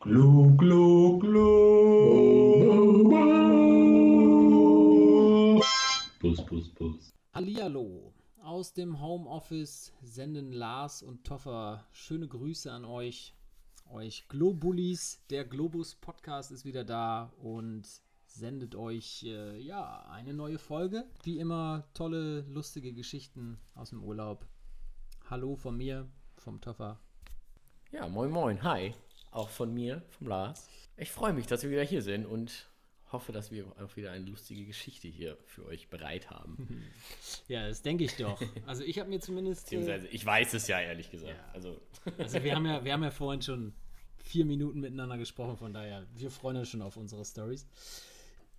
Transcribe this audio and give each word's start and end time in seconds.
Glu, 0.00 0.56
glu, 0.56 1.18
glu. 1.18 1.48
Bus, 6.20 6.46
bus, 6.46 6.68
bus. 6.68 7.12
Hallihallo. 7.34 8.14
Aus 8.40 8.72
dem 8.72 9.00
Homeoffice 9.00 9.92
senden 10.00 10.52
Lars 10.52 11.02
und 11.02 11.24
Toffer 11.24 11.84
schöne 11.90 12.28
Grüße 12.28 12.70
an 12.70 12.84
euch. 12.84 13.34
Euch 13.90 14.28
Globulis. 14.28 15.20
Der 15.30 15.44
Globus 15.44 15.96
Podcast 15.96 16.52
ist 16.52 16.64
wieder 16.64 16.84
da 16.84 17.32
und 17.42 17.88
sendet 18.26 18.76
euch 18.76 19.24
äh, 19.24 19.58
ja 19.58 20.06
eine 20.12 20.32
neue 20.32 20.58
Folge. 20.58 21.10
Wie 21.24 21.40
immer 21.40 21.88
tolle, 21.94 22.42
lustige 22.42 22.92
Geschichten 22.92 23.58
aus 23.74 23.90
dem 23.90 24.04
Urlaub. 24.04 24.46
Hallo 25.28 25.56
von 25.56 25.76
mir, 25.76 26.08
vom 26.36 26.60
Toffer. 26.60 27.00
Ja, 27.90 28.06
moin 28.06 28.30
moin, 28.30 28.62
hi. 28.62 28.94
Auch 29.30 29.48
von 29.48 29.72
mir, 29.72 30.02
vom 30.10 30.28
Lars. 30.28 30.68
Ich 30.96 31.10
freue 31.10 31.32
mich, 31.32 31.46
dass 31.46 31.62
wir 31.62 31.70
wieder 31.70 31.84
hier 31.84 32.02
sind 32.02 32.26
und 32.26 32.68
hoffe, 33.12 33.32
dass 33.32 33.50
wir 33.50 33.66
auch 33.82 33.96
wieder 33.96 34.10
eine 34.10 34.24
lustige 34.24 34.64
Geschichte 34.64 35.08
hier 35.08 35.38
für 35.46 35.64
euch 35.66 35.88
bereit 35.88 36.30
haben. 36.30 36.84
Ja, 37.48 37.66
das 37.66 37.80
denke 37.80 38.04
ich 38.04 38.14
doch. 38.16 38.40
Also 38.66 38.84
ich 38.84 38.98
habe 38.98 39.08
mir 39.08 39.20
zumindest. 39.20 39.60
Äh, 39.60 39.64
Beziehungsweise, 39.64 40.08
ich 40.08 40.24
weiß 40.24 40.52
es 40.52 40.68
ja 40.68 40.80
ehrlich 40.80 41.10
gesagt. 41.10 41.32
Ja. 41.32 41.52
Also, 41.54 41.80
also 42.18 42.42
wir 42.42 42.54
haben 42.54 42.66
ja, 42.66 42.84
wir 42.84 42.92
haben 42.92 43.02
ja 43.02 43.10
vorhin 43.10 43.40
schon 43.40 43.72
vier 44.18 44.44
Minuten 44.44 44.80
miteinander 44.80 45.16
gesprochen, 45.16 45.56
von 45.56 45.72
daher, 45.72 46.06
wir 46.14 46.30
freuen 46.30 46.58
uns 46.58 46.68
schon 46.68 46.82
auf 46.82 46.98
unsere 46.98 47.24
Stories. 47.24 47.66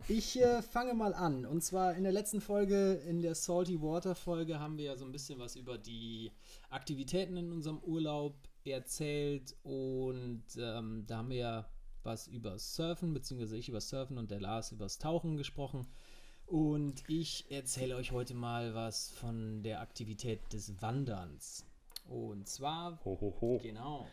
Ich 0.07 0.41
äh, 0.41 0.61
fange 0.61 0.93
mal 0.93 1.13
an. 1.13 1.45
Und 1.45 1.61
zwar 1.63 1.93
in 1.93 2.03
der 2.03 2.11
letzten 2.11 2.41
Folge, 2.41 2.93
in 3.07 3.21
der 3.21 3.35
Salty 3.35 3.81
Water 3.81 4.15
Folge, 4.15 4.59
haben 4.59 4.77
wir 4.77 4.85
ja 4.85 4.95
so 4.95 5.05
ein 5.05 5.11
bisschen 5.11 5.39
was 5.39 5.55
über 5.55 5.77
die 5.77 6.31
Aktivitäten 6.69 7.37
in 7.37 7.51
unserem 7.51 7.79
Urlaub 7.79 8.33
erzählt. 8.65 9.55
Und 9.63 10.43
ähm, 10.57 11.05
da 11.07 11.17
haben 11.17 11.29
wir 11.29 11.37
ja 11.37 11.69
was 12.03 12.27
über 12.27 12.57
Surfen, 12.57 13.13
beziehungsweise 13.13 13.57
ich 13.57 13.69
über 13.69 13.81
Surfen 13.81 14.17
und 14.17 14.31
der 14.31 14.39
Lars 14.39 14.71
über 14.71 14.85
das 14.85 14.97
Tauchen 14.97 15.37
gesprochen. 15.37 15.87
Und 16.45 17.03
ich 17.07 17.45
erzähle 17.51 17.95
euch 17.95 18.11
heute 18.11 18.33
mal 18.33 18.73
was 18.73 19.09
von 19.09 19.61
der 19.61 19.81
Aktivität 19.81 20.41
des 20.51 20.81
Wanderns. 20.81 21.65
Und 22.07 22.47
zwar 22.47 22.99
ho, 23.05 23.17
ho, 23.21 23.37
ho. 23.39 23.59
Genau. 23.61 24.07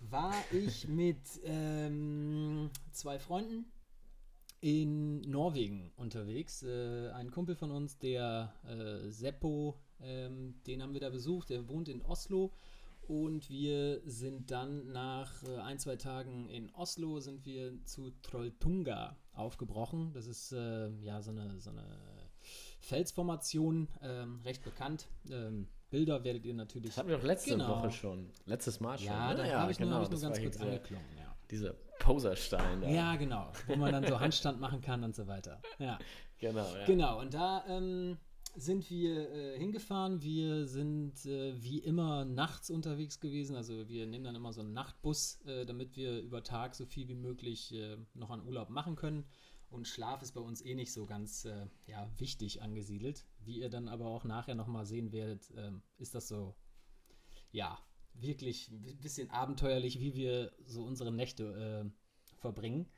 War 0.00 0.34
ich 0.52 0.88
mit 0.88 1.18
ähm, 1.44 2.70
zwei 2.92 3.18
Freunden 3.18 3.66
in 4.60 5.20
Norwegen 5.22 5.92
unterwegs. 5.96 6.62
Äh, 6.62 7.10
ein 7.10 7.30
Kumpel 7.30 7.54
von 7.54 7.70
uns, 7.70 7.98
der 7.98 8.54
äh, 8.66 9.10
Seppo, 9.10 9.78
ähm, 10.00 10.54
den 10.66 10.82
haben 10.82 10.94
wir 10.94 11.00
da 11.00 11.10
besucht. 11.10 11.50
Der 11.50 11.68
wohnt 11.68 11.88
in 11.88 12.02
Oslo. 12.02 12.52
Und 13.08 13.48
wir 13.48 14.02
sind 14.04 14.50
dann 14.50 14.92
nach 14.92 15.42
äh, 15.42 15.56
ein, 15.56 15.78
zwei 15.78 15.96
Tagen 15.96 16.50
in 16.50 16.70
Oslo 16.74 17.20
sind 17.20 17.46
wir 17.46 17.82
zu 17.84 18.12
Trolltunga 18.20 19.16
aufgebrochen. 19.32 20.12
Das 20.12 20.26
ist 20.26 20.52
äh, 20.52 20.90
ja 21.00 21.22
so 21.22 21.30
eine, 21.30 21.58
so 21.58 21.70
eine 21.70 21.86
Felsformation, 22.80 23.88
ähm, 24.02 24.40
recht 24.44 24.62
bekannt. 24.62 25.08
Ähm, 25.30 25.68
Bilder 25.88 26.22
werdet 26.22 26.44
ihr 26.44 26.52
natürlich. 26.52 26.90
Das 26.90 26.98
hatten 26.98 27.08
wir 27.08 27.16
doch 27.16 27.24
letzte 27.24 27.52
Genau. 27.52 27.70
Woche 27.78 27.90
schon. 27.90 28.30
Letztes 28.44 28.78
Mal 28.78 28.98
schon. 28.98 29.06
Ja, 29.06 29.30
ne? 29.30 29.36
da 29.36 29.60
habe 29.60 29.72
ich, 29.72 29.80
nur, 29.80 29.90
hab 29.90 30.02
ich 30.02 30.10
nur 30.10 30.20
das 30.20 30.20
ganz 30.20 30.38
kurz 30.38 30.40
hier 30.40 30.50
dieser, 30.50 30.64
angeklungen. 30.66 31.06
Ja. 31.16 31.34
dieser 31.50 31.72
Poserstein 32.00 32.82
da. 32.82 32.88
Ja, 32.90 33.16
genau. 33.16 33.50
Wo 33.66 33.76
man 33.76 33.92
dann 33.92 34.06
so 34.06 34.20
Handstand 34.20 34.60
machen 34.60 34.82
kann 34.82 35.02
und 35.02 35.16
so 35.16 35.26
weiter. 35.26 35.62
Ja, 35.78 35.98
Genau, 36.40 36.76
ja. 36.76 36.84
genau. 36.84 37.20
Und 37.20 37.34
da 37.34 37.64
ähm, 37.68 38.16
sind 38.58 38.90
wir 38.90 39.30
äh, 39.30 39.58
hingefahren. 39.58 40.22
Wir 40.22 40.66
sind 40.66 41.24
äh, 41.26 41.62
wie 41.62 41.78
immer 41.78 42.24
nachts 42.24 42.70
unterwegs 42.70 43.20
gewesen. 43.20 43.56
Also 43.56 43.88
wir 43.88 44.06
nehmen 44.06 44.24
dann 44.24 44.34
immer 44.34 44.52
so 44.52 44.60
einen 44.60 44.72
Nachtbus, 44.72 45.40
äh, 45.46 45.64
damit 45.64 45.96
wir 45.96 46.20
über 46.20 46.42
Tag 46.42 46.74
so 46.74 46.84
viel 46.84 47.08
wie 47.08 47.14
möglich 47.14 47.72
äh, 47.72 47.96
noch 48.14 48.30
an 48.30 48.44
Urlaub 48.46 48.70
machen 48.70 48.96
können. 48.96 49.24
Und 49.70 49.86
Schlaf 49.86 50.22
ist 50.22 50.32
bei 50.32 50.40
uns 50.40 50.64
eh 50.64 50.74
nicht 50.74 50.92
so 50.92 51.06
ganz 51.06 51.44
äh, 51.44 51.66
ja, 51.86 52.10
wichtig 52.16 52.62
angesiedelt. 52.62 53.26
Wie 53.44 53.60
ihr 53.60 53.70
dann 53.70 53.88
aber 53.88 54.06
auch 54.06 54.24
nachher 54.24 54.54
nochmal 54.54 54.86
sehen 54.86 55.12
werdet, 55.12 55.52
ähm, 55.56 55.82
ist 55.98 56.14
das 56.14 56.28
so, 56.28 56.54
ja, 57.52 57.78
wirklich 58.14 58.70
ein 58.70 58.98
bisschen 59.00 59.30
abenteuerlich, 59.30 60.00
wie 60.00 60.14
wir 60.14 60.52
so 60.64 60.84
unsere 60.84 61.12
Nächte 61.12 61.44
äh, 61.84 62.38
verbringen. 62.40 62.88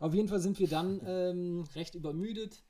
Auf 0.00 0.14
jeden 0.14 0.28
Fall 0.28 0.40
sind 0.40 0.58
wir 0.58 0.68
dann 0.68 1.00
ähm, 1.06 1.64
recht 1.74 1.94
übermüdet 1.94 2.62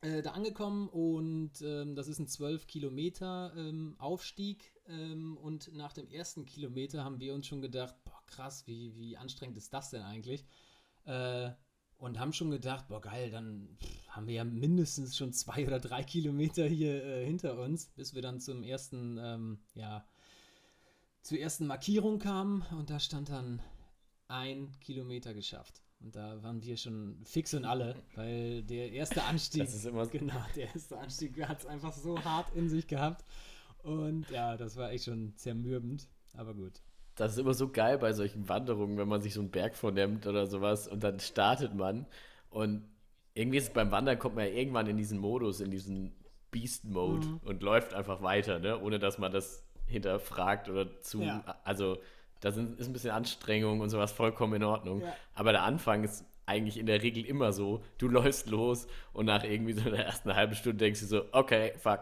äh, 0.00 0.22
da 0.22 0.30
angekommen 0.30 0.88
und 0.88 1.60
ähm, 1.62 1.96
das 1.96 2.06
ist 2.08 2.18
ein 2.18 2.28
12 2.28 2.66
Kilometer 2.66 3.52
ähm, 3.56 3.96
Aufstieg 3.98 4.72
ähm, 4.86 5.36
und 5.36 5.74
nach 5.74 5.92
dem 5.92 6.08
ersten 6.08 6.44
Kilometer 6.44 7.04
haben 7.04 7.20
wir 7.20 7.34
uns 7.34 7.46
schon 7.46 7.62
gedacht, 7.62 7.94
boah 8.04 8.22
krass, 8.26 8.66
wie, 8.66 8.96
wie 8.96 9.16
anstrengend 9.16 9.56
ist 9.56 9.74
das 9.74 9.90
denn 9.90 10.02
eigentlich? 10.02 10.44
Äh, 11.04 11.50
und 11.98 12.20
haben 12.20 12.32
schon 12.32 12.52
gedacht, 12.52 12.86
boah 12.88 13.00
geil, 13.00 13.30
dann 13.30 13.76
pff, 13.82 14.08
haben 14.10 14.28
wir 14.28 14.34
ja 14.34 14.44
mindestens 14.44 15.16
schon 15.16 15.32
zwei 15.32 15.66
oder 15.66 15.80
drei 15.80 16.04
Kilometer 16.04 16.66
hier 16.66 17.04
äh, 17.04 17.24
hinter 17.24 17.58
uns, 17.58 17.86
bis 17.86 18.14
wir 18.14 18.22
dann 18.22 18.40
zum 18.40 18.62
ersten, 18.62 19.18
ähm, 19.20 19.58
ja, 19.74 20.06
zur 21.22 21.38
ersten 21.38 21.66
Markierung 21.66 22.20
kamen 22.20 22.64
und 22.78 22.90
da 22.90 23.00
stand 23.00 23.30
dann 23.30 23.60
ein 24.28 24.78
Kilometer 24.80 25.34
geschafft. 25.34 25.82
Und 26.00 26.14
da 26.14 26.40
waren 26.42 26.62
wir 26.62 26.76
schon 26.76 27.18
fix 27.24 27.54
und 27.54 27.64
alle, 27.64 27.96
weil 28.14 28.62
der 28.62 28.92
erste 28.92 29.22
Anstieg, 29.24 29.64
Das 29.64 29.74
ist 29.74 29.84
immer 29.84 30.04
so. 30.04 30.10
genau, 30.12 30.40
der 30.54 30.66
erste 30.74 30.96
Anstieg 30.98 31.46
hat 31.48 31.58
es 31.60 31.66
einfach 31.66 31.92
so 31.92 32.22
hart 32.24 32.54
in 32.54 32.68
sich 32.68 32.86
gehabt. 32.86 33.24
Und 33.82 34.28
ja, 34.30 34.56
das 34.56 34.76
war 34.76 34.90
echt 34.92 35.04
schon 35.04 35.34
zermürbend, 35.36 36.08
aber 36.34 36.54
gut. 36.54 36.82
Das 37.16 37.32
ist 37.32 37.38
immer 37.38 37.54
so 37.54 37.68
geil 37.68 37.98
bei 37.98 38.12
solchen 38.12 38.48
Wanderungen, 38.48 38.96
wenn 38.96 39.08
man 39.08 39.20
sich 39.22 39.34
so 39.34 39.40
einen 39.40 39.50
Berg 39.50 39.76
vornimmt 39.76 40.26
oder 40.26 40.46
sowas 40.46 40.86
und 40.86 41.02
dann 41.02 41.18
startet 41.18 41.74
man 41.74 42.06
und 42.50 42.84
irgendwie 43.34 43.58
ist 43.58 43.64
es 43.68 43.72
beim 43.72 43.90
Wandern 43.90 44.18
kommt 44.20 44.36
man 44.36 44.44
ja 44.46 44.52
irgendwann 44.52 44.86
in 44.86 44.96
diesen 44.96 45.18
Modus, 45.18 45.60
in 45.60 45.70
diesen 45.72 46.12
Beast-Mode 46.52 47.26
Mhm. 47.26 47.40
und 47.44 47.62
läuft 47.62 47.92
einfach 47.94 48.22
weiter, 48.22 48.58
ne? 48.60 48.80
ohne 48.80 48.98
dass 49.00 49.18
man 49.18 49.32
das 49.32 49.64
hinterfragt 49.86 50.68
oder 50.68 51.00
zu, 51.00 51.22
Ja. 51.22 51.58
also 51.64 51.98
da 52.40 52.52
sind, 52.52 52.78
ist 52.78 52.86
ein 52.86 52.92
bisschen 52.92 53.10
Anstrengung 53.10 53.80
und 53.80 53.90
sowas 53.90 54.12
vollkommen 54.12 54.54
in 54.54 54.64
Ordnung, 54.64 55.02
Ja. 55.02 55.14
aber 55.34 55.52
der 55.52 55.62
Anfang 55.62 56.04
ist 56.04 56.24
eigentlich 56.46 56.78
in 56.78 56.86
der 56.86 57.02
Regel 57.02 57.24
immer 57.26 57.52
so, 57.52 57.82
du 57.98 58.08
läufst 58.08 58.48
los 58.48 58.86
und 59.12 59.26
nach 59.26 59.44
irgendwie 59.44 59.74
so 59.74 59.88
der 59.90 60.06
ersten 60.06 60.34
halben 60.34 60.54
Stunde 60.54 60.78
denkst 60.78 61.00
du 61.00 61.06
so, 61.06 61.24
okay, 61.32 61.72
fuck, 61.78 62.00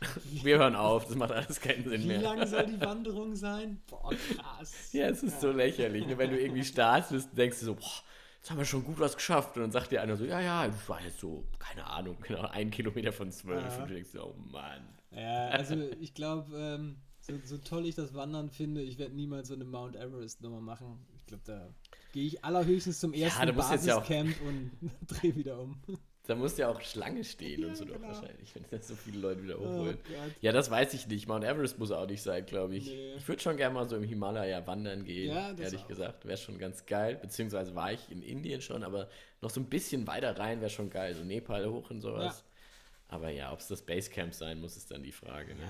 wir 0.42 0.58
hören 0.58 0.76
auf, 0.76 1.06
das 1.06 1.14
macht 1.16 1.32
alles 1.32 1.60
keinen 1.60 1.84
Sinn 1.88 2.02
Wie 2.02 2.06
mehr. 2.08 2.20
lang 2.22 2.46
soll 2.46 2.66
die 2.66 2.80
Wanderung 2.84 3.34
sein? 3.36 3.80
Boah, 3.88 4.10
krass. 4.10 4.92
Ja, 4.92 5.06
es 5.08 5.22
ist 5.22 5.40
so 5.40 5.50
lächerlich. 5.52 6.06
Ne? 6.06 6.18
Wenn 6.18 6.30
du 6.30 6.40
irgendwie 6.40 6.64
startest, 6.64 7.36
denkst 7.36 7.60
du 7.60 7.66
so, 7.66 7.74
boah, 7.74 8.02
jetzt 8.38 8.50
haben 8.50 8.58
wir 8.58 8.64
schon 8.64 8.84
gut 8.84 8.98
was 8.98 9.14
geschafft. 9.16 9.56
Und 9.56 9.62
dann 9.62 9.70
sagt 9.70 9.92
dir 9.92 10.02
einer 10.02 10.16
so, 10.16 10.24
ja, 10.24 10.40
ja, 10.40 10.66
das 10.66 10.88
war 10.88 11.00
jetzt 11.02 11.20
so, 11.20 11.44
keine 11.60 11.86
Ahnung, 11.86 12.16
genau, 12.20 12.48
ein 12.48 12.70
Kilometer 12.72 13.12
von 13.12 13.30
zwölf. 13.30 13.62
Ja. 13.76 13.82
Und 13.82 13.90
du 13.90 13.94
denkst, 13.94 14.10
so, 14.10 14.24
oh 14.26 14.34
Mann. 14.50 14.82
Ja, 15.12 15.48
also 15.50 15.76
ich 16.00 16.14
glaube, 16.14 16.56
ähm, 16.56 16.96
so, 17.22 17.32
so 17.44 17.58
toll 17.58 17.86
ich 17.86 17.94
das 17.94 18.14
Wandern 18.14 18.50
finde, 18.50 18.82
ich 18.82 18.98
werde 18.98 19.14
niemals 19.14 19.48
so 19.48 19.54
eine 19.54 19.64
Mount 19.64 19.96
Everest-Nummer 19.96 20.60
machen. 20.60 21.06
Ich 21.16 21.26
glaube, 21.26 21.42
da 21.46 21.74
gehe 22.12 22.26
ich 22.26 22.44
allerhöchstens 22.44 23.00
zum 23.00 23.14
ersten 23.14 23.46
ja 23.46 23.52
Basiscamp 23.52 24.34
und 24.46 24.70
drehe 25.06 25.34
wieder 25.34 25.58
um. 25.60 25.80
Da 26.24 26.36
musst 26.36 26.56
du 26.56 26.62
ja 26.62 26.68
auch 26.68 26.80
Schlange 26.82 27.24
stehen 27.24 27.62
Ja, 27.62 27.66
und 27.68 27.76
so 27.76 27.84
doch 27.84 27.94
genau. 27.96 28.06
wahrscheinlich, 28.08 28.54
wenn 28.54 28.64
das 28.70 28.86
so 28.86 28.94
viele 28.94 29.18
Leute 29.18 29.42
wieder 29.42 29.58
Oh 29.60 29.64
hochholen. 29.64 29.98
Gott. 30.06 30.30
ja, 30.40 30.52
das 30.52 30.70
weiß 30.70 30.94
ich 30.94 31.08
nicht. 31.08 31.26
Mount 31.26 31.42
Everest 31.44 31.80
muss 31.80 31.90
auch 31.90 32.06
nicht 32.06 32.22
sein, 32.22 32.46
glaube 32.46 32.76
ich. 32.76 32.86
Nee. 32.86 33.14
Ich 33.16 33.26
würde 33.26 33.42
schon 33.42 33.56
gerne 33.56 33.74
mal 33.74 33.88
so 33.88 33.96
im 33.96 34.04
Himalaya 34.04 34.64
wandern 34.66 35.04
gehen, 35.04 35.32
Ja, 35.34 35.50
ehrlich 35.52 35.80
auch. 35.80 35.88
gesagt. 35.88 36.24
Wäre 36.24 36.36
schon 36.38 36.58
ganz 36.58 36.86
geil. 36.86 37.16
Beziehungsweise 37.20 37.74
war 37.74 37.92
ich 37.92 38.08
in 38.10 38.22
Indien 38.22 38.60
schon, 38.60 38.84
aber 38.84 39.08
noch 39.40 39.50
so 39.50 39.58
ein 39.60 39.66
bisschen 39.68 40.06
weiter 40.06 40.38
rein 40.38 40.60
wäre 40.60 40.70
schon 40.70 40.90
geil. 40.90 41.14
So 41.14 41.24
Nepal 41.24 41.68
hoch 41.68 41.90
und 41.90 42.00
sowas. 42.00 42.44
Aber 43.12 43.28
ja, 43.30 43.52
ob 43.52 43.60
es 43.60 43.68
das 43.68 43.82
Basecamp 43.82 44.32
sein 44.34 44.58
muss, 44.58 44.76
ist 44.76 44.90
dann 44.90 45.02
die 45.02 45.12
Frage. 45.12 45.54
Ne? 45.54 45.68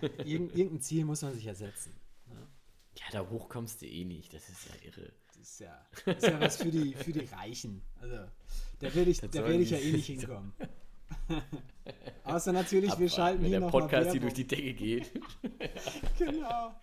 Ja, 0.00 0.08
irgend, 0.24 0.54
irgendein 0.54 0.80
Ziel 0.80 1.04
muss 1.04 1.22
man 1.22 1.34
sich 1.34 1.44
ja 1.44 1.54
setzen. 1.54 1.92
Ja, 2.96 3.04
da 3.10 3.28
hoch 3.28 3.48
kommst 3.48 3.82
du 3.82 3.86
eh 3.86 4.04
nicht. 4.04 4.32
Das 4.32 4.48
ist 4.48 4.68
ja 4.68 4.74
irre. 4.88 5.12
Das 5.26 5.36
ist 5.38 5.58
ja, 5.60 5.86
das 6.06 6.16
ist 6.18 6.26
ja 6.28 6.40
was 6.40 6.56
für 6.58 6.70
die, 6.70 6.94
für 6.94 7.10
die 7.12 7.24
Reichen. 7.26 7.82
Also, 8.00 8.16
da 8.78 8.94
werde 8.94 9.10
ich, 9.10 9.20
Das 9.20 9.30
da 9.32 9.44
werd 9.44 9.60
ich 9.60 9.68
die- 9.70 9.74
ja 9.74 9.80
eh 9.80 9.92
nicht 9.92 10.06
hinkommen. 10.20 10.52
Außer 12.24 12.52
natürlich, 12.52 12.90
wir 12.90 12.94
Abwarten, 12.94 13.10
schalten 13.14 13.42
wenn 13.42 13.48
hier 13.48 13.58
der 13.58 13.66
noch 13.66 13.72
mal 13.72 13.80
Podcast 13.80 14.12
hier 14.12 14.22
Werbung. 14.22 14.34
durch 14.34 14.34
die 14.34 14.46
Decke 14.46 14.74
geht. 14.74 15.10
Genau. 16.18 16.74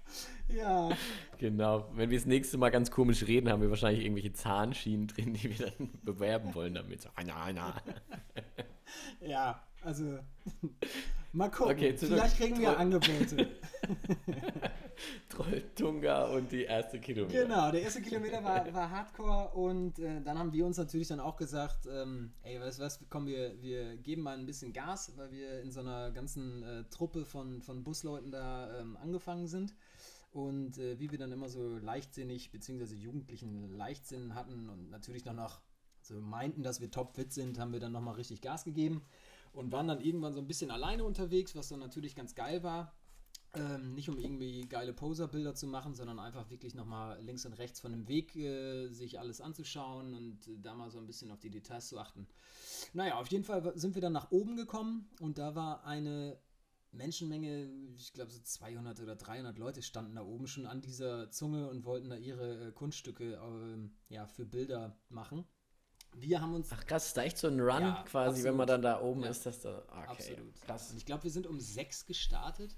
Ja. 0.50 0.90
genau. 1.38 1.90
Wenn 1.96 2.10
wir 2.10 2.18
das 2.18 2.26
nächste 2.28 2.58
Mal 2.58 2.70
ganz 2.70 2.92
komisch 2.92 3.26
reden, 3.26 3.50
haben 3.50 3.62
wir 3.62 3.70
wahrscheinlich 3.70 4.04
irgendwelche 4.04 4.34
Zahnschienen 4.34 5.08
drin, 5.08 5.34
die 5.34 5.58
wir 5.58 5.68
dann 5.72 5.90
bewerben 6.04 6.54
wollen 6.54 6.74
damit. 6.74 7.02
So, 7.02 7.10
na, 7.26 7.52
na. 7.54 7.82
Ja, 9.22 9.64
also 9.82 10.20
mal 11.34 11.50
gucken. 11.50 11.74
Okay, 11.74 11.98
Vielleicht 11.98 12.38
kriegen 12.38 12.60
wir 12.60 12.78
Angebote. 12.78 13.50
Trolltunga 15.30 16.26
und 16.26 16.52
die 16.52 16.64
erste 16.64 17.00
Kilometer. 17.00 17.44
Genau, 17.44 17.72
der 17.72 17.82
erste 17.82 18.02
Kilometer 18.02 18.44
war, 18.44 18.72
war 18.74 18.90
Hardcore 18.90 19.50
und 19.56 19.98
äh, 20.00 20.22
dann 20.22 20.38
haben 20.38 20.54
wir 20.54 20.66
uns 20.66 20.78
natürlich 20.78 21.08
dann 21.08 21.20
auch 21.20 21.38
gesagt, 21.38 21.88
ähm, 21.92 22.34
ey, 22.44 22.60
weißt 22.60 22.80
du 22.80 22.84
was, 22.84 23.00
komm, 23.10 23.26
wir, 23.26 23.60
wir 23.62 23.98
geben 23.98 24.22
mal 24.22 24.38
ein 24.38 24.46
bisschen 24.46 24.74
Gas, 24.74 25.14
weil 25.16 25.32
wir 25.32 25.62
in 25.62 25.72
so 25.72 25.80
einer 25.80 26.12
ganzen 26.12 26.64
äh, 26.64 26.84
Truppe 26.90 27.26
von, 27.26 27.62
von 27.62 27.84
Busleuten 27.84 28.32
da 28.32 28.80
ähm, 28.80 28.98
angefangen 28.98 29.48
sind. 29.48 29.74
Und 30.32 30.78
äh, 30.78 30.98
wie 31.00 31.12
wir 31.12 31.18
dann 31.18 31.32
immer 31.32 31.50
so 31.50 31.78
leichtsinnig, 31.78 32.52
beziehungsweise 32.52 32.96
jugendlichen 32.96 33.76
Leichtsinn 33.76 34.34
hatten 34.34 34.70
und 34.70 34.90
natürlich 34.90 35.26
noch, 35.26 35.34
noch 35.34 35.62
so 36.02 36.20
meinten, 36.22 36.64
dass 36.64 36.82
wir 36.82 36.90
topfit 36.90 37.34
sind, 37.34 37.60
haben 37.60 37.74
wir 37.74 37.80
dann 37.80 37.92
nochmal 37.92 38.16
richtig 38.16 38.42
Gas 38.42 38.64
gegeben 38.64 39.04
und 39.54 39.72
waren 39.72 39.88
dann 39.88 40.02
irgendwann 40.02 40.34
so 40.34 40.40
ein 40.40 40.48
bisschen 40.48 40.72
alleine 40.72 41.04
unterwegs, 41.04 41.56
was 41.56 41.70
dann 41.70 41.80
natürlich 41.80 42.16
ganz 42.16 42.36
geil 42.36 42.64
war. 42.64 42.94
Ähm, 43.54 43.96
nicht 43.96 44.08
um 44.10 44.18
irgendwie 44.18 44.62
geile 44.62 44.94
Poser-Bilder 44.94 45.54
zu 45.54 45.68
machen, 45.68 45.94
sondern 45.94 46.20
einfach 46.20 46.50
wirklich 46.50 46.74
nochmal 46.74 47.22
links 47.22 47.46
und 47.46 47.52
rechts 47.54 47.82
von 47.82 47.92
dem 47.92 48.08
Weg 48.08 48.34
äh, 48.38 48.88
sich 48.88 49.20
alles 49.20 49.42
anzuschauen 49.42 50.14
und 50.14 50.48
äh, 50.48 50.58
da 50.62 50.74
mal 50.74 50.90
so 50.90 51.00
ein 51.00 51.06
bisschen 51.06 51.32
auf 51.32 51.40
die 51.42 51.50
Details 51.50 51.90
zu 51.90 52.00
achten. 52.00 52.28
Naja, 52.94 53.16
auf 53.16 53.28
jeden 53.28 53.44
Fall 53.44 53.78
sind 53.78 53.96
wir 53.96 54.02
dann 54.02 54.14
nach 54.14 54.32
oben 54.32 54.56
gekommen 54.56 55.10
und 55.20 55.38
da 55.38 55.54
war 55.54 55.84
eine 55.84 56.40
Menschenmenge, 56.94 57.70
ich 57.96 58.14
glaube 58.14 58.32
so 58.32 58.40
200 58.40 59.02
oder 59.02 59.18
300 59.18 59.58
Leute 59.58 59.82
standen 59.82 60.16
da 60.16 60.24
oben 60.24 60.48
schon 60.48 60.66
an 60.66 60.82
dieser 60.82 61.30
Zunge 61.30 61.70
und 61.70 61.84
wollten 61.84 62.10
da 62.10 62.16
ihre 62.16 62.68
äh, 62.68 62.72
Kunststücke 62.72 63.34
äh, 63.34 64.14
ja, 64.14 64.28
für 64.28 64.46
Bilder 64.46 64.98
machen. 65.10 65.46
Wir 66.14 66.42
haben 66.42 66.54
uns. 66.54 66.70
Ach 66.72 66.86
krass, 66.86 67.08
ist 67.08 67.18
da 67.18 67.24
echt 67.24 67.38
so 67.38 67.48
ein 67.48 67.60
Run 67.60 67.82
Ja, 67.82 68.04
quasi, 68.04 68.30
absolut. 68.30 68.46
wenn 68.46 68.56
man 68.58 68.68
dann 68.68 68.82
da 68.82 69.02
oben 69.02 69.24
Ja. 69.24 69.30
ist, 69.30 69.46
dass 69.46 69.62
da. 69.62 69.80
Okay, 69.88 70.08
Absolut. 70.08 70.62
Krass. 70.62 70.92
Und 70.92 70.98
ich 70.98 71.06
glaube, 71.06 71.24
wir 71.24 71.32
sind 71.32 71.48
um 71.48 71.60
sechs 71.60 72.06
gestartet 72.06 72.76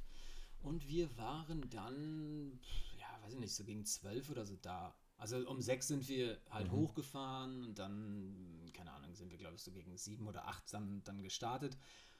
und 0.62 0.88
wir 0.88 1.16
waren 1.18 1.70
dann, 1.70 2.60
ja, 3.00 3.08
weiß 3.24 3.34
ich 3.34 3.40
nicht, 3.40 3.56
so 3.56 3.64
gegen 3.64 3.86
zwölf 3.86 4.30
oder 4.30 4.46
so 4.46 4.56
da. 4.58 4.96
Also 5.18 5.38
um 5.50 5.62
sechs 5.62 5.88
sind 5.88 6.08
wir 6.10 6.40
halt 6.50 6.68
Mhm. 6.68 6.76
hochgefahren 6.76 7.64
und 7.64 7.80
dann, 7.80 8.70
keine 8.74 8.92
Ahnung, 8.92 9.14
sind 9.16 9.30
wir, 9.32 9.38
glaube 9.38 9.56
ich, 9.56 9.64
so 9.64 9.72
gegen 9.72 9.96
sieben 9.98 10.28
oder 10.28 10.48
acht 10.48 10.72
dann, 10.74 11.04
dann 11.04 11.22
gestartet. 11.24 11.78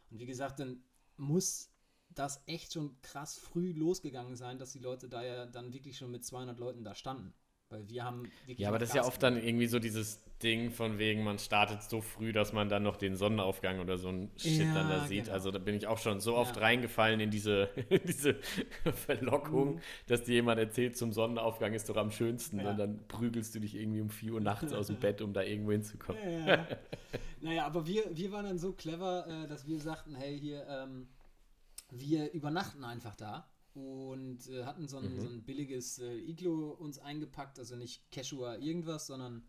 Und 0.10 0.20
wie 0.20 0.26
gesagt, 0.26 0.60
dann 0.60 0.84
muss 1.18 1.70
das 2.10 2.42
echt 2.46 2.74
schon 2.74 3.02
krass 3.02 3.36
früh 3.38 3.72
losgegangen 3.74 4.36
sein, 4.36 4.58
dass 4.60 4.72
die 4.72 4.80
Leute 4.80 5.10
da 5.10 5.24
ja 5.24 5.46
dann 5.48 5.74
wirklich 5.74 5.98
schon 5.98 6.12
mit 6.12 6.24
200 6.24 6.60
Leuten 6.60 6.84
da 6.84 6.96
standen. 6.96 7.34
Weil 7.74 7.90
wir 7.90 8.04
haben. 8.04 8.32
Ja, 8.48 8.70
aber 8.70 8.78
das 8.78 8.90
ist 8.90 8.96
ja 8.96 9.04
oft 9.04 9.22
dann 9.24 9.36
irgendwie 9.44 9.66
so 9.68 9.80
dieses 9.80 10.22
Ding 10.44 10.70
von 10.72 11.00
wegen, 11.00 11.24
man 11.24 11.40
startet 11.40 11.82
so 11.84 12.02
früh, 12.02 12.32
dass 12.34 12.54
man 12.54 12.70
dann 12.70 12.84
noch 12.84 12.98
den 12.98 13.16
Sonnenaufgang 13.16 13.80
oder 13.80 13.98
so 13.98 14.10
ein 14.10 14.30
Shit 14.38 14.68
dann 14.76 14.90
da 14.90 14.98
Ja, 14.98 15.08
sieht. 15.08 15.24
genau. 15.24 15.34
Also 15.34 15.52
da 15.52 15.58
bin 15.60 15.74
ich 15.74 15.88
auch 15.88 15.98
schon 15.98 16.20
so 16.20 16.36
oft 16.36 16.56
Ja. 16.58 16.62
reingefallen 16.64 17.20
in 17.20 17.32
diese, 17.32 17.70
diese 18.06 18.36
Verlockung, 18.94 19.76
Mhm. 19.76 19.80
dass 20.08 20.24
dir 20.24 20.34
jemand 20.36 20.60
erzählt, 20.60 20.98
zum 20.98 21.12
Sonnenaufgang 21.14 21.74
ist 21.74 21.90
doch 21.90 21.98
am 21.98 22.12
schönsten. 22.12 22.60
Ja. 22.60 22.70
Und 22.72 22.78
dann 22.78 23.08
prügelst 23.08 23.56
du 23.56 23.60
dich 23.60 23.74
irgendwie 23.76 24.02
um 24.02 24.10
4 24.10 24.34
Uhr 24.34 24.42
nachts 24.42 24.72
aus 24.74 24.88
dem 24.88 24.98
Bett, 25.00 25.22
um 25.22 25.34
da 25.34 25.42
irgendwo 25.42 25.72
hinzukommen. 25.72 26.22
Ja, 26.22 26.48
ja. 26.56 26.68
naja, 27.42 27.66
aber 27.66 27.88
wir, 27.88 28.04
wir 28.16 28.32
waren 28.32 28.46
dann 28.46 28.60
so 28.60 28.74
clever, 28.74 29.26
äh, 29.28 29.48
dass 29.48 29.66
wir 29.66 29.80
sagten, 29.80 30.14
hey, 30.16 30.38
hier, 30.40 30.66
ähm, 30.70 31.08
wir 31.90 32.32
übernachten 32.34 32.84
einfach 32.84 33.16
da 33.16 33.48
und 33.74 34.48
äh, 34.50 34.66
hatten 34.66 34.88
so 34.88 34.98
ein, 34.98 35.16
Mhm. 35.16 35.22
so 35.22 35.28
ein 35.28 35.44
billiges 35.44 36.00
äh, 36.00 36.16
Iglo 36.16 36.72
uns 36.72 37.00
eingepackt, 37.00 37.60
also 37.60 37.76
nicht 37.76 38.10
Cashua 38.12 38.58
irgendwas, 38.58 39.08
sondern 39.08 39.44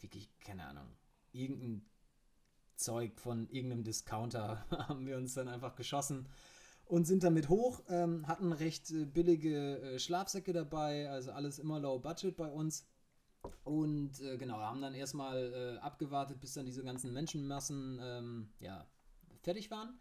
wirklich, 0.00 0.30
keine 0.40 0.66
Ahnung, 0.66 0.88
irgendein 1.32 1.84
Zeug 2.76 3.18
von 3.20 3.48
irgendeinem 3.50 3.84
Discounter 3.84 4.66
haben 4.88 5.06
wir 5.06 5.16
uns 5.16 5.34
dann 5.34 5.48
einfach 5.48 5.74
geschossen 5.76 6.28
und 6.84 7.06
sind 7.06 7.22
damit 7.24 7.48
hoch, 7.48 7.82
ähm, 7.88 8.26
hatten 8.28 8.52
recht 8.52 8.90
äh, 8.90 9.04
billige 9.06 9.80
äh, 9.80 9.98
Schlafsäcke 9.98 10.52
dabei, 10.52 11.10
also 11.10 11.32
alles 11.32 11.58
immer 11.58 11.80
low 11.80 11.98
budget 11.98 12.36
bei 12.36 12.48
uns. 12.50 12.86
Und 13.64 14.20
äh, 14.20 14.38
genau, 14.38 14.56
haben 14.58 14.80
dann 14.80 14.94
erstmal 14.94 15.76
äh, 15.76 15.78
abgewartet, 15.78 16.40
bis 16.40 16.54
dann 16.54 16.66
diese 16.66 16.82
ganzen 16.82 17.12
Menschenmassen 17.12 18.00
ähm, 18.02 18.48
ja, 18.60 18.86
fertig 19.42 19.70
waren. 19.70 20.00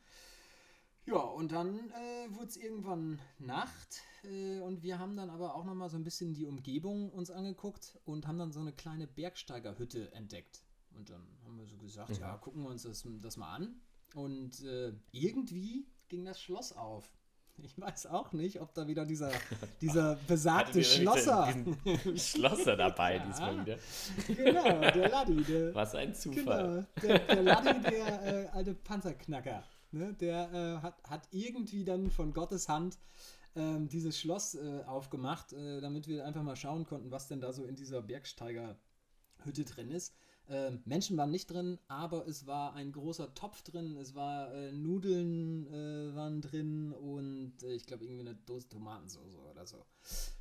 Ja, 1.07 1.17
und 1.17 1.51
dann 1.51 1.91
äh, 1.91 2.35
wurde 2.35 2.47
es 2.47 2.57
irgendwann 2.57 3.19
Nacht 3.37 4.01
äh, 4.23 4.59
und 4.61 4.81
wir 4.81 4.97
haben 4.97 5.15
dann 5.15 5.29
aber 5.29 5.55
auch 5.55 5.63
nochmal 5.63 5.89
so 5.89 5.97
ein 5.97 6.03
bisschen 6.03 6.33
die 6.33 6.45
Umgebung 6.45 7.11
uns 7.11 7.29
angeguckt 7.29 7.99
und 8.05 8.25
haben 8.27 8.39
dann 8.39 8.51
so 8.51 8.59
eine 8.59 8.73
kleine 8.73 9.05
Bergsteigerhütte 9.05 10.11
entdeckt. 10.13 10.63
Und 10.97 11.09
dann 11.09 11.21
haben 11.43 11.57
wir 11.59 11.65
so 11.67 11.77
gesagt, 11.77 12.17
ja, 12.19 12.37
gucken 12.37 12.63
wir 12.63 12.69
uns 12.69 12.83
das, 12.83 13.05
das 13.21 13.37
mal 13.37 13.53
an. 13.55 13.75
Und 14.15 14.63
äh, 14.63 14.93
irgendwie 15.11 15.85
ging 16.07 16.25
das 16.25 16.41
Schloss 16.41 16.71
auf. 16.71 17.11
Ich 17.57 17.79
weiß 17.79 18.07
auch 18.07 18.33
nicht, 18.33 18.59
ob 18.59 18.73
da 18.73 18.87
wieder 18.87 19.05
dieser, 19.05 19.31
dieser 19.81 20.15
besagte 20.27 20.83
Schlosser. 20.83 21.53
Schlosser 22.15 22.75
dabei 22.75 23.15
Ja. 23.17 23.25
diesmal 23.25 23.61
wieder. 23.61 23.77
genau, 24.27 24.79
der 24.91 25.09
Laddi, 25.09 25.43
der, 25.43 25.75
Was 25.75 25.95
ein 25.95 26.13
Zufall. 26.13 26.85
Genau, 26.95 27.13
der, 27.13 27.19
der 27.19 27.43
Laddi, 27.43 27.81
der 27.89 28.23
äh, 28.23 28.47
alte 28.47 28.73
Panzerknacker, 28.73 29.63
ne? 29.95 30.13
der 30.13 30.51
äh, 30.53 30.81
hat, 30.81 31.01
hat 31.03 31.27
irgendwie 31.31 31.83
dann 31.83 32.11
von 32.11 32.33
Gottes 32.33 32.69
Hand 32.69 32.97
ähm, 33.55 33.87
dieses 33.87 34.19
Schloss 34.19 34.55
äh, 34.55 34.83
aufgemacht, 34.85 35.53
äh, 35.53 35.81
damit 35.81 36.07
wir 36.07 36.25
einfach 36.25 36.43
mal 36.43 36.55
schauen 36.55 36.85
konnten, 36.85 37.11
was 37.11 37.27
denn 37.27 37.41
da 37.41 37.53
so 37.53 37.65
in 37.65 37.75
dieser 37.75 38.01
Bergsteigerhütte 38.01 39.63
drin 39.65 39.91
ist. 39.91 40.13
Ähm, 40.47 40.83
Menschen 40.85 41.17
waren 41.17 41.31
nicht 41.31 41.47
drin, 41.47 41.79
aber 41.87 42.27
es 42.27 42.45
war 42.45 42.75
ein 42.75 42.91
großer 42.91 43.33
Topf 43.33 43.63
drin, 43.63 43.97
es 43.97 44.13
war 44.13 44.53
äh, 44.53 44.71
Nudeln 44.71 45.65
äh, 45.67 46.15
waren 46.15 46.41
drin 46.41 46.91
und 46.91 47.63
äh, 47.63 47.73
ich 47.73 47.87
glaube 47.87 48.03
irgendwie 48.05 48.27
eine 48.27 48.35
Dose 48.35 48.69
Tomatensauce 48.69 49.37
oder 49.51 49.65
so. 49.65 49.83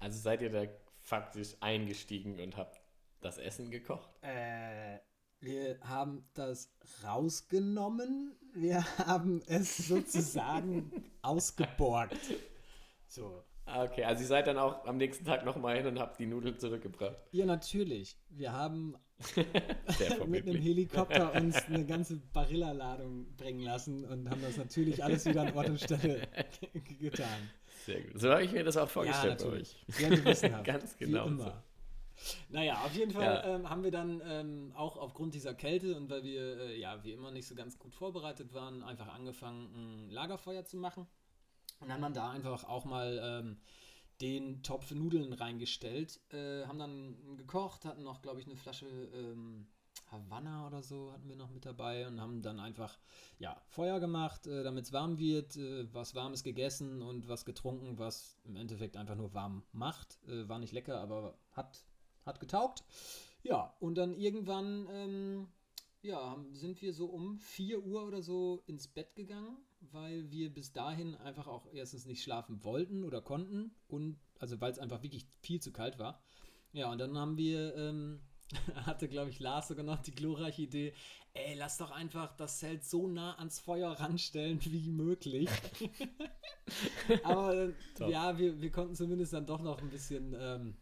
Also 0.01 0.19
seid 0.19 0.43
ihr 0.43 0.51
da 0.51 0.65
faktisch 1.01 1.57
eingestiegen 1.61 2.39
und 2.39 2.57
habt 2.57 2.81
das 3.23 3.39
Essen 3.39 3.71
gekocht? 3.71 4.11
Äh, 4.21 4.99
wir 5.45 5.79
haben 5.83 6.27
das 6.35 6.73
rausgenommen. 7.05 8.35
Wir 8.55 8.85
haben 9.07 9.43
es 9.47 9.77
sozusagen 9.89 10.91
ausgeborgt. 11.23 12.17
So. 13.07 13.43
Ah, 13.67 13.85
Okay, 13.85 14.05
also 14.05 14.21
ihr 14.23 14.27
seid 14.29 14.47
dann 14.47 14.59
auch 14.59 14.85
am 14.85 14.99
nächsten 14.99 15.25
Tag 15.25 15.45
nochmal 15.45 15.77
hin 15.79 15.87
und 15.87 15.99
habt 15.99 16.19
die 16.21 16.27
Nudeln 16.27 16.59
zurückgebracht. 16.59 17.17
Ja, 17.33 17.47
natürlich. 17.47 18.19
Wir 18.29 18.53
haben 18.53 18.95
mit 20.27 20.47
einem. 20.47 20.61
Helikopter 20.61 21.33
uns 21.35 21.57
eine 21.67 21.87
ganze 21.87 22.17
Barilla-Ladung 22.19 23.35
bringen 23.37 23.61
lassen 23.61 24.05
und 24.05 24.29
haben 24.29 24.43
das 24.43 24.59
natürlich 24.59 25.03
alles 25.03 25.25
wieder 25.25 25.43
an 25.43 25.55
Ort 25.55 25.71
und 25.71 25.81
Stelle 25.81 26.29
ge- 26.83 26.97
getan. 26.99 27.51
Sehr 27.87 28.03
gut. 28.03 28.21
So 28.21 28.31
habe 28.31 28.45
ich 28.45 28.53
mir 28.53 28.65
das 28.65 28.77
auch 28.77 28.89
vorgestellt 28.89 29.39
bei 29.43 29.49
euch. 29.61 29.77
Sehr 29.89 30.11
gewissenhaft. 30.11 30.65
Ganz 30.65 30.95
wie 30.99 31.05
genau 31.07 31.27
immer. 31.27 31.63
Naja, 32.49 32.83
auf 32.85 32.95
jeden 32.95 33.11
Fall 33.13 33.25
Ja. 33.25 33.45
ähm, 33.55 33.69
haben 33.69 33.83
wir 33.83 33.91
dann 33.91 34.23
ähm, 34.25 34.73
auch 34.75 34.97
aufgrund 34.97 35.35
dieser 35.35 35.55
Kälte 35.55 35.97
und 35.97 36.11
weil 36.11 36.23
wir 36.25 36.59
äh, 36.59 36.79
ja 36.79 37.03
wie 37.05 37.13
immer 37.13 37.31
nicht 37.31 37.47
so 37.47 37.55
ganz 37.55 37.79
gut 37.79 37.95
vorbereitet 37.95 38.53
waren, 38.55 38.83
einfach 38.83 39.09
angefangen, 39.13 40.07
ein 40.07 40.11
Lagerfeuer 40.11 40.65
zu 40.65 40.77
machen. 40.77 41.07
Und 41.81 41.89
dann 41.89 42.03
haben 42.03 42.15
wir 42.15 42.21
da 42.21 42.31
einfach 42.31 42.65
auch 42.65 42.85
mal 42.85 43.21
ähm, 43.23 43.61
den 44.21 44.63
Topf 44.63 44.93
Nudeln 44.93 45.33
reingestellt, 45.33 46.21
äh, 46.33 46.65
haben 46.67 46.79
dann 46.79 47.37
gekocht, 47.37 47.85
hatten 47.85 48.05
noch, 48.05 48.23
glaube 48.23 48.41
ich, 48.41 48.47
eine 48.47 48.57
Flasche 48.57 48.87
ähm, 48.87 49.67
Havanna 50.11 50.67
oder 50.67 50.83
so 50.83 51.13
hatten 51.13 51.29
wir 51.29 51.37
noch 51.37 51.51
mit 51.51 51.65
dabei 51.65 52.07
und 52.07 52.21
haben 52.21 52.43
dann 52.43 52.61
einfach 52.61 52.99
ja, 53.39 53.61
Feuer 53.67 54.01
gemacht, 54.01 54.47
äh, 54.47 54.63
damit 54.63 54.85
es 54.85 54.93
warm 54.93 55.19
wird, 55.19 55.57
äh, 55.57 55.93
was 55.93 56.15
Warmes 56.15 56.43
gegessen 56.45 57.03
und 57.03 57.29
was 57.29 57.45
getrunken, 57.45 57.99
was 57.99 58.39
im 58.45 58.57
Endeffekt 58.57 58.97
einfach 58.97 59.17
nur 59.17 59.35
warm 59.35 59.65
macht. 59.73 60.19
Äh, 60.29 60.49
war 60.49 60.59
nicht 60.59 60.73
lecker, 60.73 61.01
aber 61.01 61.37
hat, 61.53 61.85
hat 62.25 62.41
getaugt. 62.41 62.85
Ja, 63.43 63.75
und 63.81 63.97
dann 63.97 64.15
irgendwann 64.15 64.89
ähm, 64.91 65.49
ja, 66.05 66.37
sind 66.53 66.81
wir 66.83 66.93
so 66.93 67.07
um 67.07 67.39
4 67.39 67.83
Uhr 67.83 68.07
oder 68.07 68.23
so 68.23 68.63
ins 68.67 68.89
Bett 68.89 69.15
gegangen, 69.17 69.57
weil 69.93 70.31
wir 70.31 70.53
bis 70.53 70.73
dahin 70.73 71.15
einfach 71.17 71.47
auch 71.47 71.67
erstens 71.73 72.05
nicht 72.05 72.23
schlafen 72.23 72.63
wollten 72.63 73.05
oder 73.05 73.23
konnten 73.23 73.75
und 73.89 74.19
also 74.39 74.61
weil 74.61 74.71
es 74.71 74.79
einfach 74.79 75.03
wirklich 75.03 75.27
viel 75.41 75.61
zu 75.61 75.73
kalt 75.73 75.99
war. 75.99 76.23
Ja, 76.73 76.93
und 76.93 76.99
dann 76.99 77.17
haben 77.17 77.39
wir, 77.39 77.75
ähm, 77.77 78.21
hatte 78.87 79.09
glaube 79.09 79.31
ich 79.31 79.41
Lars 79.41 79.69
sogar 79.69 79.85
noch 79.85 80.03
die 80.03 80.15
glorreiche 80.15 80.63
Idee, 80.63 80.93
ey, 81.33 81.55
lass 81.55 81.79
doch 81.79 81.91
einfach 81.91 82.37
das 82.37 82.59
Zelt 82.59 82.85
so 82.85 83.09
nah 83.09 83.37
ans 83.39 83.59
Feuer 83.59 83.93
ranstellen 83.93 84.61
wie 84.65 84.91
möglich. 84.91 85.49
Aber 87.25 87.55
äh, 87.55 87.73
ja, 88.11 88.37
wir, 88.39 88.61
wir 88.61 88.71
konnten 88.71 88.95
zumindest 88.95 89.33
dann 89.33 89.47
doch 89.47 89.63
noch 89.63 89.81
ein 89.81 89.89
bisschen, 89.89 90.37
ähm, 90.39 90.77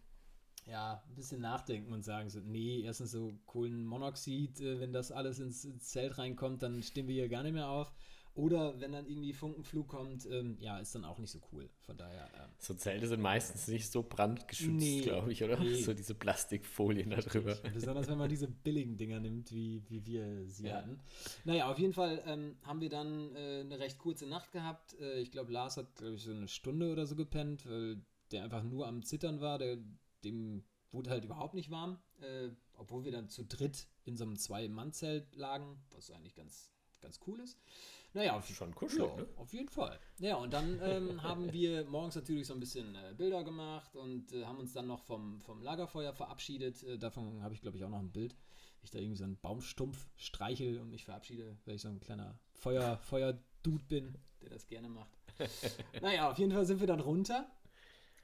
ja, 0.66 1.02
ein 1.08 1.14
bisschen 1.14 1.40
nachdenken 1.40 1.92
und 1.92 2.02
sagen 2.04 2.28
so, 2.30 2.40
nee, 2.40 2.80
erstens 2.82 3.10
so 3.10 3.32
Kohlenmonoxid, 3.46 4.60
äh, 4.60 4.80
wenn 4.80 4.92
das 4.92 5.10
alles 5.12 5.38
ins, 5.38 5.64
ins 5.64 5.88
Zelt 5.88 6.18
reinkommt, 6.18 6.62
dann 6.62 6.82
stehen 6.82 7.08
wir 7.08 7.14
hier 7.14 7.28
gar 7.28 7.42
nicht 7.42 7.52
mehr 7.54 7.68
auf. 7.68 7.92
Oder 8.34 8.80
wenn 8.80 8.92
dann 8.92 9.06
irgendwie 9.06 9.34
Funkenflug 9.34 9.88
kommt, 9.88 10.24
ähm, 10.24 10.56
ja, 10.58 10.78
ist 10.78 10.94
dann 10.94 11.04
auch 11.04 11.18
nicht 11.18 11.30
so 11.30 11.38
cool. 11.52 11.68
Von 11.84 11.98
daher, 11.98 12.30
ähm, 12.34 12.48
So 12.58 12.72
Zelte 12.72 13.06
sind 13.06 13.20
meistens 13.20 13.68
nicht 13.68 13.92
so 13.92 14.02
brandgeschützt, 14.02 14.70
Nee, 14.70 15.02
glaube 15.02 15.32
ich, 15.32 15.44
oder? 15.44 15.58
nee. 15.62 15.82
So 15.82 15.92
diese 15.92 16.14
Plastikfolien 16.14 17.10
da 17.10 17.16
drüber. 17.20 17.56
Besonders 17.74 18.08
wenn 18.08 18.16
man 18.16 18.30
diese 18.30 18.48
billigen 18.48 18.96
Dinger 18.96 19.20
nimmt, 19.20 19.52
wie, 19.52 19.82
wie 19.90 20.06
wir 20.06 20.46
sie 20.48 20.68
Ja. 20.68 20.76
hatten. 20.76 20.98
Naja, 21.44 21.70
auf 21.70 21.78
jeden 21.78 21.92
Fall 21.92 22.22
ähm, 22.24 22.56
haben 22.62 22.80
wir 22.80 22.88
dann 22.88 23.36
äh, 23.36 23.60
eine 23.60 23.78
recht 23.78 23.98
kurze 23.98 24.26
Nacht 24.26 24.50
gehabt. 24.52 24.98
Äh, 24.98 25.20
ich 25.20 25.30
glaube, 25.30 25.52
Lars 25.52 25.76
hat, 25.76 25.94
glaube 25.96 26.14
ich, 26.14 26.22
so 26.22 26.30
eine 26.30 26.48
Stunde 26.48 26.90
oder 26.90 27.04
so 27.04 27.16
gepennt, 27.16 27.68
weil 27.68 28.00
der 28.30 28.44
einfach 28.44 28.62
nur 28.62 28.86
am 28.86 29.02
Zittern 29.02 29.42
war. 29.42 29.58
Der, 29.58 29.76
dem 30.24 30.64
wurde 30.90 31.10
halt 31.10 31.24
überhaupt 31.24 31.54
nicht 31.54 31.70
warm. 31.70 31.98
Äh, 32.20 32.50
obwohl 32.74 33.04
wir 33.04 33.12
dann 33.12 33.28
zu 33.28 33.44
dritt 33.44 33.88
in 34.04 34.16
so 34.16 34.24
einem 34.24 34.36
Zwei-Mann-Zelt 34.36 35.36
lagen, 35.36 35.80
was 35.90 36.10
eigentlich 36.10 36.34
ganz, 36.34 36.72
ganz 37.00 37.20
cool 37.26 37.40
ist. 37.40 37.58
Naja, 38.14 38.36
auf, 38.36 38.46
Schon 38.46 38.74
kuschelig, 38.74 39.08
ja, 39.08 39.16
ne? 39.16 39.28
auf 39.36 39.52
jeden 39.52 39.68
Fall. 39.68 39.98
Ja, 40.18 40.36
und 40.36 40.52
dann 40.52 40.78
ähm, 40.82 41.22
haben 41.22 41.52
wir 41.52 41.84
morgens 41.86 42.14
natürlich 42.14 42.46
so 42.46 42.54
ein 42.54 42.60
bisschen 42.60 42.94
äh, 42.94 43.14
Bilder 43.16 43.42
gemacht 43.42 43.96
und 43.96 44.32
äh, 44.32 44.44
haben 44.44 44.58
uns 44.58 44.72
dann 44.72 44.86
noch 44.86 45.02
vom, 45.02 45.40
vom 45.40 45.62
Lagerfeuer 45.62 46.12
verabschiedet. 46.12 46.82
Äh, 46.82 46.98
davon 46.98 47.42
habe 47.42 47.54
ich, 47.54 47.62
glaube 47.62 47.78
ich, 47.78 47.84
auch 47.84 47.88
noch 47.88 48.00
ein 48.00 48.12
Bild. 48.12 48.36
Ich 48.82 48.90
da 48.90 48.98
irgendwie 48.98 49.16
so 49.16 49.24
einen 49.24 49.38
Baumstumpf 49.38 50.08
streichel 50.16 50.80
und 50.80 50.90
mich 50.90 51.04
verabschiede, 51.04 51.56
weil 51.64 51.76
ich 51.76 51.82
so 51.82 51.88
ein 51.88 52.00
kleiner 52.00 52.38
Feuer, 52.52 52.98
Feuerdude 52.98 53.84
bin, 53.84 54.18
der 54.42 54.50
das 54.50 54.66
gerne 54.66 54.88
macht. 54.88 55.16
naja, 56.02 56.30
auf 56.30 56.38
jeden 56.38 56.52
Fall 56.52 56.66
sind 56.66 56.80
wir 56.80 56.88
dann 56.88 57.00
runter. 57.00 57.50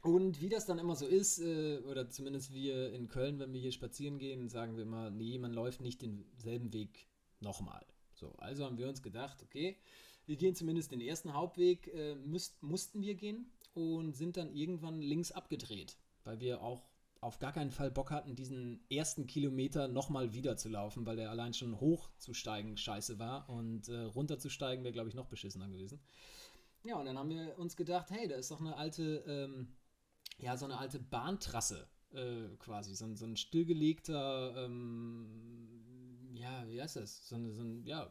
Und 0.02 0.40
wie 0.40 0.48
das 0.48 0.64
dann 0.64 0.78
immer 0.78 0.94
so 0.94 1.06
ist, 1.06 1.40
äh, 1.40 1.78
oder 1.80 2.08
zumindest 2.08 2.52
wir 2.52 2.92
in 2.92 3.08
Köln, 3.08 3.38
wenn 3.38 3.52
wir 3.52 3.60
hier 3.60 3.72
spazieren 3.72 4.18
gehen, 4.18 4.48
sagen 4.48 4.76
wir 4.76 4.84
immer, 4.84 5.10
nee, 5.10 5.38
man 5.38 5.52
läuft 5.52 5.80
nicht 5.80 6.02
denselben 6.02 6.72
Weg 6.72 7.06
nochmal. 7.40 7.84
So, 8.14 8.32
also 8.38 8.64
haben 8.64 8.78
wir 8.78 8.88
uns 8.88 9.02
gedacht, 9.02 9.42
okay, 9.42 9.76
wir 10.26 10.36
gehen 10.36 10.54
zumindest 10.54 10.92
den 10.92 11.00
ersten 11.00 11.34
Hauptweg, 11.34 11.88
äh, 11.94 12.14
müsst, 12.14 12.62
mussten 12.62 13.00
wir 13.00 13.14
gehen 13.14 13.50
und 13.74 14.14
sind 14.14 14.36
dann 14.36 14.54
irgendwann 14.54 15.00
links 15.00 15.32
abgedreht, 15.32 15.96
weil 16.24 16.40
wir 16.40 16.62
auch 16.62 16.82
auf 17.20 17.38
gar 17.38 17.52
keinen 17.52 17.70
Fall 17.70 17.90
Bock 17.90 18.10
hatten, 18.10 18.36
diesen 18.36 18.80
ersten 18.90 19.26
Kilometer 19.26 19.88
nochmal 19.88 20.34
wieder 20.34 20.56
zu 20.56 20.68
laufen, 20.68 21.04
weil 21.06 21.16
der 21.16 21.30
allein 21.30 21.54
schon 21.54 21.80
hochzusteigen 21.80 22.76
scheiße 22.76 23.18
war 23.18 23.48
und 23.48 23.88
äh, 23.88 24.02
runterzusteigen 24.02 24.84
wäre, 24.84 24.92
glaube 24.92 25.08
ich, 25.08 25.14
noch 25.14 25.26
beschissener 25.26 25.68
gewesen. 25.68 26.00
Ja, 26.84 26.96
und 26.96 27.06
dann 27.06 27.18
haben 27.18 27.30
wir 27.30 27.58
uns 27.58 27.76
gedacht, 27.76 28.10
hey, 28.10 28.28
da 28.28 28.36
ist 28.36 28.50
doch 28.50 28.60
eine 28.60 28.76
alte, 28.76 29.24
ähm, 29.26 29.68
ja, 30.38 30.56
so 30.56 30.64
eine 30.66 30.78
alte 30.78 30.98
Bahntrasse 31.00 31.88
äh, 32.12 32.48
quasi, 32.58 32.94
so, 32.94 33.04
ein- 33.06 33.16
so 33.16 33.26
ein 33.26 33.36
stillgelegter, 33.36 34.54
ähm, 34.64 36.30
ja, 36.34 36.66
wie 36.68 36.80
heißt 36.80 36.96
das? 36.96 37.28
So, 37.28 37.36
so 37.52 37.62
ein, 37.62 37.84
ja, 37.84 38.10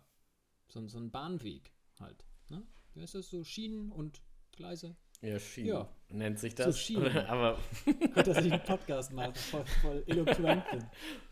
so, 0.69 0.88
so 0.88 1.00
ein 1.00 1.12
Bahnweg 1.12 1.74
halt. 2.00 2.25
Ne? 2.50 2.65
Wie 2.93 3.01
heißt 3.01 3.15
das? 3.15 3.29
So 3.29 3.43
Schienen 3.43 3.91
und 3.91 4.22
Gleise? 4.53 4.96
Ja, 5.21 5.39
Schienen. 5.39 5.69
Ja. 5.69 5.89
Nennt 6.09 6.39
sich 6.39 6.53
So 6.55 6.63
das. 6.63 6.79
Schienen. 6.79 7.17
Aber 7.27 7.57
Gut, 7.86 8.27
dass 8.27 8.38
ich 8.45 8.51
einen 8.53 8.63
Podcast 8.63 9.12
mache, 9.12 9.33
voll, 9.36 9.65
voll 9.81 10.03
eloquent 10.07 10.63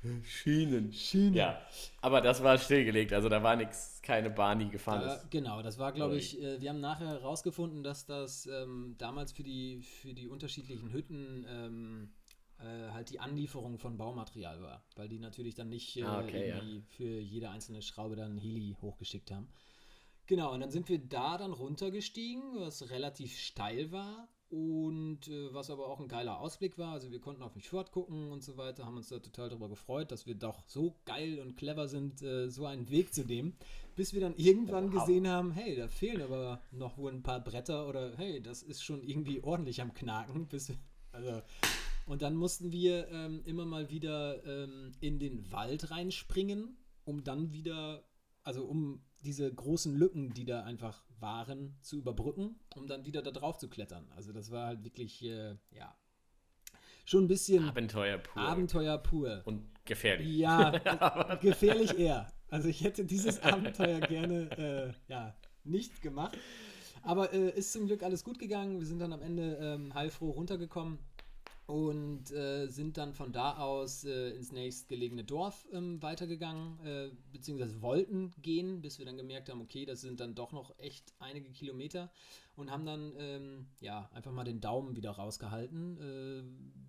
bin. 0.01 0.24
Schienen. 0.25 0.92
Schienen. 0.92 1.34
Ja, 1.34 1.62
aber 2.01 2.20
das 2.22 2.44
war 2.44 2.58
stillgelegt, 2.58 3.13
also 3.13 3.30
da 3.30 3.42
war 3.42 3.56
nichts, 3.56 4.01
keine 4.04 4.30
Bahn, 4.30 4.60
die 4.60 4.70
gefahren 4.70 5.01
Da, 5.01 5.13
ist. 5.15 5.32
genau, 5.32 5.62
das 5.62 5.77
war, 5.80 5.92
glaube 5.94 6.18
ich, 6.18 6.42
äh, 6.42 6.60
wir 6.60 6.70
haben 6.72 6.82
nachher 6.82 7.08
herausgefunden, 7.08 7.84
dass 7.84 8.06
das 8.06 8.48
ähm, 8.48 8.96
damals 8.98 9.32
für 9.32 9.44
die, 9.44 9.82
für 9.82 10.13
die 10.13 10.27
unterschiedlichen 10.27 10.92
Hütten 10.92 11.46
ähm, 11.50 12.10
äh, 12.60 12.92
halt 12.92 13.10
die 13.12 13.20
Anlieferung 13.20 13.77
von 13.80 13.98
Baumaterial 13.98 14.62
war, 14.62 14.84
weil 14.96 15.08
die 15.08 15.20
natürlich 15.20 15.56
dann 15.56 15.70
nicht 15.70 15.96
äh, 15.98 16.04
Ah, 16.04 16.20
okay, 16.22 16.50
ja. 16.50 16.56
irgendwie 16.58 16.82
für 16.89 17.20
jede 17.20 17.50
einzelne 17.50 17.82
Schraube 17.82 18.15
dann 18.15 18.38
Heli 18.38 18.75
hochgeschickt 18.82 19.32
haben. 19.32 19.48
Genau, 20.27 20.53
und 20.53 20.60
dann 20.62 20.72
sind 20.72 20.89
wir 20.89 21.00
da 21.00 21.38
dann 21.38 21.51
runtergestiegen, 21.53 22.41
was 22.55 22.89
relativ 22.89 23.38
steil 23.38 23.91
war 23.91 24.27
und 24.50 25.27
äh, 25.27 25.53
was 25.53 25.70
aber 25.70 25.88
auch 25.88 26.00
ein 26.00 26.08
geiler 26.08 26.39
Ausblick 26.39 26.77
war. 26.77 26.94
Also 26.94 27.12
wir 27.12 27.20
konnten 27.20 27.44
auf 27.44 27.53
den 27.53 27.62
Fjord 27.62 27.91
gucken 27.91 28.32
und 28.32 28.44
so 28.44 28.58
weiter, 28.58 28.86
haben 28.86 28.98
uns 28.98 29.10
da 29.10 29.20
total 29.20 29.50
darüber 29.50 29.70
gefreut, 29.70 30.12
dass 30.12 30.25
wir 30.25 30.36
doch 30.36 30.63
so 30.67 30.96
geil 31.05 31.39
und 31.39 31.55
clever 31.58 31.88
sind, 31.88 32.22
äh, 32.22 32.50
so 32.50 32.65
einen 32.65 32.89
Weg 32.89 33.13
zu 33.13 33.24
nehmen, 33.25 33.55
bis 33.96 34.13
wir 34.13 34.22
dann 34.22 34.36
irgendwann 34.38 34.94
Wow. 34.94 35.01
gesehen 35.01 35.27
haben, 35.27 35.51
hey, 35.51 35.75
da 35.75 35.88
fehlen 35.88 36.22
aber 36.22 36.62
noch 36.72 36.98
wohl 36.98 37.12
ein 37.12 37.24
paar 37.24 37.44
Bretter 37.44 37.88
oder 37.88 38.15
hey, 38.17 38.41
das 38.41 38.63
ist 38.63 38.84
schon 38.84 39.03
irgendwie 39.03 39.41
ordentlich 39.44 39.82
am 39.82 39.94
Knaken. 39.94 40.48
Bis 40.48 40.72
also, 41.12 41.41
und 42.08 42.22
dann 42.22 42.36
mussten 42.36 42.72
wir 42.72 43.08
ähm, 43.10 43.41
immer 43.46 43.65
mal 43.65 43.89
wieder 43.89 44.44
ähm, 44.46 44.91
in 45.01 45.17
den 45.20 45.51
Wald 45.51 45.91
reinspringen, 45.91 46.77
um 47.03 47.24
dann 47.24 47.51
wieder, 47.51 48.03
also 48.44 48.65
um 48.65 49.01
diese 49.25 49.51
großen 49.53 49.96
Lücken, 49.96 50.34
die 50.34 50.46
da 50.46 50.63
einfach 50.63 51.03
waren, 51.20 51.75
zu 51.82 51.98
überbrücken, 51.98 52.60
um 52.75 52.88
dann 52.88 53.05
wieder 53.05 53.22
da 53.22 53.32
drauf 53.32 53.58
zu 53.58 53.67
klettern. 53.67 54.08
Also 54.15 54.32
das 54.32 54.51
war 54.51 54.67
halt 54.67 54.84
wirklich, 54.84 55.24
äh, 55.24 55.55
ja, 55.72 55.96
schon 57.05 57.25
ein 57.25 57.27
bisschen 57.27 57.67
Abenteuer 57.67 58.17
pur. 58.20 58.41
Abenteuer 58.41 58.98
pur. 58.98 59.41
Und 59.46 59.63
gefährlich. 59.86 60.27
Ja, 60.27 61.36
gefährlich 61.41 61.98
eher. 61.98 62.27
Also 62.50 62.67
ich 62.70 62.84
hätte 62.84 63.05
dieses 63.05 63.41
Abenteuer 63.41 64.00
gerne 64.00 64.51
äh, 64.58 65.12
ja, 65.12 65.36
nicht 65.63 66.01
gemacht. 66.01 66.38
Aber 67.01 67.34
äh, 67.34 67.50
ist 67.50 67.72
zum 67.74 67.86
Glück 67.86 68.03
alles 68.03 68.24
gut 68.24 68.39
gegangen. 68.39 68.79
Wir 68.79 68.88
sind 68.88 69.00
dann 69.00 69.13
am 69.13 69.22
Ende 69.22 69.58
ähm, 69.62 69.94
heilfroh 69.94 70.32
runtergekommen 70.32 71.00
und 71.67 72.31
äh, 72.31 72.67
sind 72.67 72.98
dann 72.98 73.13
von 73.13 73.31
da 73.31 73.57
aus 73.57 74.03
äh, 74.03 74.31
ins 74.31 74.51
nächstgelegene 74.51 75.24
Dorf 75.24 75.67
ähm, 75.72 76.01
weitergegangen, 76.01 76.79
äh, 76.86 77.10
beziehungsweise 77.31 77.81
wollten 77.81 78.34
gehen, 78.41 78.81
bis 78.81 79.00
wir 79.00 79.05
dann 79.05 79.17
gemerkt 79.17 79.50
haben, 79.50 79.62
okay, 79.62 79.86
das 79.86 80.01
sind 80.01 80.19
dann 80.19 80.36
doch 80.36 80.51
noch 80.51 80.77
echt 80.77 81.13
einige 81.17 81.50
Kilometer 81.51 82.12
und 82.55 82.69
haben 82.69 82.86
dann 82.86 83.13
ähm, 83.17 83.67
ja 83.79 84.10
einfach 84.13 84.31
mal 84.31 84.43
den 84.43 84.62
Daumen 84.62 84.95
wieder 84.95 85.12
rausgehalten, 85.12 85.98
äh, 85.98 86.43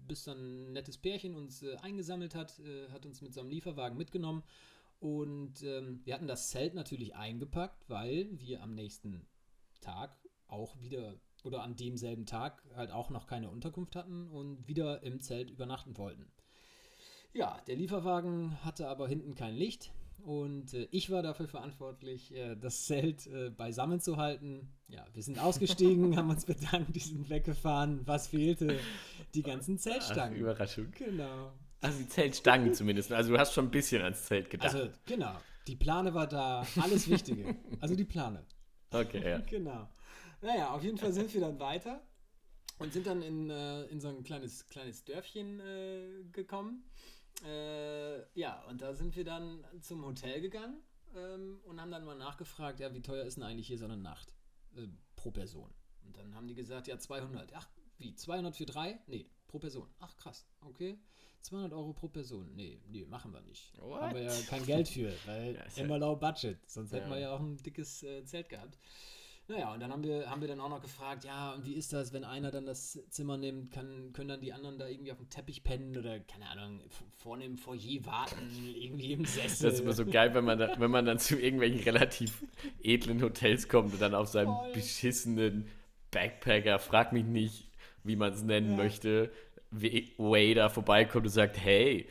bis 0.06 0.24
dann 0.24 0.38
ein 0.38 0.72
nettes 0.74 0.98
Pärchen 0.98 1.34
uns 1.34 1.62
äh, 1.62 1.76
eingesammelt 1.76 2.34
hat, 2.34 2.58
äh, 2.58 2.90
hat 2.90 3.06
uns 3.06 3.22
mit 3.22 3.32
seinem 3.32 3.48
Lieferwagen 3.48 3.96
mitgenommen 3.96 4.42
und 5.00 5.62
ähm, 5.62 6.00
wir 6.04 6.12
hatten 6.12 6.28
das 6.28 6.50
Zelt 6.50 6.74
natürlich 6.74 7.14
eingepackt, 7.14 7.88
weil 7.88 8.28
wir 8.32 8.62
am 8.62 8.74
nächsten 8.74 9.26
Tag 9.80 10.16
auch 10.48 10.78
wieder 10.80 11.18
oder 11.46 11.62
an 11.62 11.76
demselben 11.76 12.26
Tag 12.26 12.62
halt 12.74 12.90
auch 12.90 13.10
noch 13.10 13.26
keine 13.26 13.48
Unterkunft 13.48 13.96
hatten 13.96 14.28
und 14.28 14.66
wieder 14.68 15.02
im 15.02 15.20
Zelt 15.20 15.50
übernachten 15.50 15.96
wollten. 15.96 16.26
Ja, 17.32 17.60
der 17.66 17.76
Lieferwagen 17.76 18.62
hatte 18.64 18.88
aber 18.88 19.08
hinten 19.08 19.34
kein 19.34 19.54
Licht 19.54 19.92
und 20.26 20.74
äh, 20.74 20.88
ich 20.90 21.10
war 21.10 21.22
dafür 21.22 21.46
verantwortlich, 21.46 22.34
äh, 22.34 22.56
das 22.56 22.86
Zelt 22.86 23.26
äh, 23.28 23.50
beisammen 23.50 24.00
zu 24.00 24.16
halten. 24.16 24.68
Ja, 24.88 25.04
wir 25.12 25.22
sind 25.22 25.38
ausgestiegen, 25.38 26.16
haben 26.16 26.30
uns 26.30 26.44
bedankt, 26.44 26.96
die 26.96 27.00
sind 27.00 27.30
weggefahren. 27.30 28.00
Was 28.06 28.26
fehlte? 28.28 28.78
Die 29.34 29.42
ganzen 29.42 29.76
Ach, 29.76 29.82
Zeltstangen. 29.82 30.38
Überraschung. 30.38 30.90
genau. 30.92 31.52
Also 31.80 31.98
die 31.98 32.08
Zeltstangen 32.08 32.74
zumindest. 32.74 33.12
Also 33.12 33.32
du 33.34 33.38
hast 33.38 33.52
schon 33.52 33.66
ein 33.66 33.70
bisschen 33.70 34.02
ans 34.02 34.24
Zelt 34.24 34.50
gedacht. 34.50 34.74
Also, 34.74 34.90
genau. 35.04 35.36
Die 35.68 35.76
Plane 35.76 36.14
war 36.14 36.26
da, 36.26 36.66
alles 36.80 37.08
Wichtige. 37.08 37.54
Also 37.80 37.94
die 37.94 38.04
Plane. 38.04 38.44
okay, 38.92 39.30
ja. 39.30 39.38
Genau. 39.50 39.88
Naja, 40.42 40.70
auf 40.72 40.82
jeden 40.82 40.98
Fall 40.98 41.12
sind 41.12 41.32
wir 41.34 41.40
dann 41.40 41.58
weiter 41.58 42.02
und 42.78 42.92
sind 42.92 43.06
dann 43.06 43.22
in, 43.22 43.50
äh, 43.50 43.84
in 43.84 44.00
so 44.00 44.08
ein 44.08 44.22
kleines, 44.22 44.66
kleines 44.68 45.04
Dörfchen 45.04 45.60
äh, 45.60 46.24
gekommen. 46.32 46.84
Äh, 47.44 48.38
ja, 48.38 48.62
und 48.68 48.80
da 48.80 48.94
sind 48.94 49.14
wir 49.16 49.24
dann 49.24 49.64
zum 49.80 50.04
Hotel 50.04 50.40
gegangen 50.40 50.82
ähm, 51.14 51.60
und 51.64 51.80
haben 51.80 51.90
dann 51.90 52.04
mal 52.04 52.16
nachgefragt, 52.16 52.80
ja, 52.80 52.92
wie 52.94 53.02
teuer 53.02 53.24
ist 53.24 53.36
denn 53.36 53.44
eigentlich 53.44 53.66
hier 53.66 53.78
so 53.78 53.84
eine 53.84 53.96
Nacht 53.96 54.34
äh, 54.76 54.86
pro 55.16 55.30
Person? 55.30 55.70
Und 56.04 56.16
dann 56.16 56.34
haben 56.34 56.46
die 56.46 56.54
gesagt, 56.54 56.86
ja, 56.86 56.98
200. 56.98 57.52
Ach, 57.54 57.68
wie, 57.98 58.14
200 58.14 58.56
für 58.56 58.66
drei? 58.66 59.00
Nee, 59.06 59.28
pro 59.48 59.58
Person. 59.58 59.88
Ach, 59.98 60.16
krass, 60.16 60.46
okay. 60.60 60.98
200 61.42 61.72
Euro 61.72 61.92
pro 61.92 62.08
Person. 62.08 62.54
Nee, 62.54 62.80
nee, 62.88 63.04
machen 63.04 63.32
wir 63.32 63.40
nicht. 63.40 63.72
What? 63.80 64.00
Haben 64.00 64.14
wir 64.14 64.22
ja 64.22 64.32
kein 64.48 64.64
Geld 64.66 64.88
für, 64.88 65.12
weil 65.26 65.62
immer 65.76 65.98
low 65.98 66.16
budget. 66.16 66.58
Sonst 66.68 66.92
hätten 66.92 67.08
Ja. 67.08 67.14
wir 67.14 67.20
ja 67.20 67.32
auch 67.32 67.40
ein 67.40 67.56
dickes 67.58 68.02
äh, 68.02 68.24
Zelt 68.24 68.48
gehabt. 68.48 68.78
Naja, 69.48 69.72
und 69.72 69.78
dann 69.80 69.92
haben 69.92 70.02
wir, 70.02 70.28
haben 70.28 70.40
wir 70.40 70.48
dann 70.48 70.58
auch 70.58 70.68
noch 70.68 70.82
gefragt, 70.82 71.24
ja, 71.24 71.52
und 71.52 71.64
wie 71.64 71.74
ist 71.74 71.92
das, 71.92 72.12
wenn 72.12 72.24
einer 72.24 72.50
dann 72.50 72.66
das 72.66 72.98
Zimmer 73.10 73.36
nimmt, 73.36 73.70
kann, 73.70 74.12
können 74.12 74.28
dann 74.28 74.40
die 74.40 74.52
anderen 74.52 74.76
da 74.76 74.88
irgendwie 74.88 75.12
auf 75.12 75.18
dem 75.18 75.30
Teppich 75.30 75.62
pennen 75.62 75.96
oder, 75.96 76.18
keine 76.18 76.48
Ahnung, 76.48 76.80
vorne 77.16 77.44
im 77.44 77.56
Foyer 77.56 78.04
warten, 78.04 78.74
irgendwie 78.74 79.12
im 79.12 79.24
Sessel. 79.24 79.66
Das 79.70 79.74
ist 79.74 79.80
immer 79.80 79.92
so 79.92 80.04
geil, 80.04 80.34
wenn 80.34 80.44
man, 80.44 80.58
da, 80.58 80.72
wenn 80.78 80.90
man 80.90 81.06
dann 81.06 81.20
zu 81.20 81.38
irgendwelchen 81.38 81.80
relativ 81.84 82.42
edlen 82.82 83.22
Hotels 83.22 83.68
kommt 83.68 83.92
und 83.92 84.02
dann 84.02 84.14
auf 84.16 84.26
seinem 84.28 84.56
Voll. 84.56 84.72
beschissenen 84.72 85.68
Backpacker, 86.10 86.80
frag 86.80 87.12
mich 87.12 87.24
nicht, 87.24 87.70
wie 88.02 88.16
man 88.16 88.32
es 88.32 88.42
nennen 88.42 88.70
Ja. 88.72 88.76
möchte, 88.76 89.30
da 89.70 90.68
vorbeikommt 90.68 91.26
und 91.26 91.32
sagt, 91.32 91.56
hey, 91.58 92.08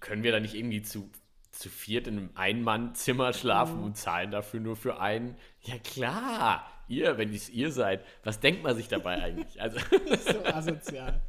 können 0.00 0.22
wir 0.22 0.32
da 0.32 0.40
nicht 0.40 0.54
irgendwie 0.54 0.82
zu, 0.82 1.10
zu 1.50 1.70
viert 1.70 2.06
in 2.08 2.18
einem 2.18 2.30
Ein-Mann-Zimmer 2.34 3.32
schlafen 3.32 3.78
Mhm. 3.78 3.84
und 3.84 3.96
zahlen 3.96 4.30
dafür 4.30 4.60
nur 4.60 4.76
für 4.76 5.00
einen? 5.00 5.36
Ja 5.62 5.78
klar, 5.78 6.66
ihr, 6.88 7.16
wenn 7.18 7.32
es 7.32 7.48
ihr 7.48 7.70
seid, 7.72 8.04
was 8.22 8.40
denkt 8.40 8.62
man 8.62 8.76
sich 8.76 8.88
dabei 8.88 9.22
eigentlich? 9.22 9.60
Also, 9.60 9.78
so 10.32 10.44
asozial. 10.44 11.20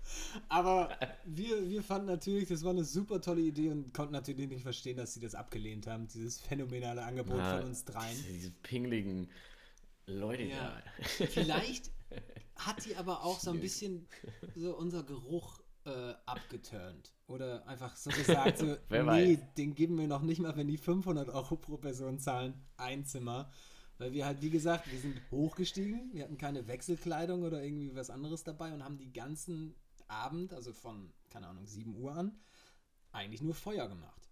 Aber 0.49 0.89
wir, 1.25 1.69
wir 1.69 1.83
fanden 1.83 2.07
natürlich, 2.07 2.49
das 2.49 2.63
war 2.63 2.71
eine 2.71 2.83
super 2.83 3.21
tolle 3.21 3.41
Idee 3.41 3.69
und 3.69 3.93
konnten 3.93 4.13
natürlich 4.13 4.47
nicht 4.49 4.63
verstehen, 4.63 4.97
dass 4.97 5.13
sie 5.13 5.19
das 5.19 5.35
abgelehnt 5.35 5.87
haben, 5.87 6.07
dieses 6.07 6.39
phänomenale 6.39 7.03
Angebot 7.03 7.37
na, 7.37 7.57
von 7.57 7.67
uns 7.69 7.85
dreien. 7.85 8.15
Diese, 8.15 8.33
diese 8.33 8.51
pingeligen 8.51 9.29
Leute 10.07 10.43
Ja. 10.43 10.81
da. 11.19 11.25
Vielleicht 11.27 11.91
hat 12.55 12.85
die 12.85 12.95
aber 12.95 13.23
auch 13.23 13.39
so 13.39 13.51
ein 13.51 13.59
bisschen 13.59 14.07
so 14.55 14.75
unser 14.75 15.03
Geruch 15.03 15.59
äh, 15.85 16.13
abgeturnt. 16.25 17.13
Oder 17.27 17.67
einfach 17.67 17.95
so 17.95 18.09
gesagt, 18.11 18.59
so, 18.59 18.77
nee, 18.89 19.39
den 19.57 19.75
geben 19.75 19.97
wir 19.97 20.07
noch 20.07 20.21
nicht 20.21 20.39
mal, 20.39 20.55
wenn 20.55 20.67
die 20.67 20.77
500 20.77 21.29
Euro 21.29 21.55
pro 21.55 21.77
Person 21.77 22.19
zahlen, 22.19 22.53
ein 22.77 23.05
Zimmer. 23.05 23.51
Weil 23.97 24.11
wir 24.11 24.25
halt, 24.25 24.41
wie 24.41 24.49
gesagt, 24.49 24.91
wir 24.91 24.99
sind 24.99 25.21
hochgestiegen, 25.31 26.11
wir 26.13 26.23
hatten 26.23 26.37
keine 26.37 26.67
Wechselkleidung 26.67 27.43
oder 27.43 27.63
irgendwie 27.63 27.95
was 27.95 28.09
anderes 28.09 28.43
dabei 28.43 28.73
und 28.73 28.83
haben 28.83 28.97
die 28.97 29.13
ganzen 29.13 29.75
Abend, 30.07 30.53
also 30.53 30.73
von, 30.73 31.13
keine 31.29 31.47
Ahnung, 31.47 31.65
7 31.65 31.95
Uhr 31.95 32.13
an, 32.13 32.37
eigentlich 33.11 33.41
nur 33.41 33.55
Feuer 33.55 33.87
gemacht. 33.87 34.24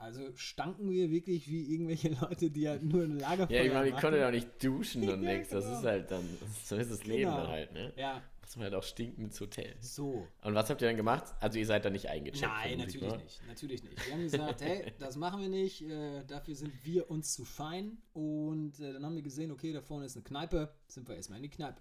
Also 0.00 0.34
stanken 0.34 0.90
wir 0.90 1.10
wirklich 1.10 1.46
wie 1.50 1.74
irgendwelche 1.74 2.08
Leute, 2.20 2.50
die 2.50 2.66
halt 2.68 2.82
nur 2.82 3.02
ein 3.04 3.18
Lagerfeuer 3.18 3.56
Ja, 3.58 3.64
ich 3.64 3.72
meine, 3.72 3.86
ich 3.88 3.92
machen. 3.92 4.00
konnte 4.00 4.18
ja 4.18 4.28
auch 4.28 4.32
nicht 4.32 4.64
duschen 4.64 5.02
und 5.08 5.22
Ja, 5.22 5.32
nichts. 5.34 5.50
Das 5.50 5.64
genau. 5.66 5.78
ist 5.78 5.84
halt 5.84 6.10
dann, 6.10 6.24
so 6.64 6.76
ist 6.76 6.90
das 6.90 7.04
Leben 7.04 7.24
Genau. 7.30 7.36
dann 7.36 7.48
halt, 7.48 7.72
ne? 7.74 7.92
Ja, 7.96 8.22
Muss 8.40 8.56
man 8.56 8.64
halt 8.64 8.74
auch 8.74 8.82
stinken 8.82 9.24
ins 9.24 9.38
Hotel. 9.40 9.76
so. 9.80 10.26
Und 10.42 10.54
was 10.54 10.70
habt 10.70 10.80
ihr 10.80 10.88
dann 10.88 10.96
gemacht? 10.96 11.24
Also 11.40 11.58
ihr 11.58 11.66
seid 11.66 11.84
da 11.84 11.90
nicht 11.90 12.08
eingecheckt. 12.08 12.50
Nein, 12.50 12.78
natürlich 12.78 13.02
ne? 13.12 13.18
nicht. 13.18 13.42
Natürlich 13.46 13.82
nicht. 13.84 14.06
Wir 14.06 14.14
haben 14.14 14.22
gesagt, 14.22 14.60
hey, 14.62 14.90
das 14.98 15.16
machen 15.16 15.42
wir 15.42 15.50
nicht. 15.50 15.82
Äh, 15.82 16.24
dafür 16.26 16.54
sind 16.54 16.72
wir 16.82 17.10
uns 17.10 17.34
zu 17.34 17.44
fein. 17.44 17.98
Und 18.14 18.80
äh, 18.80 18.94
dann 18.94 19.04
haben 19.04 19.14
wir 19.16 19.22
gesehen, 19.22 19.50
okay, 19.52 19.74
da 19.74 19.82
vorne 19.82 20.06
ist 20.06 20.16
eine 20.16 20.24
Kneipe. 20.24 20.72
Sind 20.88 21.08
wir 21.08 21.14
erstmal 21.16 21.36
in 21.40 21.42
die 21.42 21.50
Kneipe. 21.50 21.80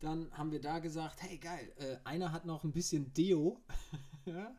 Dann 0.00 0.32
haben 0.32 0.50
wir 0.50 0.60
da 0.60 0.78
gesagt, 0.80 1.22
hey, 1.22 1.36
geil, 1.38 1.70
äh, 1.76 1.96
einer 2.04 2.32
hat 2.32 2.46
noch 2.46 2.64
ein 2.64 2.72
bisschen 2.72 3.12
Deo. 3.12 3.60
ja, 4.24 4.56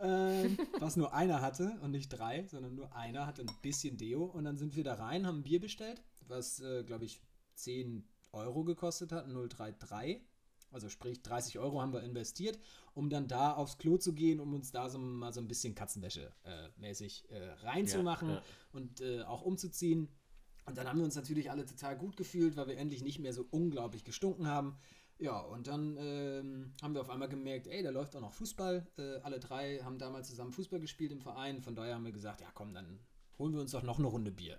ähm, 0.00 0.58
was 0.78 0.96
nur 0.96 1.14
einer 1.14 1.40
hatte 1.40 1.78
und 1.82 1.90
nicht 1.90 2.08
drei, 2.08 2.46
sondern 2.46 2.74
nur 2.74 2.94
einer 2.94 3.26
hatte 3.26 3.42
ein 3.42 3.50
bisschen 3.62 3.96
Deo. 3.96 4.24
Und 4.24 4.44
dann 4.44 4.56
sind 4.56 4.76
wir 4.76 4.84
da 4.84 4.94
rein, 4.94 5.26
haben 5.26 5.40
ein 5.40 5.42
Bier 5.42 5.60
bestellt, 5.60 6.02
was, 6.26 6.60
äh, 6.60 6.84
glaube 6.84 7.04
ich, 7.04 7.20
10 7.54 8.04
Euro 8.32 8.64
gekostet 8.64 9.12
hat, 9.12 9.26
033. 9.28 10.20
Also 10.72 10.88
sprich 10.88 11.20
30 11.22 11.58
Euro 11.58 11.82
haben 11.82 11.92
wir 11.92 12.02
investiert, 12.02 12.58
um 12.94 13.10
dann 13.10 13.26
da 13.26 13.52
aufs 13.54 13.78
Klo 13.78 13.98
zu 13.98 14.12
gehen, 14.12 14.38
um 14.38 14.54
uns 14.54 14.70
da 14.70 14.88
so 14.88 14.98
mal 14.98 15.32
so 15.32 15.40
ein 15.40 15.48
bisschen 15.48 15.74
Katzenwäsche 15.74 16.32
äh, 16.44 16.68
mäßig 16.76 17.28
äh, 17.30 17.50
reinzumachen 17.64 18.28
Ja, 18.28 18.34
ja. 18.36 18.42
und 18.72 19.00
äh, 19.00 19.22
auch 19.22 19.42
umzuziehen. 19.42 20.08
Und 20.66 20.78
dann 20.78 20.86
haben 20.86 20.98
wir 20.98 21.04
uns 21.04 21.16
natürlich 21.16 21.50
alle 21.50 21.66
total 21.66 21.96
gut 21.96 22.16
gefühlt, 22.16 22.56
weil 22.56 22.68
wir 22.68 22.76
endlich 22.76 23.02
nicht 23.02 23.18
mehr 23.18 23.32
so 23.32 23.46
unglaublich 23.50 24.04
gestunken 24.04 24.46
haben. 24.46 24.78
Ja, 25.20 25.38
und 25.38 25.66
dann 25.66 25.98
ähm, 25.98 26.72
haben 26.80 26.94
wir 26.94 27.02
auf 27.02 27.10
einmal 27.10 27.28
gemerkt, 27.28 27.66
ey, 27.66 27.82
da 27.82 27.90
läuft 27.90 28.16
auch 28.16 28.22
noch 28.22 28.32
Fußball. 28.32 28.86
Äh, 28.96 29.16
alle 29.18 29.38
drei 29.38 29.78
haben 29.80 29.98
damals 29.98 30.28
zusammen 30.28 30.50
Fußball 30.50 30.80
gespielt 30.80 31.12
im 31.12 31.20
Verein. 31.20 31.60
Von 31.60 31.74
daher 31.74 31.94
haben 31.94 32.06
wir 32.06 32.12
gesagt, 32.12 32.40
ja 32.40 32.48
komm, 32.54 32.72
dann 32.72 32.98
holen 33.38 33.52
wir 33.52 33.60
uns 33.60 33.72
doch 33.72 33.82
noch 33.82 33.98
eine 33.98 34.08
Runde 34.08 34.30
Bier. 34.30 34.58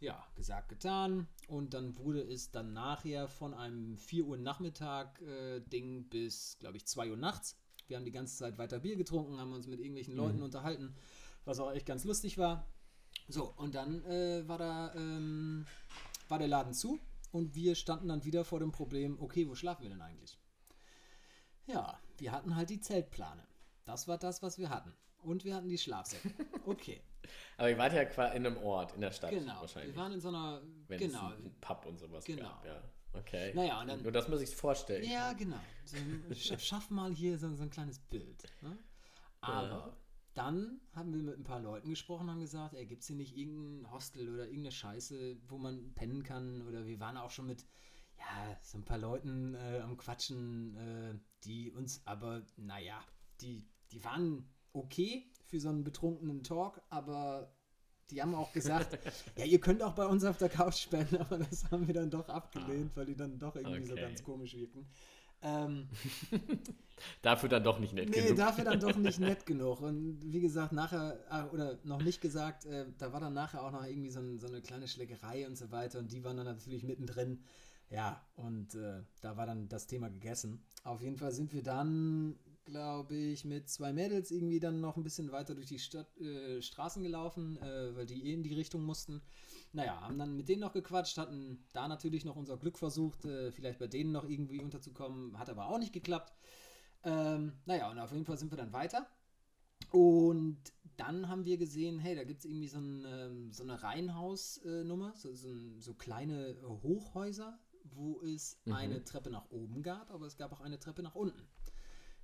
Ja, 0.00 0.26
gesagt, 0.34 0.70
getan. 0.70 1.28
Und 1.46 1.72
dann 1.72 1.96
wurde 1.98 2.20
es 2.20 2.50
dann 2.50 2.72
nachher 2.72 3.28
von 3.28 3.54
einem 3.54 3.96
4 3.96 4.24
Uhr 4.24 4.36
Nachmittag 4.38 5.22
äh, 5.22 5.60
Ding 5.60 6.08
bis, 6.08 6.58
glaube 6.58 6.78
ich, 6.78 6.86
2 6.86 7.10
Uhr 7.10 7.16
nachts. 7.16 7.56
Wir 7.86 7.96
haben 7.96 8.04
die 8.04 8.10
ganze 8.10 8.36
Zeit 8.36 8.58
weiter 8.58 8.80
Bier 8.80 8.96
getrunken, 8.96 9.38
haben 9.38 9.52
uns 9.52 9.68
mit 9.68 9.78
irgendwelchen 9.78 10.16
Leuten 10.16 10.42
unterhalten, 10.42 10.96
was 11.44 11.60
auch 11.60 11.70
echt 11.70 11.86
ganz 11.86 12.02
lustig 12.02 12.38
war. 12.38 12.66
So, 13.28 13.54
und 13.56 13.76
dann 13.76 14.04
äh, 14.06 14.42
war 14.48 14.58
da 14.58 14.92
ähm, 14.96 15.64
war 16.28 16.40
der 16.40 16.48
Laden 16.48 16.74
zu 16.74 16.98
und 17.32 17.54
wir 17.54 17.74
standen 17.74 18.08
dann 18.08 18.24
wieder 18.24 18.44
vor 18.44 18.60
dem 18.60 18.70
Problem, 18.70 19.18
okay, 19.20 19.48
wo 19.48 19.54
schlafen 19.54 19.82
wir 19.82 19.90
denn 19.90 20.00
eigentlich? 20.02 20.38
Ja, 21.66 21.98
wir 22.18 22.32
hatten 22.32 22.54
halt 22.54 22.70
die 22.70 22.80
Zeltplane. 22.80 23.46
Das 23.84 24.06
war 24.06 24.18
das, 24.18 24.42
was 24.42 24.58
wir 24.58 24.70
hatten. 24.70 24.94
Und 25.18 25.44
wir 25.44 25.54
hatten 25.54 25.68
die 25.68 25.78
Schlafsäcke. 25.78 26.30
Okay, 26.64 27.02
Aber 27.56 27.68
ihr 27.70 27.76
wart 27.76 27.92
ja 27.92 28.04
quasi 28.04 28.36
in 28.36 28.46
einem 28.46 28.56
Ort, 28.58 28.94
in 28.94 29.00
der 29.00 29.10
Stadt 29.10 29.30
genau. 29.30 29.60
wahrscheinlich. 29.60 29.96
Wir 29.96 30.00
waren 30.00 30.12
in 30.12 30.20
so 30.20 30.28
einer, 30.28 30.62
wenn 30.86 30.96
genau. 31.00 31.30
es 31.30 31.36
einen 31.38 31.60
Pub 31.60 31.84
und 31.86 31.98
sowas 31.98 32.24
Genau. 32.24 32.42
gab, 32.42 32.64
ja. 32.64 32.80
Okay. 33.14 33.52
Naja, 33.52 33.80
und 33.80 33.88
dann- 33.88 34.02
Nur 34.02 34.12
das 34.12 34.28
muss 34.28 34.40
ich 34.42 34.54
vorstellen. 34.54 35.02
Ja, 35.10 35.32
genau. 35.32 35.58
So, 35.84 35.96
schaff 36.58 36.88
mal 36.90 37.12
hier 37.12 37.36
so, 37.38 37.52
so 37.56 37.64
ein 37.64 37.70
kleines 37.70 37.98
Bild. 37.98 38.44
Ne? 38.60 38.78
Aber 39.40 39.66
Ja. 39.66 39.96
Dann 40.34 40.80
haben 40.94 41.12
wir 41.12 41.22
mit 41.22 41.38
ein 41.38 41.44
paar 41.44 41.60
Leuten 41.60 41.90
gesprochen 41.90 42.24
und 42.24 42.30
haben 42.30 42.40
gesagt, 42.40 42.74
ey, 42.74 42.86
gibt 42.86 43.02
es 43.02 43.08
hier 43.08 43.16
nicht 43.16 43.36
irgendein 43.36 43.90
Hostel 43.92 44.28
oder 44.32 44.44
irgendeine 44.46 44.72
Scheiße, 44.72 45.36
wo 45.48 45.58
man 45.58 45.92
pennen 45.94 46.22
kann? 46.22 46.62
Oder 46.66 46.86
wir 46.86 47.00
waren 47.00 47.16
auch 47.16 47.30
schon 47.30 47.46
mit, 47.46 47.66
ja, 48.18 48.58
so 48.62 48.78
ein 48.78 48.84
paar 48.84 48.98
Leuten 48.98 49.54
äh, 49.54 49.80
am 49.82 49.96
Quatschen, 49.96 50.74
äh, 50.76 51.18
die 51.44 51.70
uns 51.72 52.02
aber, 52.06 52.46
naja, 52.56 53.04
die, 53.40 53.66
die 53.90 54.04
waren 54.04 54.48
okay 54.72 55.30
für 55.46 55.60
so 55.60 55.68
einen 55.68 55.84
betrunkenen 55.84 56.42
Talk, 56.44 56.80
aber 56.88 57.54
die 58.10 58.22
haben 58.22 58.34
auch 58.34 58.52
gesagt, 58.52 58.98
ja, 59.36 59.44
ihr 59.44 59.60
könnt 59.60 59.82
auch 59.82 59.94
bei 59.94 60.06
uns 60.06 60.24
auf 60.24 60.38
der 60.38 60.48
Couch 60.48 60.76
spenden, 60.76 61.16
aber 61.18 61.38
das 61.38 61.70
haben 61.70 61.86
wir 61.86 61.94
dann 61.94 62.10
doch 62.10 62.28
abgelehnt, 62.28 62.96
weil 62.96 63.06
die 63.06 63.16
dann 63.16 63.38
doch 63.38 63.56
irgendwie 63.56 63.84
so 63.84 63.94
Okay. 63.94 64.00
ganz 64.00 64.22
komisch 64.22 64.54
wirken. 64.54 64.86
Ähm, 65.42 65.88
Dafür 67.22 67.48
dann 67.48 67.64
doch 67.64 67.78
nicht 67.78 67.94
nett 67.94 68.10
nee, 68.10 68.22
genug. 68.22 68.36
dafür 68.36 68.64
dann 68.64 68.80
doch 68.80 68.96
nicht 68.96 69.18
nett 69.20 69.46
genug. 69.46 69.80
Und 69.80 70.20
wie 70.22 70.40
gesagt, 70.40 70.72
nachher, 70.72 71.18
ah, 71.28 71.46
oder 71.48 71.78
noch 71.84 72.02
nicht 72.02 72.20
gesagt, 72.20 72.64
äh, 72.66 72.86
da 72.98 73.12
war 73.12 73.20
dann 73.20 73.34
nachher 73.34 73.62
auch 73.62 73.72
noch 73.72 73.84
irgendwie 73.84 74.10
so, 74.10 74.20
ein, 74.20 74.38
so 74.38 74.46
eine 74.46 74.62
kleine 74.62 74.88
Schlägerei 74.88 75.46
und 75.46 75.56
so 75.56 75.70
weiter. 75.70 75.98
Und 75.98 76.12
die 76.12 76.24
waren 76.24 76.36
dann 76.36 76.46
natürlich 76.46 76.84
mittendrin. 76.84 77.42
Ja, 77.90 78.24
und 78.36 78.74
äh, 78.74 79.02
da 79.20 79.36
war 79.36 79.46
dann 79.46 79.68
das 79.68 79.86
Thema 79.86 80.08
gegessen. 80.08 80.62
Auf 80.84 81.02
jeden 81.02 81.18
Fall 81.18 81.32
sind 81.32 81.52
wir 81.52 81.62
dann, 81.62 82.36
glaube 82.64 83.14
ich, 83.14 83.44
mit 83.44 83.68
zwei 83.68 83.92
Mädels 83.92 84.30
irgendwie 84.30 84.60
dann 84.60 84.80
noch 84.80 84.96
ein 84.96 85.02
bisschen 85.02 85.30
weiter 85.30 85.54
durch 85.54 85.66
die 85.66 85.78
Stadt, 85.78 86.16
äh, 86.18 86.62
Straßen 86.62 87.02
gelaufen, 87.02 87.58
äh, 87.58 87.94
weil 87.94 88.06
die 88.06 88.30
eh 88.30 88.32
in 88.32 88.42
die 88.42 88.54
Richtung 88.54 88.84
mussten. 88.84 89.20
Naja, 89.72 90.00
haben 90.02 90.18
dann 90.18 90.36
mit 90.36 90.48
denen 90.48 90.60
noch 90.60 90.72
gequatscht, 90.72 91.16
hatten 91.18 91.64
da 91.72 91.88
natürlich 91.88 92.24
noch 92.24 92.36
unser 92.36 92.58
Glück 92.58 92.78
versucht, 92.78 93.24
äh, 93.24 93.50
vielleicht 93.52 93.78
bei 93.78 93.86
denen 93.86 94.12
noch 94.12 94.24
irgendwie 94.28 94.60
unterzukommen, 94.60 95.38
hat 95.38 95.48
aber 95.48 95.66
auch 95.68 95.78
nicht 95.78 95.92
geklappt. 95.94 96.34
Ähm, 97.04 97.54
naja, 97.66 97.90
und 97.90 97.98
auf 97.98 98.12
jeden 98.12 98.24
Fall 98.26 98.38
sind 98.38 98.52
wir 98.52 98.58
dann 98.58 98.72
weiter. 98.72 99.06
Und 99.90 100.58
dann 100.96 101.28
haben 101.28 101.44
wir 101.44 101.58
gesehen, 101.58 101.98
hey, 101.98 102.14
da 102.16 102.24
gibt 102.24 102.40
es 102.40 102.46
irgendwie 102.46 102.68
so, 102.68 102.78
ein, 102.78 103.04
ähm, 103.06 103.52
so 103.52 103.62
eine 103.62 103.82
Reihenhausnummer, 103.82 105.14
so, 105.16 105.34
so, 105.34 105.48
ein, 105.50 105.80
so 105.80 105.94
kleine 105.94 106.50
äh, 106.50 106.62
Hochhäuser, 106.64 107.58
wo 107.84 108.20
es 108.22 108.60
Mhm. 108.64 108.72
eine 108.72 109.04
Treppe 109.04 109.30
nach 109.30 109.50
oben 109.50 109.82
gab, 109.82 110.10
aber 110.10 110.26
es 110.26 110.36
gab 110.36 110.52
auch 110.52 110.60
eine 110.60 110.78
Treppe 110.78 111.02
nach 111.02 111.14
unten. 111.14 111.48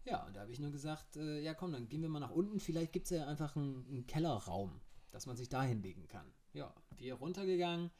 Ja, 0.05 0.27
und 0.27 0.35
da 0.37 0.41
habe 0.41 0.53
ich 0.53 0.61
nur 0.61 0.71
gesagt, 0.73 1.17
äh, 1.17 1.41
ja 1.41 1.55
komm, 1.55 1.73
dann 1.73 1.89
gehen 1.89 2.03
wir 2.03 2.09
mal 2.09 2.21
nach 2.21 2.31
unten. 2.31 2.61
Vielleicht 2.61 2.93
gibt 2.93 3.05
es 3.07 3.11
ja 3.11 3.27
einfach 3.27 3.57
einen, 3.57 3.87
einen 3.89 4.07
Kellerraum, 4.07 4.81
dass 5.11 5.27
man 5.27 5.37
sich 5.37 5.49
da 5.49 5.63
hinlegen 5.63 6.09
kann. 6.09 6.33
Ja, 6.59 6.75
wir 6.97 7.15
runtergegangen 7.15 7.93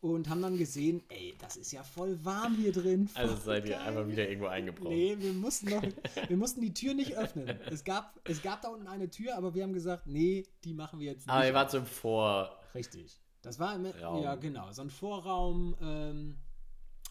und 0.00 0.28
haben 0.28 0.42
dann 0.42 0.58
gesehen, 0.58 1.04
ey, 1.08 1.36
das 1.38 1.56
ist 1.56 1.70
ja 1.70 1.84
voll 1.84 2.18
warm 2.24 2.56
hier 2.56 2.72
drin. 2.72 3.08
Also 3.14 3.36
seid 3.36 3.68
ihr 3.68 3.80
einfach 3.80 4.08
wieder 4.08 4.28
irgendwo 4.28 4.48
eingebrochen. 4.48 4.96
Nee, 4.96 5.14
wir 5.20 5.32
mussten 5.32 5.70
noch, 5.70 5.82
wir 6.28 6.36
mussten 6.36 6.62
die 6.62 6.74
Tür 6.74 6.94
nicht 6.94 7.16
öffnen. 7.16 7.46
Es 7.70 7.84
gab, 7.84 8.18
es 8.24 8.42
gab 8.42 8.60
da 8.62 8.70
unten 8.70 8.88
eine 8.88 9.08
Tür, 9.08 9.36
aber 9.36 9.54
wir 9.54 9.62
haben 9.62 9.72
gesagt, 9.72 10.08
nee, 10.08 10.42
die 10.64 10.74
machen 10.74 10.98
wir 10.98 11.12
jetzt 11.12 11.28
nicht. 11.28 11.32
Aber 11.32 11.46
ihr 11.46 11.54
wart 11.54 11.70
so 11.70 11.78
im 11.78 11.86
Vor. 11.86 12.58
Richtig. 12.74 13.20
Das 13.40 13.60
war 13.60 13.76
im, 13.76 13.86
Raum. 13.86 14.24
ja 14.24 14.34
genau, 14.34 14.72
so 14.72 14.82
ein 14.82 14.90
Vorraum 14.90 15.76
ähm, 15.80 16.38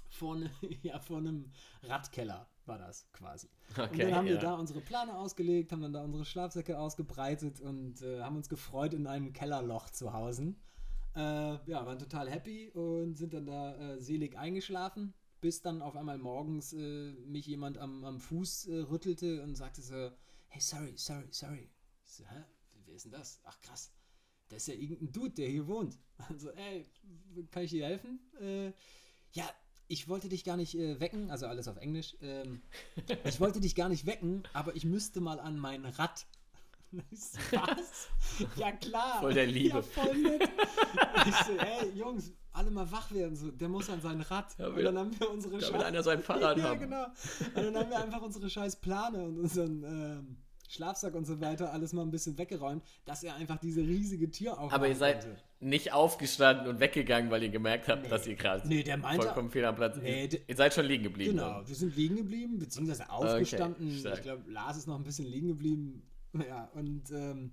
vor, 0.10 0.36
ne, 0.36 0.52
ja, 0.84 1.00
vor 1.00 1.20
einem 1.20 1.54
Radkeller 1.84 2.50
war 2.66 2.78
das 2.78 3.10
quasi. 3.14 3.48
und 3.78 3.84
Okay, 3.84 4.04
dann 4.04 4.16
haben 4.16 4.26
wir 4.26 4.36
ja. 4.36 4.42
da 4.42 4.56
unsere 4.56 4.82
Plane 4.82 5.18
ausgelegt, 5.18 5.72
haben 5.72 5.82
dann 5.82 5.94
da 5.94 6.04
unsere 6.04 6.26
Schlafsäcke 6.26 6.78
ausgebreitet 6.78 7.62
und 7.62 8.02
äh, 8.02 8.22
haben 8.22 8.36
uns 8.36 8.50
gefreut, 8.50 8.94
in 8.94 9.08
einem 9.08 9.32
Kellerloch 9.32 9.90
zu 9.90 10.12
hausen. 10.12 10.58
Äh, 11.16 11.20
ja, 11.70 11.86
waren 11.86 12.00
total 12.00 12.30
happy 12.30 12.70
und 12.70 13.18
sind 13.18 13.34
dann 13.34 13.46
da 13.46 13.76
äh, 13.76 14.02
selig 14.02 14.38
eingeschlafen, 14.38 15.14
bis 15.42 15.62
dann 15.62 15.82
auf 15.82 15.96
einmal 15.96 16.18
morgens 16.18 16.74
äh, 16.74 17.14
mich 17.26 17.48
jemand 17.48 17.78
am, 17.78 18.06
am 18.06 18.20
Fuß 18.20 18.68
äh, 18.68 18.76
rüttelte 18.82 19.44
und 19.44 19.56
sagte 19.56 19.82
so, 19.82 20.12
hey, 20.48 20.62
sorry, 20.62 20.94
sorry, 20.96 21.28
sorry. 21.32 21.70
Ich 22.06 22.14
so, 22.14 22.24
hä? 22.26 22.44
Wer 22.86 22.96
ist 22.96 23.06
denn 23.06 23.12
das? 23.12 23.42
Ach 23.44 23.60
krass. 23.62 23.92
Das 24.50 24.64
ist 24.64 24.68
ja 24.68 24.74
irgendein 24.74 25.12
Dude, 25.12 25.32
der 25.32 25.50
hier 25.50 25.68
wohnt. 25.68 25.98
Also, 26.30 26.52
ey, 26.52 26.86
kann 27.50 27.64
ich 27.64 27.72
dir 27.72 27.88
helfen? 27.88 28.20
Äh, 28.40 28.74
ja, 29.32 29.50
ich 29.88 30.08
wollte 30.08 30.30
dich 30.30 30.44
gar 30.44 30.56
nicht 30.56 30.76
äh, 30.76 31.00
wecken, 31.00 31.32
also 31.32 31.48
alles 31.48 31.68
auf 31.68 31.78
Englisch. 31.78 32.16
Ähm, 32.22 32.62
ich 33.26 33.40
wollte 33.40 33.60
dich 33.60 33.76
gar 33.76 33.90
nicht 33.90 34.06
wecken, 34.06 34.44
aber 34.54 34.76
ich 34.76 34.86
müsste 34.86 35.20
mal 35.20 35.40
an 35.40 35.58
mein 35.58 35.84
Rad. 35.84 36.28
Was? 36.92 37.34
Ja 38.56 38.72
klar. 38.74 39.20
Voll 39.22 39.34
der 39.34 39.46
Liebe. 39.48 39.76
Ja, 39.78 39.82
voll 39.82 40.18
nett. 40.18 40.50
Ich 41.28 41.36
so, 41.36 41.52
ey, 41.58 41.92
Jungs, 41.98 42.32
alle 42.52 42.72
mal 42.72 42.92
wach 42.92 43.12
werden. 43.12 43.36
So, 43.36 43.52
der 43.52 43.70
muss 43.70 43.90
an 43.90 44.02
sein 44.02 44.22
Rad. 44.22 44.58
Ja, 44.58 44.68
und 44.68 44.84
dann 44.84 44.98
haben 44.98 45.20
wir 45.20 45.30
unsere 45.30 45.58
Da 45.58 45.68
Schei- 45.68 45.74
will 45.74 45.84
einer 45.84 46.04
sein 46.04 46.22
Fahrrad 46.22 46.58
ja, 46.60 46.64
haben. 46.66 46.80
genau. 46.80 47.06
Und 47.56 47.56
dann 47.56 47.76
haben 47.78 47.90
wir 47.90 48.00
einfach 48.04 48.22
unsere 48.22 48.50
scheiß 48.50 48.78
Plane 48.82 49.24
und 49.24 49.40
unseren 49.40 49.84
ähm, 49.84 50.38
Schlafsack 50.68 51.16
und 51.16 51.26
so 51.26 51.40
weiter 51.42 51.74
alles 51.74 51.92
mal 51.94 52.02
ein 52.04 52.12
bisschen 52.12 52.38
weggeräumt, 52.38 52.84
dass 53.06 53.24
er 53.24 53.36
einfach 53.36 53.58
diese 53.58 53.82
riesige 53.82 54.32
Tür 54.32 54.54
aufmachen 54.54 54.72
Aber 54.74 54.88
ihr 54.88 54.96
seid 54.96 55.24
konnte. 55.26 55.42
nicht 55.60 55.92
aufgestanden 55.92 56.68
und 56.68 56.80
weggegangen, 56.80 57.30
weil 57.30 57.44
ihr 57.44 57.50
gemerkt 57.50 57.90
habt, 57.90 58.04
Nee. 58.04 58.10
dass 58.10 58.26
ihr 58.26 58.36
gerade 58.36 58.66
Nee, 58.68 58.82
der 58.84 58.96
meinte- 58.98 59.26
vollkommen 59.26 59.50
fehl 59.52 59.66
am 59.66 59.76
Platz 59.76 59.98
Nee, 59.98 60.26
ihr, 60.28 60.40
ihr 60.48 60.56
seid 60.56 60.74
schon 60.74 60.86
liegen 60.86 61.04
geblieben. 61.04 61.32
Genau, 61.38 61.56
dann. 61.60 61.68
wir 61.68 61.76
sind 61.76 61.96
liegen 61.96 62.16
geblieben, 62.18 62.58
beziehungsweise 62.58 63.10
aufgestanden. 63.10 63.92
stark. 63.98 64.16
ich 64.18 64.24
glaube, 64.24 64.50
Lars 64.50 64.78
ist 64.78 64.88
noch 64.88 64.96
ein 64.96 65.04
bisschen 65.04 65.26
liegen 65.26 65.48
geblieben. 65.50 66.04
Ja, 66.48 66.66
und 66.74 67.12
ähm, 67.12 67.52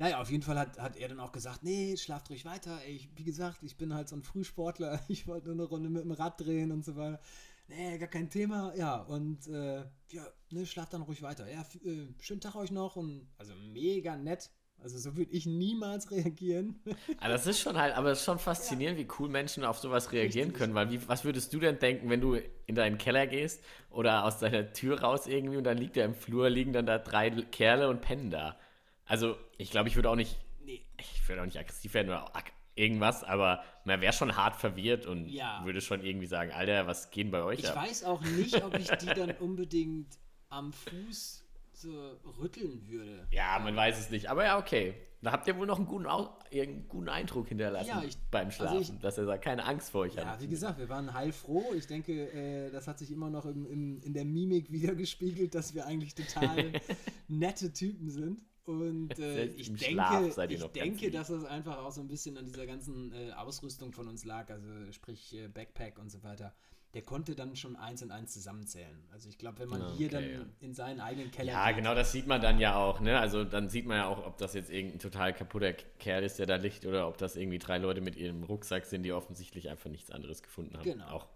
naja, 0.00 0.20
auf 0.20 0.30
jeden 0.30 0.42
Fall 0.42 0.58
hat, 0.58 0.78
hat 0.78 0.96
er 0.96 1.08
dann 1.08 1.20
auch 1.20 1.32
gesagt, 1.32 1.62
nee, 1.62 1.96
schlaft 1.96 2.30
ruhig 2.30 2.46
weiter. 2.46 2.80
Ey, 2.86 2.94
ich, 2.94 3.10
wie 3.16 3.24
gesagt, 3.24 3.62
ich 3.62 3.76
bin 3.76 3.92
halt 3.92 4.08
so 4.08 4.16
ein 4.16 4.22
Frühsportler. 4.22 4.98
Ich 5.08 5.26
wollte 5.26 5.48
nur 5.48 5.56
eine 5.56 5.64
Runde 5.64 5.90
mit 5.90 6.04
dem 6.04 6.12
Rad 6.12 6.40
drehen 6.40 6.72
und 6.72 6.84
so 6.84 6.96
weiter. 6.96 7.20
Nee, 7.68 7.98
gar 7.98 8.08
kein 8.08 8.30
Thema. 8.30 8.74
Ja, 8.76 8.96
und 9.02 9.46
äh, 9.48 9.84
ja, 10.10 10.26
ne, 10.50 10.64
schlaft 10.64 10.94
dann 10.94 11.02
ruhig 11.02 11.22
weiter. 11.22 11.50
Ja, 11.50 11.60
äh, 11.84 12.08
schönen 12.18 12.40
Tag 12.40 12.54
euch 12.56 12.70
noch. 12.70 12.96
Und 12.96 13.28
also 13.36 13.54
mega 13.54 14.16
nett. 14.16 14.50
Also 14.82 14.98
so 14.98 15.16
würde 15.16 15.30
ich 15.32 15.44
niemals 15.46 16.10
reagieren. 16.10 16.80
Aber 17.18 17.28
das 17.34 17.46
ist 17.46 17.60
schon 17.60 17.76
halt, 17.78 17.94
aber 17.96 18.10
es 18.10 18.20
ist 18.20 18.24
schon 18.24 18.38
faszinierend, 18.38 18.98
wie 18.98 19.06
cool 19.18 19.28
Menschen 19.28 19.64
auf 19.64 19.78
sowas 19.78 20.12
reagieren 20.12 20.48
Richtig. 20.48 20.58
können, 20.58 20.74
weil 20.74 20.90
wie, 20.90 21.06
was 21.08 21.24
würdest 21.24 21.52
du 21.52 21.60
denn 21.60 21.78
denken, 21.78 22.08
wenn 22.08 22.20
du 22.20 22.38
in 22.66 22.74
deinen 22.74 22.96
Keller 22.96 23.26
gehst 23.26 23.62
oder 23.90 24.24
aus 24.24 24.38
deiner 24.38 24.72
Tür 24.72 25.00
raus 25.02 25.26
irgendwie 25.26 25.56
und 25.58 25.64
dann 25.64 25.76
liegt 25.76 25.96
da 25.96 26.04
im 26.04 26.14
Flur, 26.14 26.48
liegen 26.48 26.72
dann 26.72 26.86
da 26.86 26.98
drei 26.98 27.30
Kerle 27.30 27.88
und 27.88 28.00
pennen 28.00 28.30
da. 28.30 28.56
Also, 29.04 29.36
ich 29.58 29.70
glaube, 29.70 29.88
ich 29.88 29.96
würde 29.96 30.08
auch 30.08 30.16
nicht, 30.16 30.36
Nee. 30.64 30.80
ich 30.98 31.28
würde 31.28 31.42
auch 31.42 31.46
nicht 31.46 31.58
aggressiv 31.58 31.92
werden 31.94 32.08
oder 32.08 32.32
irgendwas, 32.74 33.22
aber 33.24 33.62
man 33.84 34.00
wäre 34.00 34.12
schon 34.14 34.36
hart 34.36 34.56
verwirrt 34.56 35.04
und 35.04 35.28
Ja. 35.28 35.62
würde 35.64 35.80
schon 35.82 36.02
irgendwie 36.02 36.26
sagen, 36.26 36.52
Alter, 36.52 36.86
was 36.86 37.10
geht 37.10 37.30
bei 37.30 37.42
euch 37.42 37.58
Ich 37.58 37.68
ab? 37.68 37.76
weiß 37.76 38.04
auch 38.04 38.22
nicht, 38.22 38.64
ob 38.64 38.74
ich 38.78 38.88
die 38.88 39.12
dann 39.12 39.32
unbedingt 39.32 40.06
am 40.48 40.72
Fuß 40.72 41.44
so 41.80 42.18
rütteln 42.40 42.86
würde. 42.88 43.26
Ja, 43.30 43.58
man 43.58 43.74
weiß 43.76 43.98
es 43.98 44.10
nicht. 44.10 44.28
Aber 44.28 44.44
ja, 44.44 44.58
okay. 44.58 44.94
Da 45.22 45.32
habt 45.32 45.46
ihr 45.46 45.56
wohl 45.58 45.66
noch 45.66 45.76
einen 45.76 45.86
guten, 45.86 46.06
Au 46.06 46.30
einen 46.50 46.88
guten 46.88 47.10
Eindruck 47.10 47.48
hinterlassen 47.48 47.88
Ja, 47.88 48.02
ich- 48.02 48.16
beim 48.30 48.46
also 48.46 48.56
Schlafen, 48.56 48.80
ich- 48.96 49.00
dass 49.00 49.18
er 49.18 49.26
sagt, 49.26 49.44
keine 49.44 49.64
Angst 49.64 49.90
vor 49.90 50.02
euch 50.02 50.14
Ja, 50.14 50.24
hat. 50.24 50.40
wie 50.40 50.48
gesagt, 50.48 50.78
wir 50.78 50.88
waren 50.88 51.12
heilfroh. 51.12 51.74
Ich 51.76 51.86
denke, 51.86 52.32
äh, 52.32 52.70
das 52.70 52.88
hat 52.88 52.98
sich 52.98 53.10
immer 53.12 53.28
noch 53.28 53.44
im, 53.44 53.66
im, 53.66 54.00
in 54.00 54.14
der 54.14 54.24
Mimik 54.24 54.72
wiedergespiegelt, 54.72 55.54
dass 55.54 55.74
wir 55.74 55.84
eigentlich 55.84 56.14
total 56.14 56.72
nette 57.28 57.70
Typen 57.72 58.08
sind. 58.08 58.40
Und 58.64 59.18
äh, 59.18 59.44
ich 59.46 59.66
denke, 59.68 59.84
Schlaf 59.84 60.32
seid 60.32 60.50
ihr 60.52 60.58
ich 60.58 60.66
denke 60.72 61.10
dass 61.10 61.28
das 61.28 61.44
einfach 61.44 61.78
auch 61.78 61.90
so 61.92 62.00
ein 62.00 62.08
bisschen 62.08 62.38
an 62.38 62.46
dieser 62.46 62.66
ganzen 62.66 63.12
äh, 63.12 63.32
Ausrüstung 63.32 63.92
von 63.92 64.06
uns 64.08 64.24
lag, 64.24 64.48
also 64.48 64.66
sprich 64.92 65.34
äh, 65.34 65.48
Backpack 65.48 65.98
und 65.98 66.10
so 66.10 66.22
weiter. 66.22 66.54
Der 66.94 67.02
konnte 67.02 67.34
dann 67.36 67.54
schon 67.54 67.76
eins 67.76 68.02
und 68.02 68.10
eins 68.10 68.32
zusammenzählen. 68.32 69.04
Also 69.12 69.28
ich 69.28 69.38
glaube, 69.38 69.60
wenn 69.60 69.68
man 69.68 69.82
Ah, 69.82 69.92
hier 69.96 70.08
okay, 70.08 70.14
dann 70.14 70.32
ja. 70.32 70.46
in 70.60 70.74
seinen 70.74 71.00
eigenen 71.00 71.30
Keller 71.30 71.52
Ja, 71.52 71.66
geht, 71.66 71.76
genau, 71.76 71.94
das 71.94 72.10
sieht 72.12 72.26
man 72.26 72.40
dann 72.40 72.58
ja 72.58 72.74
auch, 72.76 73.00
ne? 73.00 73.18
Also 73.18 73.44
dann 73.44 73.68
sieht 73.68 73.86
man 73.86 73.96
ja 73.98 74.06
auch, 74.08 74.26
ob 74.26 74.38
das 74.38 74.54
jetzt 74.54 74.70
irgendein 74.70 74.98
total 74.98 75.32
kaputter 75.32 75.72
Kerl 75.72 76.24
ist, 76.24 76.38
der 76.38 76.46
da 76.46 76.56
liegt, 76.56 76.84
oder 76.86 77.06
ob 77.08 77.16
das 77.18 77.36
irgendwie 77.36 77.58
drei 77.58 77.78
Leute 77.78 78.00
mit 78.00 78.16
ihrem 78.16 78.42
Rucksack 78.42 78.86
sind, 78.86 79.04
die 79.04 79.12
offensichtlich 79.12 79.68
einfach 79.70 79.88
nichts 79.90 80.10
anderes 80.10 80.42
gefunden 80.42 80.76
haben. 80.76 80.84
Genau. 80.84 81.06
Auch 81.08 81.28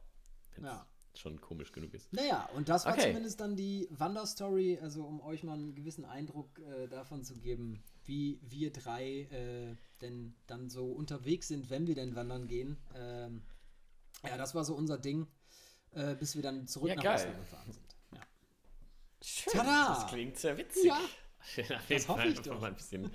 wenn 0.56 0.64
es 0.64 0.70
Ja. 0.70 0.86
schon 1.14 1.40
komisch 1.40 1.70
genug 1.72 1.94
ist. 1.94 2.12
Naja, 2.12 2.48
und 2.54 2.68
das 2.68 2.84
war 2.86 2.92
Okay. 2.94 3.08
zumindest 3.08 3.40
dann 3.40 3.56
die 3.56 3.88
Wanderstory, 3.90 4.78
also 4.80 5.04
um 5.04 5.20
euch 5.20 5.42
mal 5.44 5.54
einen 5.54 5.74
gewissen 5.74 6.04
Eindruck 6.04 6.58
äh, 6.58 6.88
davon 6.88 7.22
zu 7.24 7.36
geben, 7.36 7.82
wie 8.04 8.40
wir 8.42 8.72
drei 8.72 9.22
äh, 9.30 9.76
denn 10.00 10.34
dann 10.46 10.68
so 10.68 10.90
unterwegs 10.92 11.48
sind, 11.48 11.70
wenn 11.70 11.86
wir 11.86 11.94
denn 11.94 12.14
wandern 12.14 12.46
gehen. 12.46 12.76
Ähm, 12.94 13.42
ja, 14.24 14.36
das 14.36 14.54
war 14.54 14.64
so 14.64 14.74
unser 14.74 14.98
Ding, 14.98 15.26
äh, 15.94 16.14
bis 16.14 16.34
wir 16.36 16.42
dann 16.42 16.66
zurück 16.66 16.88
Ja, 16.90 16.94
nach 16.96 17.02
geil. 17.02 17.14
Oslo 17.16 17.38
gefahren 17.38 17.72
sind. 17.72 17.96
Ja. 18.12 18.20
Schön, 19.22 19.52
Tada! 19.52 19.88
Das 19.94 20.06
klingt 20.08 20.36
sehr 20.38 20.56
witzig. 20.58 20.84
Ja. 20.84 20.96
Auf 20.98 21.58
jeden 21.58 21.78
Das 21.88 22.08
hoffe 22.08 22.20
Fall 22.20 22.30
ich 22.32 22.40
doch. 22.40 22.60
Mal 22.60 22.68
ein 22.68 22.74
bisschen, 22.74 23.10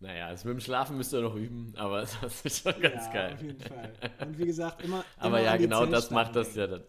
naja, 0.00 0.30
das 0.30 0.44
mit 0.44 0.52
dem 0.54 0.60
Schlafen 0.60 0.96
müsst 0.96 1.12
ihr 1.12 1.20
noch 1.22 1.34
üben, 1.34 1.74
aber 1.76 2.00
das 2.20 2.44
ist 2.44 2.62
schon 2.62 2.80
ganz 2.80 3.06
ja, 3.06 3.12
geil. 3.12 3.34
auf 3.34 3.42
jeden 3.42 3.60
Fall. 3.60 3.92
Und 4.20 4.38
wie 4.38 4.46
gesagt, 4.46 4.82
immer. 4.82 5.04
Aber 5.18 5.38
immer 5.38 5.40
ja, 5.40 5.56
genau 5.56 5.86
das 5.86 6.10
macht 6.10 6.36
das 6.36 6.54
ja 6.54 6.66
dann, 6.66 6.84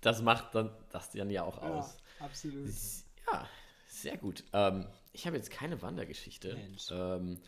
das 0.00 0.22
macht 0.22 0.54
dann 0.54 0.70
das 0.90 1.10
dann 1.10 1.30
ja 1.30 1.42
auch 1.42 1.62
Ja, 1.62 1.68
aus. 1.74 1.96
absolut. 2.18 2.70
Ja, 3.32 3.48
sehr 3.88 4.16
gut. 4.18 4.44
Ähm, 4.52 4.86
ich 5.12 5.26
habe 5.26 5.36
jetzt 5.36 5.50
keine 5.50 5.80
Wandergeschichte. 5.82 6.54
Mensch. 6.54 6.90
Ähm, 6.90 7.40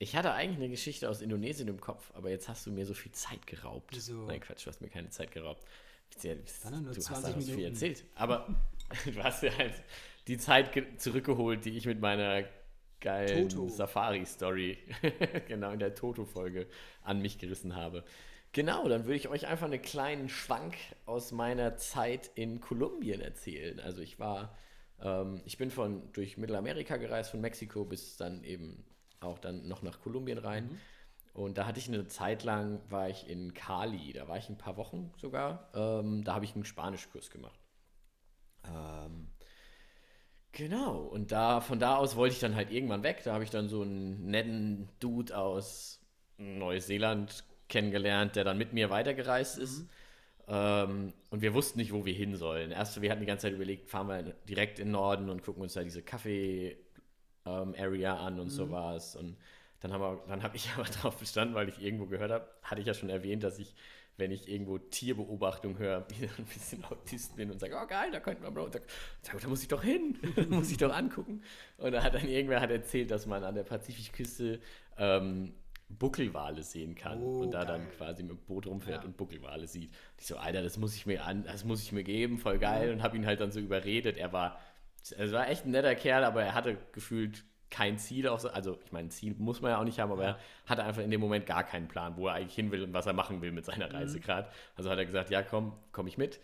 ich 0.00 0.14
hatte 0.14 0.32
eigentlich 0.32 0.58
eine 0.58 0.68
Geschichte 0.68 1.08
aus 1.10 1.20
Indonesien 1.22 1.66
im 1.68 1.80
Kopf, 1.80 2.12
aber 2.14 2.30
jetzt 2.30 2.48
hast 2.48 2.66
du 2.66 2.70
mir 2.70 2.86
so 2.86 2.94
viel 2.94 3.10
Zeit 3.12 3.46
geraubt. 3.46 3.90
Wieso? 3.94 4.26
Nein, 4.26 4.40
Quatsch, 4.40 4.64
du 4.64 4.70
hast 4.70 4.80
mir 4.80 4.88
keine 4.88 5.10
Zeit 5.10 5.32
geraubt. 5.32 5.62
Doch 6.72 6.80
nur 6.82 6.92
du 6.94 7.00
20 7.00 7.10
hast 7.10 7.24
da 7.24 7.36
was 7.36 7.44
viel 7.50 7.64
erzählt. 7.64 8.04
Aber 8.14 8.46
du 9.04 9.22
hast 9.22 9.42
ja 9.42 9.56
halt 9.56 9.74
die 10.26 10.38
Zeit 10.38 10.72
ge- 10.72 10.96
zurückgeholt, 10.96 11.64
die 11.64 11.76
ich 11.76 11.86
mit 11.86 12.00
meiner 12.00 12.44
geilen. 13.00 13.48
Safari-Story, 13.68 14.78
genau 15.48 15.70
in 15.72 15.78
der 15.78 15.94
Toto-Folge, 15.94 16.66
an 17.02 17.20
mich 17.22 17.38
gerissen 17.38 17.76
habe. 17.76 18.04
Genau, 18.52 18.88
dann 18.88 19.04
würde 19.04 19.16
ich 19.16 19.28
euch 19.28 19.46
einfach 19.46 19.66
einen 19.66 19.82
kleinen 19.82 20.28
Schwank 20.28 20.74
aus 21.06 21.32
meiner 21.32 21.76
Zeit 21.76 22.30
in 22.34 22.60
Kolumbien 22.60 23.20
erzählen. 23.20 23.78
Also 23.78 24.00
ich 24.00 24.18
war, 24.18 24.56
ähm, 25.00 25.42
ich 25.44 25.58
bin 25.58 25.70
von 25.70 26.10
durch 26.12 26.38
Mittelamerika 26.38 26.96
gereist, 26.96 27.30
von 27.30 27.40
Mexiko 27.40 27.84
bis 27.84 28.16
dann 28.16 28.42
eben 28.44 28.84
auch 29.20 29.38
dann 29.38 29.68
noch 29.68 29.82
nach 29.82 30.00
Kolumbien 30.00 30.38
rein. 30.38 30.70
Und 31.38 31.56
da 31.56 31.64
hatte 31.66 31.78
ich 31.78 31.86
eine 31.86 32.08
Zeit 32.08 32.42
lang, 32.42 32.80
war 32.88 33.08
ich 33.08 33.28
in 33.28 33.54
Cali, 33.54 34.12
da 34.12 34.26
war 34.26 34.38
ich 34.38 34.48
ein 34.48 34.58
paar 34.58 34.76
Wochen 34.76 35.12
sogar. 35.16 35.68
Ähm, 35.72 36.24
da 36.24 36.34
habe 36.34 36.44
ich 36.44 36.56
einen 36.56 36.64
Spanischkurs 36.64 37.30
gemacht. 37.30 37.60
Ähm, 38.64 39.28
genau, 40.50 40.98
und 40.98 41.30
da 41.30 41.60
von 41.60 41.78
da 41.78 41.94
aus 41.94 42.16
wollte 42.16 42.34
ich 42.34 42.40
dann 42.40 42.56
halt 42.56 42.72
irgendwann 42.72 43.04
weg. 43.04 43.20
Da 43.22 43.34
habe 43.34 43.44
ich 43.44 43.50
dann 43.50 43.68
so 43.68 43.82
einen 43.82 44.26
netten 44.26 44.88
Dude 44.98 45.38
aus 45.38 46.00
Neuseeland 46.38 47.44
kennengelernt, 47.68 48.34
der 48.34 48.42
dann 48.42 48.58
mit 48.58 48.72
mir 48.72 48.90
weitergereist 48.90 49.58
ist. 49.58 49.86
Ähm, 50.48 51.12
und 51.30 51.40
wir 51.40 51.54
wussten 51.54 51.78
nicht, 51.78 51.92
wo 51.92 52.04
wir 52.04 52.14
hin 52.14 52.34
sollen. 52.34 52.72
Erst, 52.72 53.00
wir 53.00 53.12
hatten 53.12 53.20
die 53.20 53.26
ganze 53.26 53.42
Zeit 53.42 53.54
überlegt, 53.54 53.90
fahren 53.90 54.08
wir 54.08 54.24
direkt 54.48 54.80
in 54.80 54.86
den 54.86 54.92
Norden 54.92 55.30
und 55.30 55.44
gucken 55.44 55.62
uns 55.62 55.74
da 55.74 55.84
diese 55.84 56.02
Kaffee-Area 56.02 58.16
an 58.16 58.40
und 58.40 58.50
sowas. 58.50 59.14
Und 59.14 59.36
dann 59.80 59.92
habe 60.42 60.56
ich 60.56 60.70
aber 60.76 60.84
drauf 60.84 61.16
bestanden, 61.16 61.54
weil 61.54 61.68
ich 61.68 61.80
irgendwo 61.80 62.06
gehört 62.06 62.30
habe, 62.30 62.48
hatte 62.62 62.80
ich 62.80 62.86
ja 62.86 62.94
schon 62.94 63.10
erwähnt, 63.10 63.42
dass 63.44 63.58
ich, 63.58 63.74
wenn 64.16 64.32
ich 64.32 64.48
irgendwo 64.48 64.78
Tierbeobachtung 64.78 65.78
höre, 65.78 66.08
wieder 66.18 66.30
ein 66.38 66.44
bisschen 66.44 66.84
Autist 66.84 67.36
bin 67.36 67.50
und 67.50 67.60
sage, 67.60 67.76
oh 67.80 67.86
geil, 67.86 68.10
da 68.10 68.20
könnten 68.20 68.42
wir 68.42 68.50
mal. 68.50 68.70
Sag, 68.72 68.82
sag, 69.22 69.40
da 69.40 69.48
muss 69.48 69.62
ich 69.62 69.68
doch 69.68 69.82
hin, 69.82 70.18
muss 70.48 70.70
ich 70.70 70.76
doch 70.78 70.92
angucken. 70.92 71.42
Und 71.76 71.92
da 71.92 72.02
hat 72.02 72.14
dann 72.14 72.26
irgendwer 72.28 72.60
hat 72.60 72.70
erzählt, 72.70 73.10
dass 73.10 73.26
man 73.26 73.44
an 73.44 73.54
der 73.54 73.62
Pazifikküste 73.64 74.60
ähm, 74.96 75.54
Buckelwale 75.90 76.62
sehen 76.62 76.94
kann 76.94 77.22
Oh, 77.22 77.40
und 77.42 77.52
da 77.52 77.64
geil. 77.64 77.78
dann 77.78 77.90
quasi 77.96 78.22
mit 78.22 78.32
dem 78.32 78.38
Boot 78.44 78.66
rumfährt 78.66 79.02
Ja. 79.02 79.08
und 79.08 79.16
Buckelwale 79.16 79.66
sieht. 79.66 79.90
Und 79.90 80.20
ich 80.20 80.26
so, 80.26 80.36
Alter, 80.36 80.62
das 80.62 80.76
muss 80.76 80.94
ich 80.94 81.06
mir 81.06 81.24
an, 81.24 81.44
das 81.44 81.64
muss 81.64 81.82
ich 81.82 81.92
mir 81.92 82.04
geben, 82.04 82.36
voll 82.38 82.58
geil. 82.58 82.92
Und 82.92 83.02
habe 83.02 83.16
ihn 83.16 83.24
halt 83.24 83.40
dann 83.40 83.52
so 83.52 83.60
überredet. 83.60 84.18
Er 84.18 84.32
war, 84.32 84.60
er 85.16 85.32
war 85.32 85.48
echt 85.48 85.64
ein 85.64 85.70
netter 85.70 85.94
Kerl, 85.94 86.24
aber 86.24 86.42
er 86.42 86.52
hatte 86.54 86.76
gefühlt 86.92 87.44
kein 87.70 87.98
Ziel 87.98 88.28
auf, 88.28 88.40
so- 88.40 88.48
also 88.50 88.78
ich 88.84 88.92
meine, 88.92 89.08
Ziel 89.10 89.34
muss 89.38 89.60
man 89.60 89.70
ja 89.72 89.78
auch 89.80 89.84
nicht 89.84 90.00
haben, 90.00 90.10
aber 90.12 90.24
er 90.24 90.38
hatte 90.66 90.84
einfach 90.84 91.02
in 91.02 91.10
dem 91.10 91.20
Moment 91.20 91.46
gar 91.46 91.64
keinen 91.64 91.88
Plan, 91.88 92.16
wo 92.16 92.26
er 92.28 92.34
eigentlich 92.34 92.54
hin 92.54 92.70
will 92.70 92.82
und 92.82 92.92
was 92.92 93.06
er 93.06 93.12
machen 93.12 93.42
will 93.42 93.52
mit 93.52 93.64
seiner 93.64 93.92
Reise 93.92 94.20
gerade. 94.20 94.48
Also 94.76 94.90
hat 94.90 94.98
er 94.98 95.06
gesagt, 95.06 95.30
ja 95.30 95.42
komm, 95.42 95.72
komm 95.92 96.06
ich 96.06 96.18
mit. 96.18 96.40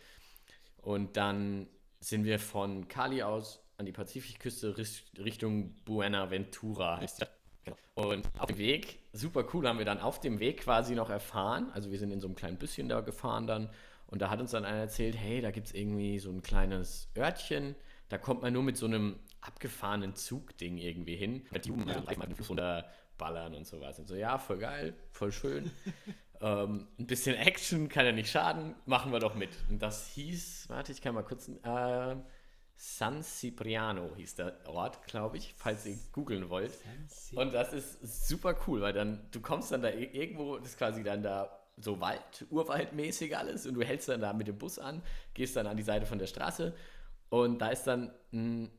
Und 0.83 1.17
dann 1.17 1.67
sind 2.01 2.25
wir 2.25 2.39
von 2.39 2.89
Cali 2.89 3.23
aus 3.23 3.61
an 3.79 3.87
die 3.87 3.93
Pazifikküste 3.93 4.77
Richt- 4.77 5.19
Richtung 5.19 5.75
Buenaventura. 5.85 6.99
heißt 6.99 7.23
die. 7.23 7.27
Genau. 7.65 7.77
Und 7.95 8.29
auf 8.39 8.47
dem 8.49 8.59
Weg, 8.59 8.99
super 9.13 9.47
cool, 9.55 9.67
haben 9.67 9.79
wir 9.79 9.87
dann 9.87 9.99
auf 10.01 10.21
dem 10.21 10.39
Weg 10.39 10.61
quasi 10.61 10.95
noch 10.95 11.09
erfahren. 11.09 11.71
Also 11.73 11.91
wir 11.91 11.99
sind 11.99 12.11
in 12.11 12.21
so 12.21 12.27
einem 12.27 12.37
kleinen 12.37 12.59
Büsschen 12.59 12.89
da 12.89 13.01
gefahren 13.01 13.47
dann. 13.47 13.71
Und 14.09 14.21
da 14.21 14.29
hat 14.29 14.39
uns 14.39 14.51
dann 14.51 14.65
einer 14.67 14.79
erzählt, 14.81 15.17
hey, 15.17 15.41
da 15.41 15.51
gibt 15.51 15.69
es 15.69 15.75
irgendwie 15.75 16.19
so 16.19 16.31
ein 16.31 16.43
kleines 16.43 17.09
Örtchen. 17.17 17.75
Da 18.15 18.19
kommt 18.19 18.43
man 18.43 18.53
nur 18.53 18.63
mit 18.63 18.77
so 18.77 18.87
einem 18.87 19.19
abgefahrenen 19.41 20.15
Zugding 20.15 20.79
irgendwie 20.79 21.17
hin. 21.17 21.45
Mit 21.51 21.67
Jugend 21.67 21.89
ja. 21.89 22.01
mal 22.17 22.27
den 22.27 22.37
Fluss 22.37 22.49
runterballern 22.49 23.57
und 23.57 23.67
sowas. 23.67 23.99
Und 23.99 24.07
so, 24.07 24.15
ja, 24.15 24.39
voll 24.39 24.59
geil, 24.59 24.95
voll 25.11 25.33
schön. 25.33 25.69
ähm, 26.41 26.87
ein 26.97 27.09
bisschen 27.09 27.35
Action 27.35 27.89
kann 27.89 28.07
ja 28.07 28.13
nicht 28.13 28.31
schaden, 28.31 28.77
machen 28.87 29.11
wir 29.11 29.19
doch 29.19 29.35
mit. 29.35 29.51
Und 29.69 29.83
das 29.83 30.07
hieß, 30.11 30.69
warte, 30.69 30.93
ich 30.93 31.03
kann 31.03 31.13
mal 31.13 31.25
kurz, 31.25 31.49
äh, 31.49 32.17
San 32.77 33.21
Cipriano 33.25 34.15
hieß 34.15 34.37
der 34.37 34.61
Ort, 34.69 35.05
glaube 35.09 35.39
ich, 35.39 35.53
falls 35.57 35.85
ihr 35.85 35.99
googeln 36.13 36.51
wollt. 36.51 36.71
Und 37.35 37.53
das 37.53 37.73
ist 37.73 38.29
super 38.29 38.57
cool, 38.69 38.81
weil 38.81 38.93
dann, 38.93 39.27
du 39.33 39.41
kommst 39.41 39.73
dann 39.73 39.83
da 39.83 39.91
irgendwo, 39.91 40.59
das 40.59 40.69
ist 40.69 40.79
quasi 40.79 41.03
dann 41.03 41.25
da 41.25 41.51
so 41.79 41.99
Wald, 42.01 42.47
Urwaldmäßig 42.49 43.37
alles 43.37 43.67
und 43.67 43.75
du 43.75 43.83
hältst 43.83 44.09
dann 44.09 44.21
da 44.21 44.33
mit 44.33 44.47
dem 44.47 44.57
Bus 44.57 44.79
an, 44.79 45.03
gehst 45.35 45.57
dann 45.57 45.67
an 45.67 45.77
die 45.77 45.83
Seite 45.83 46.07
von 46.07 46.21
der 46.21 46.29
Straße 46.29 46.77
und 47.29 47.59
da 47.59 47.69
ist 47.69 47.85
dann 47.85 48.13
ein, 48.33 48.71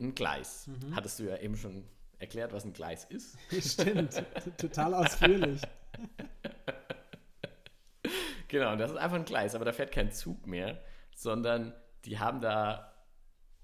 ein 0.00 0.14
Gleis. 0.14 0.68
Hattest 0.94 1.18
du 1.18 1.24
ja 1.24 1.36
eben 1.38 1.56
schon 1.56 1.84
erklärt, 2.18 2.52
was 2.52 2.64
ein 2.64 2.72
Gleis 2.72 3.04
ist. 3.04 3.36
Stimmt, 3.60 4.22
total 4.58 4.94
ausführlich. 4.94 5.60
Genau, 8.48 8.76
das 8.76 8.90
ist 8.90 8.96
einfach 8.96 9.16
ein 9.16 9.24
Gleis, 9.24 9.54
aber 9.54 9.64
da 9.64 9.72
fährt 9.72 9.92
kein 9.92 10.12
Zug 10.12 10.46
mehr, 10.46 10.82
sondern 11.14 11.74
die 12.04 12.18
haben 12.18 12.40
da 12.40 12.92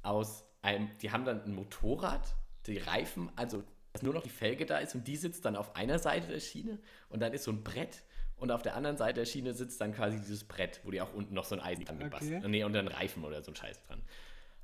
aus 0.02 0.44
einem, 0.62 0.90
die 0.98 1.12
haben 1.12 1.24
dann 1.24 1.42
ein 1.42 1.54
Motorrad, 1.54 2.34
die 2.66 2.78
Reifen, 2.78 3.30
also 3.36 3.64
dass 3.92 4.02
nur 4.02 4.14
noch 4.14 4.22
die 4.22 4.30
Felge 4.30 4.66
da 4.66 4.78
ist 4.78 4.94
und 4.94 5.06
die 5.08 5.16
sitzt 5.16 5.44
dann 5.44 5.56
auf 5.56 5.74
einer 5.76 5.98
Seite 5.98 6.28
der 6.28 6.40
Schiene 6.40 6.78
und 7.08 7.20
dann 7.20 7.32
ist 7.32 7.44
so 7.44 7.50
ein 7.50 7.64
Brett 7.64 8.02
und 8.38 8.50
auf 8.50 8.62
der 8.62 8.76
anderen 8.76 8.96
Seite 8.96 9.20
der 9.20 9.26
Schiene 9.26 9.54
sitzt 9.54 9.80
dann 9.80 9.94
quasi 9.94 10.18
dieses 10.18 10.44
Brett, 10.44 10.80
wo 10.84 10.90
die 10.90 11.00
auch 11.00 11.12
unten 11.12 11.34
noch 11.34 11.44
so 11.44 11.54
ein 11.54 11.60
Eisen 11.60 11.84
dran 11.84 11.98
gebastelt 11.98 12.38
Okay. 12.38 12.48
Nee, 12.48 12.64
und 12.64 12.72
dann 12.72 12.88
Reifen 12.88 13.24
oder 13.24 13.42
so 13.42 13.50
ein 13.52 13.56
Scheiß 13.56 13.82
dran. 13.86 14.02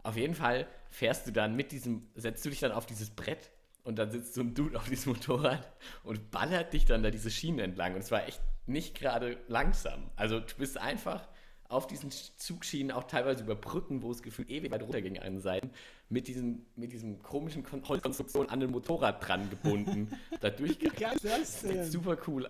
Auf 0.02 0.16
jeden 0.16 0.34
Fall 0.34 0.66
fährst 0.90 1.26
du 1.26 1.32
dann 1.32 1.56
mit 1.56 1.72
diesem, 1.72 2.06
setzt 2.14 2.44
du 2.44 2.50
dich 2.50 2.60
dann 2.60 2.72
auf 2.72 2.86
dieses 2.86 3.10
Brett 3.10 3.50
und 3.82 3.98
dann 3.98 4.10
sitzt 4.10 4.34
so 4.34 4.42
ein 4.42 4.54
Dude 4.54 4.76
auf 4.76 4.88
diesem 4.88 5.12
Motorrad 5.14 5.72
und 6.04 6.30
ballert 6.30 6.72
dich 6.72 6.84
dann 6.84 7.02
da 7.02 7.10
diese 7.10 7.30
Schienen 7.30 7.58
entlang. 7.58 7.94
Und 7.94 8.00
es 8.00 8.10
war 8.10 8.26
echt 8.26 8.40
nicht 8.66 8.94
gerade 8.94 9.38
langsam. 9.48 10.10
Also 10.16 10.40
du 10.40 10.54
bist 10.56 10.78
einfach 10.78 11.26
auf 11.68 11.86
diesen 11.86 12.10
Zugschienen, 12.10 12.92
auch 12.92 13.04
teilweise 13.04 13.42
über 13.42 13.56
Brücken, 13.56 14.02
wo 14.02 14.10
es 14.10 14.22
gefühlt 14.22 14.50
ewig 14.50 14.70
weit 14.70 14.82
runter 14.82 15.00
ging 15.00 15.18
an 15.18 15.34
den 15.34 15.40
Seiten, 15.40 15.70
mit 16.08 16.28
diesem, 16.28 16.66
mit 16.76 16.92
diesem 16.92 17.22
komischen 17.22 17.64
Kon 17.64 17.86
Holzkonstruktion 17.86 18.48
an 18.48 18.62
ein 18.62 18.70
Motorrad 18.70 19.26
dran 19.26 19.50
gebunden, 19.50 20.08
da 20.40 20.50
geil 20.50 21.16
ist 21.16 21.24
das 21.24 21.62
denn? 21.62 21.84
Super 21.90 22.16
cool. 22.26 22.48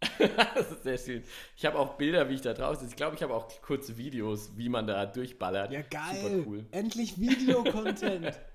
das 0.18 0.70
ist 0.70 0.82
sehr 0.84 0.98
schön. 0.98 1.24
Ich 1.56 1.66
habe 1.66 1.78
auch 1.78 1.94
Bilder, 1.94 2.28
wie 2.28 2.34
ich 2.34 2.40
da 2.40 2.54
draußen 2.54 2.80
sitze. 2.80 2.92
Ich 2.92 2.96
glaube, 2.96 3.16
ich 3.16 3.22
habe 3.22 3.34
auch 3.34 3.48
kurze 3.62 3.96
Videos, 3.96 4.56
wie 4.56 4.68
man 4.68 4.86
da 4.86 5.06
durchballert. 5.06 5.72
Ja, 5.72 5.82
geil. 5.82 6.20
Super 6.22 6.48
cool. 6.48 6.66
Endlich 6.70 7.20
Videocontent. 7.20 8.38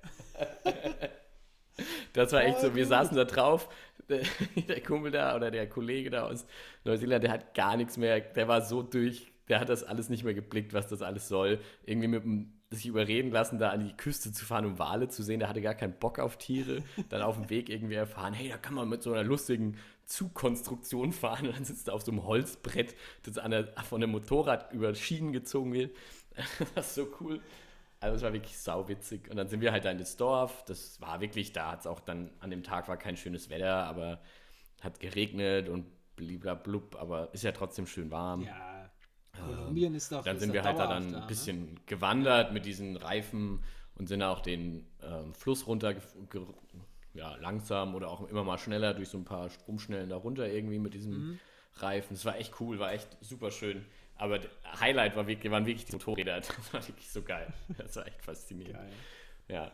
Das 2.14 2.32
war 2.32 2.44
echt 2.44 2.60
so, 2.60 2.76
wir 2.76 2.86
saßen 2.86 3.18
da 3.18 3.26
drauf, 3.26 3.68
der, 4.10 4.82
Kumpel 4.82 5.12
da 5.12 5.36
oder 5.36 5.50
der 5.50 5.68
Kollege 5.68 6.12
da 6.12 6.28
aus 6.28 6.46
Neuseeland, 6.84 7.24
der 7.24 7.32
hat 7.32 7.56
gar 7.56 7.78
nichts 7.78 7.98
mehr, 7.98 8.20
der 8.20 8.48
war 8.48 8.62
so 8.62 8.84
durch, 8.84 9.32
der 9.50 9.60
hat 9.60 9.70
das 9.70 9.84
alles 9.84 10.10
nicht 10.10 10.24
mehr 10.24 10.36
geblickt, 10.36 10.74
was 10.74 10.88
das 10.88 11.02
alles 11.02 11.28
soll. 11.28 11.60
Irgendwie 11.86 12.08
mit 12.08 12.24
dem 12.24 12.54
sich 12.74 12.86
überreden 12.86 13.32
lassen, 13.32 13.60
da 13.60 13.70
an 13.70 13.86
die 13.86 13.96
Küste 13.96 14.32
zu 14.32 14.46
fahren, 14.46 14.66
um 14.66 14.80
Wale 14.80 15.08
zu 15.08 15.24
sehen. 15.24 15.40
Der 15.40 15.50
hatte 15.50 15.62
gar 15.62 15.76
keinen 15.76 15.94
Bock 15.94 16.20
auf 16.20 16.38
Tiere. 16.38 16.84
Dann 17.10 17.22
auf 17.22 17.36
dem 17.36 17.50
Weg 17.50 17.70
irgendwie 17.70 17.96
erfahren, 17.96 18.34
hey, 18.34 18.50
da 18.50 18.58
kann 18.58 18.74
man 18.74 18.90
mit 18.90 19.04
so 19.04 19.12
einer 19.12 19.24
lustigen 19.24 19.78
Zugkonstruktion 20.06 21.12
fahren. 21.12 21.48
Und 21.48 21.56
dann 21.56 21.66
sitzt 21.66 21.88
er 21.88 21.94
auf 21.94 22.04
so 22.04 22.12
einem 22.12 22.24
Holzbrett, 22.26 22.96
das 23.24 23.36
der, 23.36 23.68
von 23.84 24.02
einem 24.02 24.12
Motorrad 24.12 24.72
über 24.74 24.94
Schienen 24.96 25.34
gezogen 25.34 25.74
wird. 25.74 25.96
Das 26.76 26.88
ist 26.88 26.96
so 26.96 27.08
cool. 27.22 27.42
Also 28.00 28.18
es 28.18 28.22
war 28.24 28.34
wirklich 28.34 28.58
sauwitzig. 28.58 29.30
Und 29.30 29.38
dann 29.38 29.48
sind 29.48 29.62
wir 29.62 29.72
halt 29.72 29.86
da 29.86 29.92
in 29.92 29.98
das 29.98 30.18
Dorf. 30.18 30.66
Das 30.66 31.00
war 31.00 31.22
wirklich, 31.22 31.54
da 31.54 31.72
hat 31.72 31.82
es 31.82 31.88
auch 31.88 32.00
dann, 32.00 32.32
an 32.40 32.50
dem 32.50 32.64
Tag 32.64 32.88
war 32.88 32.98
kein 32.98 33.16
schönes 33.16 33.50
Wetter, 33.50 33.86
aber 33.86 34.20
hat 34.82 35.00
geregnet 35.00 35.70
und 35.70 35.86
bliblablub, 36.16 36.96
aber 37.00 37.34
ist 37.34 37.44
ja 37.44 37.52
trotzdem 37.52 37.88
schön 37.88 38.12
warm. 38.12 38.42
Ja, 38.42 38.73
Kolumbien 39.40 39.96
ist 39.96 40.12
doch. 40.12 40.24
Dann 40.24 40.40
sind 40.40 40.54
wir 40.54 40.64
halt 40.64 40.78
da 40.78 40.88
dann 40.88 41.08
ein 41.08 41.12
ne? 41.22 41.26
bisschen 41.28 41.80
gewandert 41.86 42.54
mit 42.54 42.66
diesen 42.66 42.96
Reifen 42.98 43.64
und 43.96 44.08
sind 44.08 44.22
auch 44.24 44.42
den 44.42 44.86
ähm, 45.02 45.34
Fluss 45.34 45.68
runter, 45.68 45.96
ja, 47.14 47.36
langsam 47.36 47.96
oder 47.96 48.10
auch 48.10 48.28
immer 48.30 48.44
mal 48.44 48.58
schneller 48.58 48.94
durch 48.94 49.10
so 49.10 49.18
ein 49.18 49.26
paar 49.26 49.50
Stromschnellen 49.50 50.10
da 50.10 50.16
runter 50.16 50.48
irgendwie 50.48 50.80
mit 50.80 50.94
diesem 50.94 51.12
Mhm. 51.14 51.40
Reifen. 51.76 52.14
Es 52.14 52.26
war 52.26 52.38
echt 52.38 52.60
cool, 52.60 52.80
war 52.80 52.94
echt 52.94 53.18
super 53.22 53.50
schön. 53.52 53.86
Aber 54.16 54.40
Highlight 54.80 55.16
war 55.16 55.26
wirklich, 55.28 55.52
waren 55.52 55.66
wirklich 55.66 55.86
die 55.86 55.94
Motorräder. 55.94 56.40
Das 56.42 56.74
war 56.74 56.88
wirklich 56.88 57.10
so 57.10 57.22
geil. 57.24 57.52
Das 57.78 57.96
war 57.96 58.06
echt 58.06 58.22
faszinierend. 58.24 58.76
Geil. 58.76 58.92
Ja. 59.48 59.72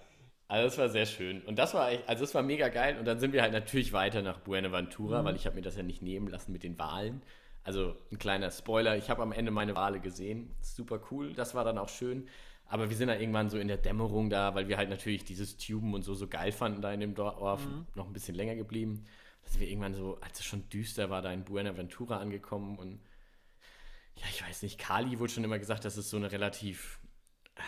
Also 0.48 0.66
das 0.66 0.78
war 0.78 0.90
sehr 0.90 1.06
schön. 1.06 1.42
Und 1.44 1.60
das 1.60 1.74
war 1.74 1.92
echt, 1.92 2.08
also 2.08 2.24
das 2.24 2.34
war 2.34 2.42
mega 2.42 2.70
geil. 2.70 2.98
Und 2.98 3.06
dann 3.06 3.20
sind 3.20 3.34
wir 3.34 3.42
halt 3.42 3.52
natürlich 3.54 3.94
weiter 3.94 4.22
nach 4.22 4.40
Buenaventura, 4.40 5.24
weil 5.24 5.36
ich 5.36 5.46
habe 5.46 5.56
mir 5.58 5.62
das 5.62 5.76
ja 5.76 5.84
nicht 5.84 6.02
nehmen 6.02 6.28
lassen 6.28 6.52
mit 6.54 6.64
den 6.64 6.80
Wahlen. 6.80 7.22
Also 7.70 7.96
ein 8.12 8.18
kleiner 8.18 8.50
Spoiler, 8.50 8.98
ich 8.98 9.12
habe 9.12 9.22
am 9.22 9.32
Ende 9.32 9.52
meine 9.52 9.76
Wale 9.76 10.00
gesehen. 10.00 10.56
Super 10.60 11.00
cool, 11.12 11.34
das 11.34 11.54
war 11.54 11.64
dann 11.64 11.78
auch 11.78 11.88
schön. 11.88 12.28
Aber 12.66 12.90
wir 12.90 12.98
sind 12.98 13.10
dann 13.10 13.20
irgendwann 13.20 13.52
so 13.52 13.60
in 13.60 13.68
der 13.68 13.78
Dämmerung 13.78 14.32
da, 14.32 14.56
weil 14.56 14.68
wir 14.68 14.78
halt 14.78 14.90
natürlich 14.90 15.24
dieses 15.24 15.56
Tuben 15.56 15.94
und 15.94 16.02
so 16.02 16.16
so 16.16 16.28
geil 16.28 16.52
fanden 16.52 16.82
da 16.82 16.92
in 16.92 17.00
dem 17.00 17.14
Dorf, 17.14 17.62
noch 17.94 18.08
ein 18.08 18.14
bisschen 18.14 18.34
länger 18.34 18.56
geblieben. 18.56 19.06
Da 19.44 19.52
sind 19.52 19.62
wir 19.62 19.68
irgendwann 19.68 19.94
so, 19.94 20.20
als 20.20 20.40
es 20.40 20.48
schon 20.48 20.68
düster 20.70 21.12
war, 21.12 21.22
da 21.22 21.32
in 21.32 21.44
Buenaventura 21.44 22.18
angekommen 22.18 22.80
und 22.80 23.02
ja, 24.16 24.26
ich 24.32 24.44
weiß 24.44 24.64
nicht, 24.64 24.80
Cali 24.80 25.20
wurde 25.20 25.32
schon 25.32 25.44
immer 25.44 25.60
gesagt, 25.60 25.86
das 25.86 25.96
ist 25.96 26.10
so 26.10 26.18
eine 26.18 26.32
relativ 26.32 27.00
ah, 27.56 27.62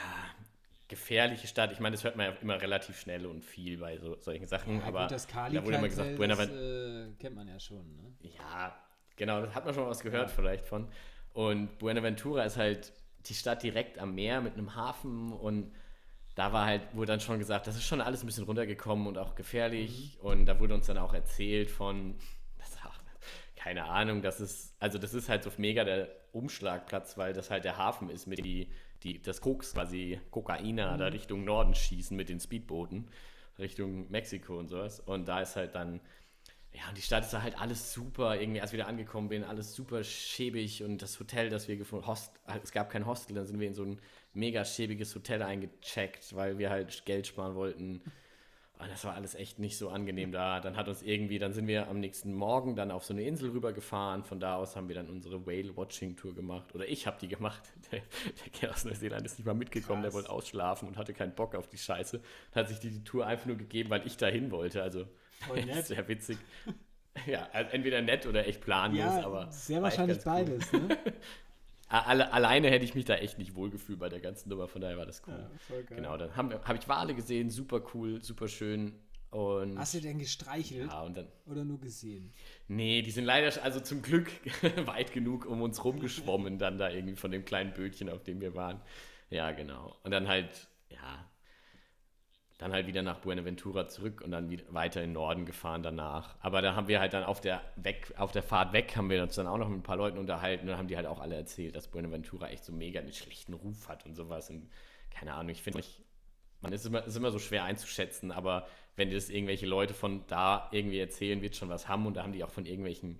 gefährliche 0.87 1.45
Stadt. 1.45 1.71
Ich 1.73 1.79
meine, 1.79 1.95
das 1.95 2.03
hört 2.03 2.15
man 2.15 2.25
ja 2.25 2.31
immer 2.41 2.59
relativ 2.59 2.99
schnell 2.99 3.27
und 3.27 3.45
viel 3.45 3.77
bei 3.77 3.99
so, 3.99 4.19
solchen 4.19 4.47
Sachen, 4.47 4.79
Ja, 4.79 4.83
aber 4.83 5.01
gut, 5.03 5.11
das 5.11 5.27
Kali 5.27 5.57
da 5.57 5.63
wurde 5.63 5.77
immer 5.77 5.89
gesagt, 5.89 6.15
Buenaventura. 6.15 6.59
äh, 6.59 7.11
kennt 7.19 7.35
man 7.35 7.47
ja 7.47 7.59
schon. 7.59 7.95
Ne? 7.97 8.15
Ja, 8.37 8.75
genau, 9.21 9.39
das 9.41 9.53
hat 9.53 9.65
man 9.65 9.73
schon 9.75 9.83
mal 9.83 9.89
was 9.91 9.99
gehört 10.01 10.29
Ja. 10.29 10.35
vielleicht 10.35 10.65
von. 10.65 10.87
Und 11.33 11.77
Buenaventura 11.77 12.43
ist 12.43 12.57
halt 12.57 12.91
die 13.27 13.35
Stadt 13.35 13.61
direkt 13.61 13.99
am 13.99 14.15
Meer 14.15 14.41
mit 14.41 14.53
einem 14.55 14.75
Hafen 14.75 15.31
und 15.31 15.71
da 16.33 16.51
war 16.53 16.65
halt, 16.65 16.81
wurde 16.95 17.11
dann 17.11 17.19
schon 17.19 17.37
gesagt, 17.37 17.67
das 17.67 17.75
ist 17.75 17.83
schon 17.85 18.01
alles 18.01 18.23
ein 18.23 18.25
bisschen 18.25 18.45
runtergekommen 18.45 19.05
und 19.05 19.17
auch 19.19 19.35
gefährlich. 19.35 20.17
Mhm. 20.21 20.27
Und 20.27 20.45
da 20.47 20.59
wurde 20.59 20.73
uns 20.73 20.87
dann 20.87 20.97
auch 20.97 21.13
erzählt 21.13 21.69
von, 21.69 22.15
auch, 22.83 22.99
keine 23.55 23.83
Ahnung, 23.85 24.23
das 24.23 24.39
ist, 24.41 24.73
also 24.79 24.97
das 24.97 25.13
ist 25.13 25.29
halt 25.29 25.43
so 25.43 25.51
mega 25.57 25.83
der 25.83 26.09
Umschlagplatz, 26.31 27.15
weil 27.17 27.33
das 27.33 27.51
halt 27.51 27.63
der 27.63 27.77
Hafen 27.77 28.09
ist, 28.09 28.25
mit 28.25 28.43
die, 28.43 28.69
die 29.03 29.21
das 29.21 29.39
Koks 29.39 29.73
quasi, 29.73 30.19
Kokainer 30.31 30.93
Mhm. 30.93 30.97
da 30.97 31.05
Richtung 31.07 31.43
Norden 31.43 31.75
schießen 31.75 32.17
mit 32.17 32.27
den 32.29 32.39
Speedbooten, 32.39 33.07
Richtung 33.59 34.09
Mexiko 34.09 34.57
und 34.57 34.69
sowas. 34.69 34.99
Und 34.99 35.27
da 35.27 35.41
ist 35.41 35.55
halt 35.57 35.75
dann, 35.75 35.99
ja, 36.73 36.87
und 36.87 36.97
die 36.97 37.01
Stadt 37.01 37.23
ist 37.23 37.33
da 37.33 37.41
halt 37.41 37.59
alles 37.59 37.93
super, 37.93 38.39
irgendwie, 38.39 38.61
als 38.61 38.71
ich 38.71 38.77
wieder 38.77 38.87
angekommen 38.87 39.27
bin, 39.29 39.43
alles 39.43 39.75
super 39.75 40.03
schäbig 40.03 40.83
und 40.83 41.01
das 41.01 41.19
Hotel, 41.19 41.49
das 41.49 41.67
wir 41.67 41.75
gefunden 41.75 42.07
Host, 42.07 42.31
es 42.63 42.71
gab 42.71 42.89
kein 42.89 43.05
Hostel, 43.05 43.35
dann 43.35 43.45
sind 43.45 43.59
wir 43.59 43.67
in 43.67 43.73
so 43.73 43.83
ein 43.83 43.99
mega 44.33 44.63
schäbiges 44.63 45.13
Hotel 45.13 45.41
eingecheckt, 45.41 46.33
weil 46.35 46.57
wir 46.57 46.69
halt 46.69 47.05
Geld 47.05 47.27
sparen 47.27 47.55
wollten. 47.55 48.01
Und 48.81 48.89
das 48.89 49.03
war 49.05 49.13
alles 49.13 49.35
echt 49.35 49.59
nicht 49.59 49.77
so 49.77 49.89
angenehm 49.89 50.31
da. 50.31 50.59
Dann 50.59 50.75
hat 50.75 50.87
uns 50.87 51.03
irgendwie, 51.03 51.37
dann 51.37 51.53
sind 51.53 51.67
wir 51.67 51.87
am 51.87 51.99
nächsten 51.99 52.33
Morgen 52.33 52.75
dann 52.75 52.89
auf 52.89 53.05
so 53.05 53.13
eine 53.13 53.21
Insel 53.21 53.51
rübergefahren. 53.51 54.23
Von 54.23 54.39
da 54.39 54.55
aus 54.55 54.75
haben 54.75 54.87
wir 54.87 54.95
dann 54.95 55.07
unsere 55.07 55.45
Whale-Watching-Tour 55.45 56.33
gemacht. 56.33 56.73
Oder 56.73 56.87
ich 56.87 57.05
habe 57.05 57.17
die 57.21 57.27
gemacht. 57.27 57.61
Der, 57.91 57.99
der 57.99 58.51
Kerl 58.51 58.71
aus 58.71 58.85
Neuseeland 58.85 59.25
ist 59.25 59.37
nicht 59.37 59.45
mal 59.45 59.53
mitgekommen, 59.53 60.01
der 60.01 60.09
Krass. 60.09 60.15
wollte 60.23 60.29
ausschlafen 60.31 60.87
und 60.87 60.97
hatte 60.97 61.13
keinen 61.13 61.35
Bock 61.35 61.53
auf 61.53 61.67
die 61.67 61.77
Scheiße. 61.77 62.17
Und 62.17 62.55
hat 62.55 62.69
sich 62.69 62.79
die, 62.79 62.89
die 62.89 63.03
Tour 63.03 63.27
einfach 63.27 63.45
nur 63.45 63.57
gegeben, 63.57 63.91
weil 63.91 64.07
ich 64.07 64.17
dahin 64.17 64.49
wollte. 64.49 64.81
Also 64.81 65.05
Voll 65.47 65.65
nett. 65.65 65.85
sehr 65.87 66.07
witzig. 66.07 66.37
Ja, 67.25 67.47
entweder 67.53 68.01
nett 68.01 68.25
oder 68.25 68.47
echt 68.47 68.61
planlos, 68.61 68.99
Ja, 68.99 69.25
aber. 69.25 69.51
sehr 69.51 69.81
wahrscheinlich 69.81 70.23
ganz 70.23 70.39
cool. 70.39 70.45
beides. 70.45 70.71
Ne? 70.73 70.97
Alle, 71.89 72.31
alleine 72.31 72.69
hätte 72.69 72.85
ich 72.85 72.95
mich 72.95 73.03
da 73.03 73.15
echt 73.15 73.37
nicht 73.37 73.53
wohlgefühlt 73.53 73.99
bei 73.99 74.07
der 74.07 74.21
ganzen 74.21 74.47
Nummer, 74.47 74.69
von 74.69 74.79
daher 74.79 74.97
war 74.97 75.05
das 75.05 75.21
cool. 75.27 75.33
Ja, 75.37 75.49
voll 75.67 75.83
geil. 75.83 75.97
Genau, 75.97 76.15
dann 76.15 76.33
habe 76.37 76.61
hab 76.63 76.79
ich 76.81 76.87
Wale 76.87 77.13
gesehen, 77.13 77.49
super 77.49 77.81
cool, 77.93 78.23
super 78.23 78.47
schön. 78.47 78.93
Und 79.29 79.77
Hast 79.77 79.93
du 79.93 79.99
denn 79.99 80.17
gestreichelt 80.19 80.89
ja, 80.89 81.01
und 81.01 81.17
dann. 81.17 81.27
oder 81.47 81.65
nur 81.65 81.81
gesehen? 81.81 82.31
Nee, 82.69 83.01
die 83.01 83.11
sind 83.11 83.25
leider, 83.25 83.61
also 83.61 83.81
zum 83.81 84.01
Glück 84.01 84.29
weit 84.85 85.11
genug 85.11 85.45
um 85.45 85.61
uns 85.61 85.83
rumgeschwommen, 85.83 86.57
dann 86.57 86.77
da 86.77 86.89
irgendwie 86.89 87.15
von 87.17 87.31
dem 87.31 87.43
kleinen 87.43 87.73
Bötchen, 87.73 88.07
auf 88.09 88.23
dem 88.23 88.39
wir 88.39 88.55
waren. 88.55 88.79
Ja, 89.29 89.51
genau. 89.51 89.93
Und 90.03 90.11
dann 90.11 90.29
halt, 90.29 90.69
ja, 90.89 91.29
dann 92.61 92.73
halt 92.73 92.85
wieder 92.85 93.01
nach 93.01 93.17
Buenaventura 93.17 93.87
zurück 93.87 94.21
und 94.21 94.29
dann 94.29 94.51
wieder 94.51 94.65
weiter 94.69 95.01
in 95.01 95.09
den 95.09 95.13
Norden 95.13 95.45
gefahren 95.47 95.81
danach. 95.81 96.35
Aber 96.41 96.61
da 96.61 96.75
haben 96.75 96.87
wir 96.87 96.99
halt 96.99 97.13
dann 97.13 97.23
auf 97.23 97.41
der, 97.41 97.59
weg, 97.75 98.13
auf 98.17 98.31
der 98.31 98.43
Fahrt 98.43 98.71
weg, 98.71 98.95
haben 98.95 99.09
wir 99.09 99.23
uns 99.23 99.33
dann 99.33 99.47
auch 99.47 99.57
noch 99.57 99.67
mit 99.67 99.79
ein 99.79 99.83
paar 99.83 99.97
Leuten 99.97 100.19
unterhalten 100.19 100.61
und 100.61 100.67
dann 100.67 100.77
haben 100.77 100.87
die 100.87 100.95
halt 100.95 101.07
auch 101.07 101.19
alle 101.19 101.35
erzählt, 101.35 101.75
dass 101.75 101.87
Buenaventura 101.87 102.49
echt 102.49 102.63
so 102.63 102.71
mega 102.71 102.99
einen 102.99 103.13
schlechten 103.13 103.53
Ruf 103.53 103.89
hat 103.89 104.05
und 104.05 104.13
sowas. 104.13 104.51
Und 104.51 104.69
keine 105.09 105.33
Ahnung, 105.33 105.49
ich 105.49 105.63
finde, 105.63 105.81
man 106.61 106.71
ist 106.71 106.85
immer, 106.85 107.03
ist 107.03 107.17
immer 107.17 107.31
so 107.31 107.39
schwer 107.39 107.63
einzuschätzen, 107.63 108.31
aber 108.31 108.67
wenn 108.95 109.09
dir 109.09 109.15
das 109.15 109.31
irgendwelche 109.31 109.65
Leute 109.65 109.95
von 109.95 110.23
da 110.27 110.69
irgendwie 110.71 110.99
erzählen, 110.99 111.41
wird 111.41 111.55
schon 111.55 111.69
was 111.69 111.87
haben 111.87 112.05
und 112.05 112.15
da 112.15 112.21
haben 112.21 112.31
die 112.31 112.43
auch 112.43 112.51
von 112.51 112.67
irgendwelchen, 112.67 113.17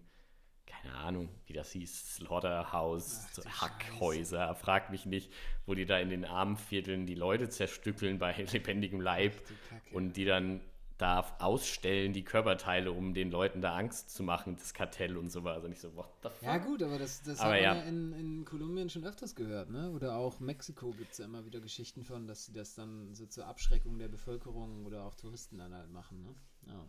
keine 0.72 0.96
Ahnung, 0.96 1.30
wie 1.46 1.54
das 1.54 1.72
hieß, 1.72 2.16
Slaughterhouse, 2.16 3.28
Ach, 3.28 3.34
so 3.34 3.44
Hackhäuser, 3.46 4.56
frag 4.56 4.90
mich 4.90 5.06
nicht, 5.06 5.32
wo 5.66 5.76
die 5.76 5.86
da 5.86 6.00
in 6.00 6.10
den 6.10 6.26
armen 6.26 6.58
Vierteln 6.58 7.06
die 7.06 7.16
Leute 7.16 7.50
zerstückeln 7.50 8.20
bei 8.20 8.34
lebendigem 8.52 9.02
Leib 9.02 9.46
du 9.48 9.54
Kacke. 9.70 9.96
und 9.96 10.14
die 10.14 10.26
dann 10.26 10.62
da 10.98 11.36
ausstellen, 11.40 12.14
die 12.14 12.24
Körperteile, 12.24 12.92
um 12.92 13.16
den 13.16 13.32
Leuten 13.32 13.60
da 13.60 13.76
Angst 13.76 14.12
zu 14.12 14.22
machen, 14.22 14.56
das 14.58 14.74
Kartell 14.74 15.18
und 15.18 15.32
sowas. 15.32 15.56
Also 15.56 15.68
nicht 15.68 15.82
so, 15.82 15.96
what 15.96 16.12
the 16.22 16.30
fuck? 16.30 16.44
Ja, 16.44 16.58
gut, 16.60 16.84
aber 16.84 17.00
das, 17.00 17.24
das 17.24 17.40
Aber 17.40 17.54
hat 17.54 17.62
man 17.62 17.64
ja. 17.64 17.76
ja, 17.76 17.82
in, 17.90 18.14
in 18.14 18.46
Kolumbien 18.46 18.88
schon 18.90 19.04
öfters 19.04 19.34
gehört, 19.34 19.72
ne? 19.72 19.90
Oder 19.92 20.16
auch 20.16 20.40
Mexiko 20.40 20.92
gibt 20.92 21.14
es 21.14 21.18
ja 21.18 21.26
immer 21.26 21.44
wieder 21.44 21.60
Geschichten 21.60 22.04
von, 22.04 22.28
dass 22.28 22.46
sie 22.46 22.54
das 22.54 22.76
dann 22.76 23.16
so 23.16 23.26
zur 23.26 23.48
Abschreckung 23.48 23.98
der 23.98 24.10
Bevölkerung 24.10 24.86
oder 24.86 25.04
auch 25.04 25.16
Touristen 25.16 25.58
dann 25.58 25.74
halt 25.74 25.92
machen, 25.92 26.22
ne? 26.22 26.36
Ja. 26.68 26.86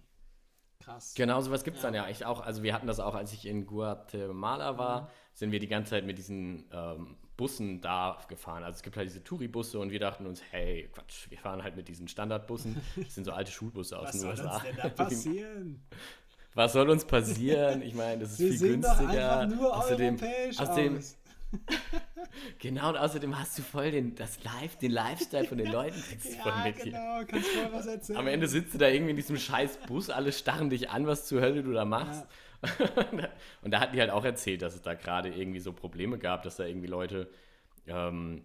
Krass. 0.84 1.14
Genau, 1.14 1.40
sowas 1.40 1.64
gibt 1.64 1.76
es 1.76 1.82
Ja. 1.82 1.88
dann 1.90 1.94
ja 1.94 2.06
echt 2.08 2.24
auch. 2.24 2.40
Also 2.40 2.62
wir 2.62 2.74
hatten 2.74 2.86
das 2.86 3.00
auch, 3.00 3.14
als 3.14 3.32
ich 3.32 3.46
in 3.46 3.66
Guatemala 3.66 4.78
war, 4.78 5.02
Mhm. 5.02 5.06
sind 5.34 5.52
wir 5.52 5.58
die 5.60 5.68
ganze 5.68 5.90
Zeit 5.90 6.04
mit 6.06 6.18
diesen 6.18 6.64
ähm, 6.72 7.16
Bussen 7.36 7.80
da 7.80 8.18
gefahren. 8.28 8.62
Also 8.62 8.76
es 8.76 8.82
gibt 8.82 8.96
halt 8.96 9.08
diese 9.08 9.24
Touribusse 9.24 9.78
und 9.78 9.90
wir 9.90 9.98
dachten 10.00 10.26
uns, 10.26 10.42
hey, 10.50 10.88
Quatsch, 10.92 11.30
wir 11.30 11.38
fahren 11.38 11.62
halt 11.62 11.76
mit 11.76 11.88
diesen 11.88 12.06
Standardbussen. 12.08 12.80
Das 12.96 13.14
sind 13.14 13.24
so 13.24 13.32
alte 13.32 13.50
Schulbusse 13.50 13.98
aus 13.98 14.06
Was 14.06 14.12
den 14.12 14.20
soll 14.20 14.30
USA. 14.30 14.54
uns 14.56 14.62
denn 14.64 14.76
da 14.76 14.88
passieren? 15.04 15.82
Was 16.54 16.74
soll 16.74 16.90
uns 16.90 17.06
passieren? 17.06 17.80
Ich 17.80 17.94
meine, 17.94 18.20
das 18.22 18.32
ist 18.32 18.38
Wir 18.40 18.52
viel 18.52 18.68
günstiger. 18.72 19.46
nur 19.46 19.74
außerdem, 19.74 20.18
außerdem. 20.58 21.00
genau, 22.58 22.90
und 22.90 22.96
außerdem 22.96 23.38
hast 23.38 23.58
du 23.58 23.62
voll 23.62 23.90
den, 23.90 24.14
das 24.14 24.42
Live, 24.44 24.76
den 24.76 24.90
Lifestyle 24.90 25.44
von 25.46 25.58
den 25.58 25.70
Leuten 25.70 26.00
kriegst 26.02 26.26
du 26.26 26.38
voll 26.38 26.52
Ja, 26.52 26.64
mit 26.64 26.76
hier. 26.76 26.84
genau, 26.92 27.24
kannst 27.26 27.48
voll 27.48 27.72
was 27.72 27.86
erzählen. 27.86 28.18
Am 28.18 28.26
Ende 28.26 28.48
sitzt 28.48 28.74
du 28.74 28.78
da 28.78 28.88
irgendwie 28.88 29.10
in 29.10 29.16
diesem 29.16 29.36
scheiß 29.36 29.78
Bus, 29.86 30.10
alle 30.10 30.32
starren 30.32 30.70
dich 30.70 30.90
an, 30.90 31.06
was 31.06 31.26
zur 31.26 31.40
Hölle 31.40 31.62
du 31.62 31.72
da 31.72 31.84
machst. 31.84 32.26
Und 33.62 33.72
da 33.72 33.80
hatten 33.80 33.94
die 33.94 34.00
halt 34.00 34.10
auch 34.10 34.24
erzählt, 34.24 34.62
dass 34.62 34.74
es 34.74 34.82
da 34.82 34.94
gerade 34.94 35.28
irgendwie 35.30 35.60
so 35.60 35.72
Probleme 35.72 36.18
gab, 36.18 36.44
dass 36.44 36.56
da 36.56 36.64
irgendwie 36.64 36.86
Leute, 36.86 37.28
ähm, 37.86 38.44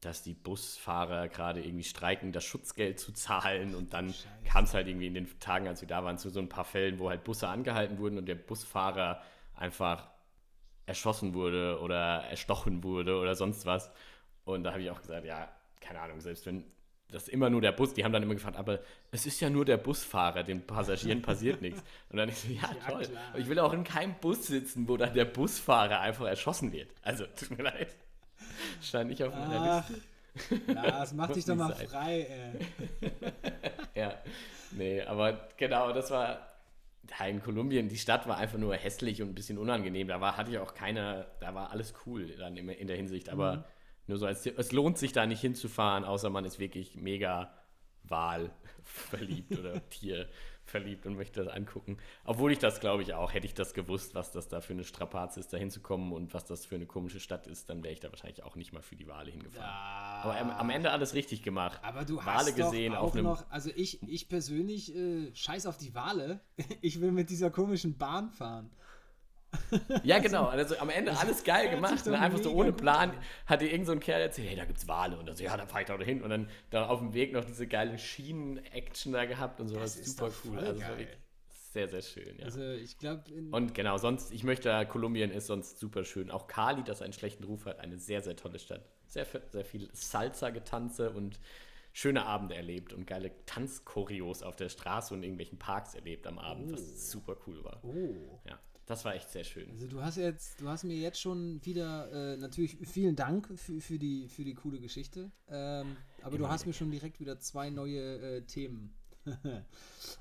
dass 0.00 0.22
die 0.22 0.34
Busfahrer 0.34 1.28
gerade 1.28 1.62
irgendwie 1.64 1.82
streiken, 1.82 2.30
das 2.30 2.44
Schutzgeld 2.44 3.00
zu 3.00 3.12
zahlen. 3.12 3.74
Und 3.74 3.92
dann 3.92 4.14
kam 4.44 4.64
es 4.64 4.74
halt 4.74 4.86
irgendwie 4.86 5.08
in 5.08 5.14
den 5.14 5.40
Tagen, 5.40 5.66
als 5.66 5.80
wir 5.80 5.88
da 5.88 6.04
waren, 6.04 6.16
zu 6.16 6.30
so 6.30 6.38
ein 6.38 6.48
paar 6.48 6.64
Fällen, 6.64 7.00
wo 7.00 7.10
halt 7.10 7.24
Busse 7.24 7.48
angehalten 7.48 7.98
wurden 7.98 8.18
und 8.18 8.26
der 8.26 8.36
Busfahrer 8.36 9.20
einfach 9.56 10.08
erschossen 10.86 11.34
wurde 11.34 11.80
oder 11.80 12.24
erstochen 12.30 12.82
wurde 12.82 13.18
oder 13.18 13.34
sonst 13.34 13.66
was. 13.66 13.90
Und 14.44 14.64
da 14.64 14.72
habe 14.72 14.82
ich 14.82 14.90
auch 14.90 15.00
gesagt, 15.00 15.24
ja, 15.24 15.48
keine 15.80 16.00
Ahnung, 16.00 16.20
selbst 16.20 16.46
wenn 16.46 16.64
das 17.08 17.28
immer 17.28 17.50
nur 17.50 17.60
der 17.60 17.72
Bus, 17.72 17.94
die 17.94 18.04
haben 18.04 18.12
dann 18.12 18.22
immer 18.22 18.34
gefragt, 18.34 18.56
aber 18.56 18.80
es 19.12 19.26
ist 19.26 19.40
ja 19.40 19.48
nur 19.48 19.64
der 19.64 19.76
Busfahrer, 19.76 20.42
den 20.42 20.66
Passagieren 20.66 21.22
passiert 21.22 21.62
nichts. 21.62 21.82
Und 22.10 22.16
dann 22.18 22.28
ich 22.28 22.36
so, 22.38 22.48
ja, 22.48 22.62
Ja, 22.88 22.90
toll. 22.90 23.02
klar. 23.04 23.22
Ich 23.36 23.48
will 23.48 23.58
auch 23.60 23.72
in 23.72 23.84
keinem 23.84 24.14
Bus 24.20 24.46
sitzen, 24.46 24.88
wo 24.88 24.96
dann 24.96 25.14
der 25.14 25.24
Busfahrer 25.24 26.00
einfach 26.00 26.26
erschossen 26.26 26.72
wird. 26.72 26.90
Also, 27.02 27.26
tut 27.36 27.56
mir 27.56 27.64
leid. 27.64 27.94
Stand 28.82 29.10
nicht 29.10 29.22
auf 29.22 29.34
meiner 29.34 29.84
Liste. 29.88 30.72
Lars, 30.72 31.12
mach 31.12 31.28
Muss 31.28 31.36
dich 31.36 31.44
doch 31.44 31.54
mal 31.54 31.74
frei, 31.74 32.26
ey. 32.28 33.10
Ja, 33.94 34.14
nee, 34.72 35.00
aber 35.02 35.48
genau, 35.56 35.92
das 35.92 36.10
war 36.10 36.38
ja, 37.18 37.26
in 37.26 37.40
Kolumbien, 37.42 37.88
die 37.88 37.98
Stadt 37.98 38.26
war 38.28 38.36
einfach 38.38 38.58
nur 38.58 38.74
hässlich 38.76 39.22
und 39.22 39.28
ein 39.30 39.34
bisschen 39.34 39.58
unangenehm. 39.58 40.08
Da 40.08 40.20
war, 40.20 40.36
hatte 40.36 40.50
ich 40.50 40.58
auch 40.58 40.74
keine, 40.74 41.26
da 41.40 41.54
war 41.54 41.70
alles 41.70 41.94
cool 42.06 42.28
dann 42.36 42.56
in, 42.56 42.68
in 42.68 42.86
der 42.86 42.96
Hinsicht. 42.96 43.28
Aber 43.28 43.58
Mhm. 43.58 43.64
nur 44.06 44.18
so 44.18 44.26
als 44.26 44.46
es 44.46 44.72
lohnt 44.72 44.98
sich 44.98 45.12
da 45.12 45.26
nicht 45.26 45.40
hinzufahren, 45.40 46.04
außer 46.04 46.30
man 46.30 46.44
ist 46.44 46.58
wirklich 46.58 46.96
mega 46.96 47.52
Wal 48.04 48.50
verliebt 48.82 49.56
oder 49.56 49.88
Tier 49.90 50.28
verliebt 50.70 51.06
und 51.06 51.16
möchte 51.16 51.44
das 51.44 51.52
angucken. 51.52 51.98
Obwohl 52.24 52.52
ich 52.52 52.58
das, 52.58 52.80
glaube 52.80 53.02
ich, 53.02 53.14
auch, 53.14 53.32
hätte 53.32 53.46
ich 53.46 53.54
das 53.54 53.74
gewusst, 53.74 54.14
was 54.14 54.32
das 54.32 54.48
da 54.48 54.60
für 54.60 54.72
eine 54.72 54.84
Strapaze 54.84 55.40
ist, 55.40 55.52
da 55.52 55.56
hinzukommen 55.56 56.12
und 56.12 56.34
was 56.34 56.44
das 56.44 56.66
für 56.66 56.74
eine 56.74 56.86
komische 56.86 57.20
Stadt 57.20 57.46
ist, 57.46 57.68
dann 57.70 57.82
wäre 57.82 57.92
ich 57.92 58.00
da 58.00 58.10
wahrscheinlich 58.10 58.42
auch 58.42 58.56
nicht 58.56 58.72
mal 58.72 58.82
für 58.82 58.96
die 58.96 59.06
Wale 59.06 59.30
hingefahren. 59.30 59.66
Ja. 59.66 60.20
Aber 60.22 60.38
am, 60.38 60.50
am 60.50 60.70
Ende 60.70 60.90
alles 60.90 61.14
richtig 61.14 61.42
gemacht. 61.42 61.80
Aber 61.82 62.04
du 62.04 62.16
Wale 62.16 62.28
hast 62.28 62.56
gesehen 62.56 62.92
doch 62.92 63.00
auf 63.00 63.10
auch 63.10 63.14
einem 63.14 63.24
noch, 63.24 63.50
also 63.50 63.70
ich, 63.74 64.02
ich 64.02 64.28
persönlich, 64.28 64.94
äh, 64.94 65.34
scheiß 65.34 65.66
auf 65.66 65.78
die 65.78 65.94
Wale. 65.94 66.40
Ich 66.82 67.00
will 67.00 67.10
mit 67.10 67.30
dieser 67.30 67.50
komischen 67.50 67.96
Bahn 67.96 68.30
fahren. 68.30 68.70
Ja, 70.02 70.18
genau. 70.18 70.46
Also 70.46 70.78
am 70.78 70.90
Ende 70.90 71.16
alles 71.16 71.44
geil 71.44 71.70
gemacht. 71.70 72.04
doch 72.04 72.12
Ne? 72.12 72.18
Einfach 72.18 72.42
so 72.42 72.52
ohne 72.52 72.72
Plan 72.72 73.10
an. 73.10 73.16
hat 73.46 73.60
dir 73.60 73.70
irgend 73.70 73.86
so 73.86 73.92
ein 73.92 74.00
Kerl 74.00 74.20
erzählt, 74.20 74.48
hey, 74.48 74.56
da 74.56 74.64
gibt's 74.64 74.86
Wale. 74.88 75.16
Und 75.16 75.26
dann 75.26 75.36
so, 75.36 75.44
ja, 75.44 75.56
dann 75.56 75.68
fahr 75.68 75.80
ich 75.80 75.86
da 75.86 75.96
hin. 75.98 76.22
Und 76.22 76.30
dann 76.30 76.48
da 76.70 76.86
auf 76.86 77.00
dem 77.00 77.14
Weg 77.14 77.32
noch 77.32 77.44
diese 77.44 77.66
geile 77.66 77.98
Schienen-Action 77.98 79.12
da 79.12 79.24
gehabt 79.24 79.60
und 79.60 79.68
sowas. 79.68 79.96
Das 79.96 80.06
ist 80.06 80.18
Super 80.18 80.32
cool. 80.44 80.58
Also 80.58 80.80
geil. 80.80 81.08
sehr, 81.72 81.88
sehr 81.88 82.02
schön, 82.02 82.38
ja. 82.38 82.44
Also 82.44 82.62
ich 82.62 82.98
glaube, 82.98 83.24
und 83.50 83.74
genau, 83.74 83.98
sonst, 83.98 84.32
ich 84.32 84.44
möchte, 84.44 84.86
Kolumbien 84.86 85.30
ist 85.30 85.46
sonst 85.46 85.78
super 85.78 86.04
schön. 86.04 86.30
Auch 86.30 86.46
Cali, 86.46 86.82
das 86.84 87.02
einen 87.02 87.12
schlechten 87.12 87.44
Ruf 87.44 87.66
hat, 87.66 87.80
eine 87.80 87.98
sehr, 87.98 88.22
sehr 88.22 88.36
tolle 88.36 88.58
Stadt. 88.58 88.88
Sehr, 89.06 89.26
sehr 89.50 89.64
viel 89.64 89.88
Salsa-Getanze 89.92 91.10
und 91.10 91.38
schöne 91.92 92.26
Abende 92.26 92.54
erlebt 92.54 92.92
und 92.92 93.06
geile 93.06 93.30
Tanzchoreos 93.46 94.42
auf 94.42 94.54
der 94.54 94.68
Straße 94.68 95.14
und 95.14 95.20
in 95.20 95.24
irgendwelchen 95.24 95.58
Parks 95.58 95.94
erlebt 95.94 96.26
am 96.26 96.38
Abend, 96.38 96.70
was 96.70 97.10
super 97.10 97.36
cool 97.46 97.64
war. 97.64 97.80
oh. 97.82 98.38
Ja, 98.44 98.58
das 98.86 99.04
war 99.04 99.14
echt 99.14 99.30
sehr 99.30 99.44
schön. 99.44 99.68
Also 99.70 99.88
du 99.88 100.02
hast 100.02 100.16
jetzt, 100.16 100.60
du 100.60 100.68
hast 100.68 100.84
mir 100.84 100.96
jetzt 100.96 101.20
schon 101.20 101.64
wieder 101.64 102.10
äh, 102.12 102.36
natürlich 102.36 102.76
vielen 102.84 103.16
Dank 103.16 103.48
für, 103.58 103.80
für, 103.80 103.98
die, 103.98 104.28
für 104.28 104.44
die 104.44 104.54
coole 104.54 104.78
Geschichte. 104.78 105.32
Ähm, 105.48 105.96
aber 106.22 106.38
du 106.38 106.48
hast 106.48 106.66
mir 106.66 106.72
schon 106.72 106.90
direkt 106.90 107.18
wieder 107.18 107.38
zwei 107.40 107.70
neue 107.70 108.18
äh, 108.18 108.42
Themen. 108.42 108.94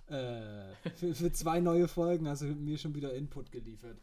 äh, 0.07 0.73
für, 0.95 1.13
für 1.13 1.31
zwei 1.31 1.59
neue 1.59 1.87
Folgen 1.87 2.27
hast 2.27 2.41
du 2.41 2.47
mir 2.47 2.79
schon 2.79 2.95
wieder 2.95 3.13
Input 3.13 3.51
geliefert. 3.51 3.97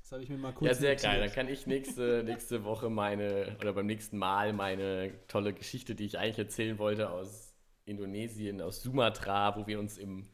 Das 0.00 0.12
habe 0.12 0.22
ich 0.22 0.28
mir 0.30 0.38
mal 0.38 0.52
kurz 0.52 0.68
Ja, 0.68 0.74
sehr 0.74 0.94
notiert. 0.94 1.12
geil. 1.12 1.20
Dann 1.20 1.32
kann 1.32 1.48
ich 1.48 1.66
nächste, 1.66 2.22
nächste 2.26 2.64
Woche 2.64 2.88
meine, 2.88 3.56
oder 3.60 3.72
beim 3.72 3.86
nächsten 3.86 4.16
Mal 4.16 4.52
meine 4.52 5.12
tolle 5.26 5.52
Geschichte, 5.52 5.96
die 5.96 6.04
ich 6.04 6.18
eigentlich 6.18 6.38
erzählen 6.38 6.78
wollte, 6.78 7.10
aus 7.10 7.52
Indonesien, 7.84 8.60
aus 8.60 8.80
Sumatra, 8.80 9.56
wo 9.56 9.66
wir 9.66 9.80
uns 9.80 9.98
im 9.98 10.28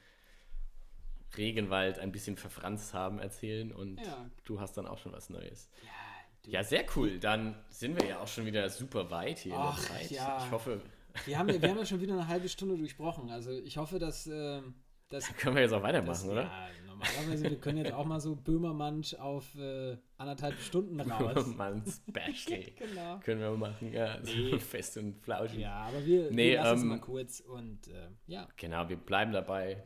Regenwald 1.37 1.99
ein 1.99 2.13
bisschen 2.13 2.37
verfranst 2.37 2.95
haben, 2.95 3.19
erzählen. 3.19 3.73
Und 3.73 4.01
Ja. 4.01 4.31
du 4.45 4.61
hast 4.61 4.77
dann 4.77 4.87
auch 4.87 4.99
schon 4.99 5.13
was 5.13 5.31
Neues. 5.31 5.71
du- 6.43 6.51
Ja, 6.51 6.63
sehr 6.63 6.85
cool. 6.97 7.19
Dann 7.19 7.57
sind 7.71 7.99
wir 8.01 8.07
ja 8.09 8.21
auch 8.21 8.29
schon 8.29 8.45
wieder 8.47 8.69
super 8.69 9.11
weit 9.11 9.39
hier 9.39 9.55
Ach, 9.57 9.79
in 9.79 9.85
der 9.85 9.95
Zeit. 10.01 10.11
ja. 10.11 10.45
Ich 10.45 10.51
hoffe, 10.51 10.81
Wir 11.27 11.39
haben, 11.39 11.49
ja- 11.49 11.63
wir 11.63 11.71
haben 11.71 11.79
ja 11.79 11.87
schon 11.87 12.01
wieder 12.01 12.15
eine 12.15 12.27
halbe 12.29 12.49
Stunde 12.49 12.77
durchbrochen. 12.77 13.31
Also 13.31 13.53
ich 13.53 13.77
hoffe, 13.77 13.99
dass, 13.99 14.27
ähm, 14.27 14.75
dass 15.09 15.29
können 15.37 15.55
wir 15.57 15.63
jetzt 15.63 15.73
auch 15.73 15.77
Das, 15.81 15.87
weitermachen, 15.89 16.29
oder? 16.31 16.43
Ja, 16.43 16.69
normalerweise, 16.87 17.51
wir 17.51 17.61
können 17.61 17.79
jetzt 17.79 17.93
auch 17.93 18.05
mal 18.05 18.21
so 18.21 18.35
Böhmermansch 18.35 19.15
auf 19.15 19.55
äh, 19.55 19.97
anderthalb 20.19 20.59
Stunden 20.61 21.01
raus. 21.01 21.47
Mann, 21.57 21.85
Special. 22.09 22.65
genau. 22.77 23.21
Können 23.21 23.41
wir 23.41 23.51
machen, 23.53 23.93
ja. 23.93 24.19
Nee. 24.25 24.59
Fest 24.59 24.97
und 24.99 25.17
flauschig. 25.23 25.61
Ja, 25.61 25.75
aber 25.85 26.05
wir, 26.05 26.31
Nee, 26.33 26.51
wir 26.53 26.57
lassen 26.63 26.77
es 26.77 26.83
ähm, 26.83 26.89
mal 26.89 27.01
kurz 27.01 27.41
und 27.41 27.87
äh, 27.89 28.09
ja. 28.27 28.49
Genau, 28.57 28.89
wir 28.89 28.97
bleiben 28.97 29.33
dabei. 29.33 29.85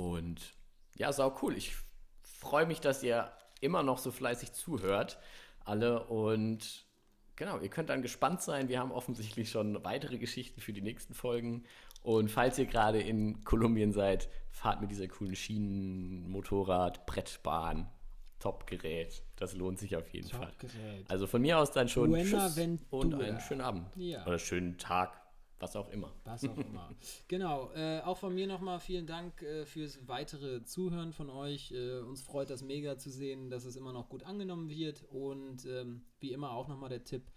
Und 0.00 0.54
ja, 0.96 1.12
sau 1.12 1.36
cool. 1.42 1.56
Ich 1.56 1.74
freue 2.22 2.66
mich, 2.66 2.80
dass 2.80 3.02
ihr 3.02 3.30
immer 3.60 3.82
noch 3.82 3.98
so 3.98 4.10
fleißig 4.10 4.52
zuhört, 4.52 5.18
alle. 5.64 6.04
Und 6.06 6.86
genau, 7.36 7.58
ihr 7.58 7.68
könnt 7.68 7.90
dann 7.90 8.02
gespannt 8.02 8.40
sein. 8.40 8.68
Wir 8.68 8.80
haben 8.80 8.92
offensichtlich 8.92 9.50
schon 9.50 9.84
weitere 9.84 10.18
Geschichten 10.18 10.60
für 10.60 10.72
die 10.72 10.82
nächsten 10.82 11.14
Folgen. 11.14 11.64
Und 12.02 12.30
falls 12.30 12.58
ihr 12.58 12.66
gerade 12.66 13.00
in 13.00 13.44
Kolumbien 13.44 13.92
seid, 13.92 14.28
fahrt 14.50 14.80
mit 14.80 14.90
dieser 14.90 15.06
coolen 15.08 15.36
Schienenmotorrad, 15.36 17.04
Brettbahn, 17.04 17.90
Top-Gerät. 18.38 19.22
Das 19.36 19.54
lohnt 19.54 19.78
sich 19.78 19.96
auf 19.96 20.08
jeden 20.08 20.30
Fall. 20.30 20.52
Also 21.08 21.26
von 21.26 21.42
mir 21.42 21.58
aus 21.58 21.72
dann 21.72 21.88
schon 21.88 22.10
Buena 22.10 22.46
Tschüss 22.46 22.56
Ventura. 22.56 23.02
und 23.02 23.14
einen 23.22 23.40
schönen 23.40 23.60
Abend. 23.60 23.86
Ja. 23.96 24.26
Oder 24.26 24.38
schönen 24.38 24.78
Tag, 24.78 25.19
was 25.60 25.76
auch 25.76 25.90
immer. 25.90 26.12
Was 26.24 26.44
auch 26.44 26.56
immer. 26.56 26.90
genau, 27.28 27.70
äh, 27.72 28.00
auch 28.00 28.16
von 28.16 28.34
mir 28.34 28.46
nochmal 28.46 28.80
vielen 28.80 29.06
Dank 29.06 29.42
äh, 29.42 29.66
fürs 29.66 30.08
weitere 30.08 30.64
Zuhören 30.64 31.12
von 31.12 31.30
euch. 31.30 31.70
Äh, 31.72 31.98
uns 32.00 32.22
freut 32.22 32.50
das 32.50 32.62
mega 32.62 32.98
zu 32.98 33.10
sehen, 33.10 33.50
dass 33.50 33.64
es 33.64 33.76
immer 33.76 33.92
noch 33.92 34.08
gut 34.08 34.24
angenommen 34.24 34.70
wird. 34.70 35.04
Und 35.10 35.66
ähm, 35.66 36.02
wie 36.18 36.32
immer 36.32 36.52
auch 36.52 36.66
nochmal 36.66 36.88
der 36.88 37.04
Tipp, 37.04 37.30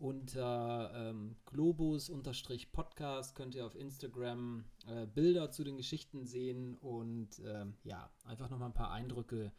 unter 0.00 0.92
ähm, 0.94 1.36
Globus-Podcast 1.46 3.34
könnt 3.34 3.54
ihr 3.54 3.66
auf 3.66 3.74
Instagram 3.74 4.64
äh, 4.86 5.06
Bilder 5.06 5.50
zu 5.50 5.62
den 5.62 5.76
Geschichten 5.76 6.24
sehen 6.24 6.76
und 6.78 7.38
ähm, 7.44 7.74
ja, 7.84 8.10
einfach 8.24 8.48
nochmal 8.48 8.70
ein 8.70 8.74
paar 8.74 8.92
Eindrücke 8.92 9.52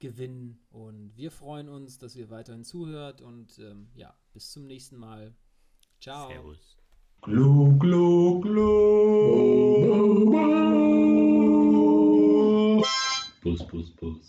gewinnen. 0.00 0.58
Und 0.70 1.16
wir 1.16 1.30
freuen 1.30 1.68
uns, 1.68 1.98
dass 1.98 2.16
ihr 2.16 2.28
weiterhin 2.30 2.64
zuhört 2.64 3.20
und 3.20 3.58
ähm, 3.58 3.88
ja, 3.94 4.16
bis 4.32 4.50
zum 4.50 4.66
nächsten 4.66 4.96
Mal. 4.96 5.34
Ciao. 6.00 6.28
Servus. 6.28 6.83
Glu, 7.26 7.72
glu, 7.80 8.40
glu. 8.40 8.70
Bus, 13.42 13.62
bus, 13.72 13.88
bus. 13.96 14.24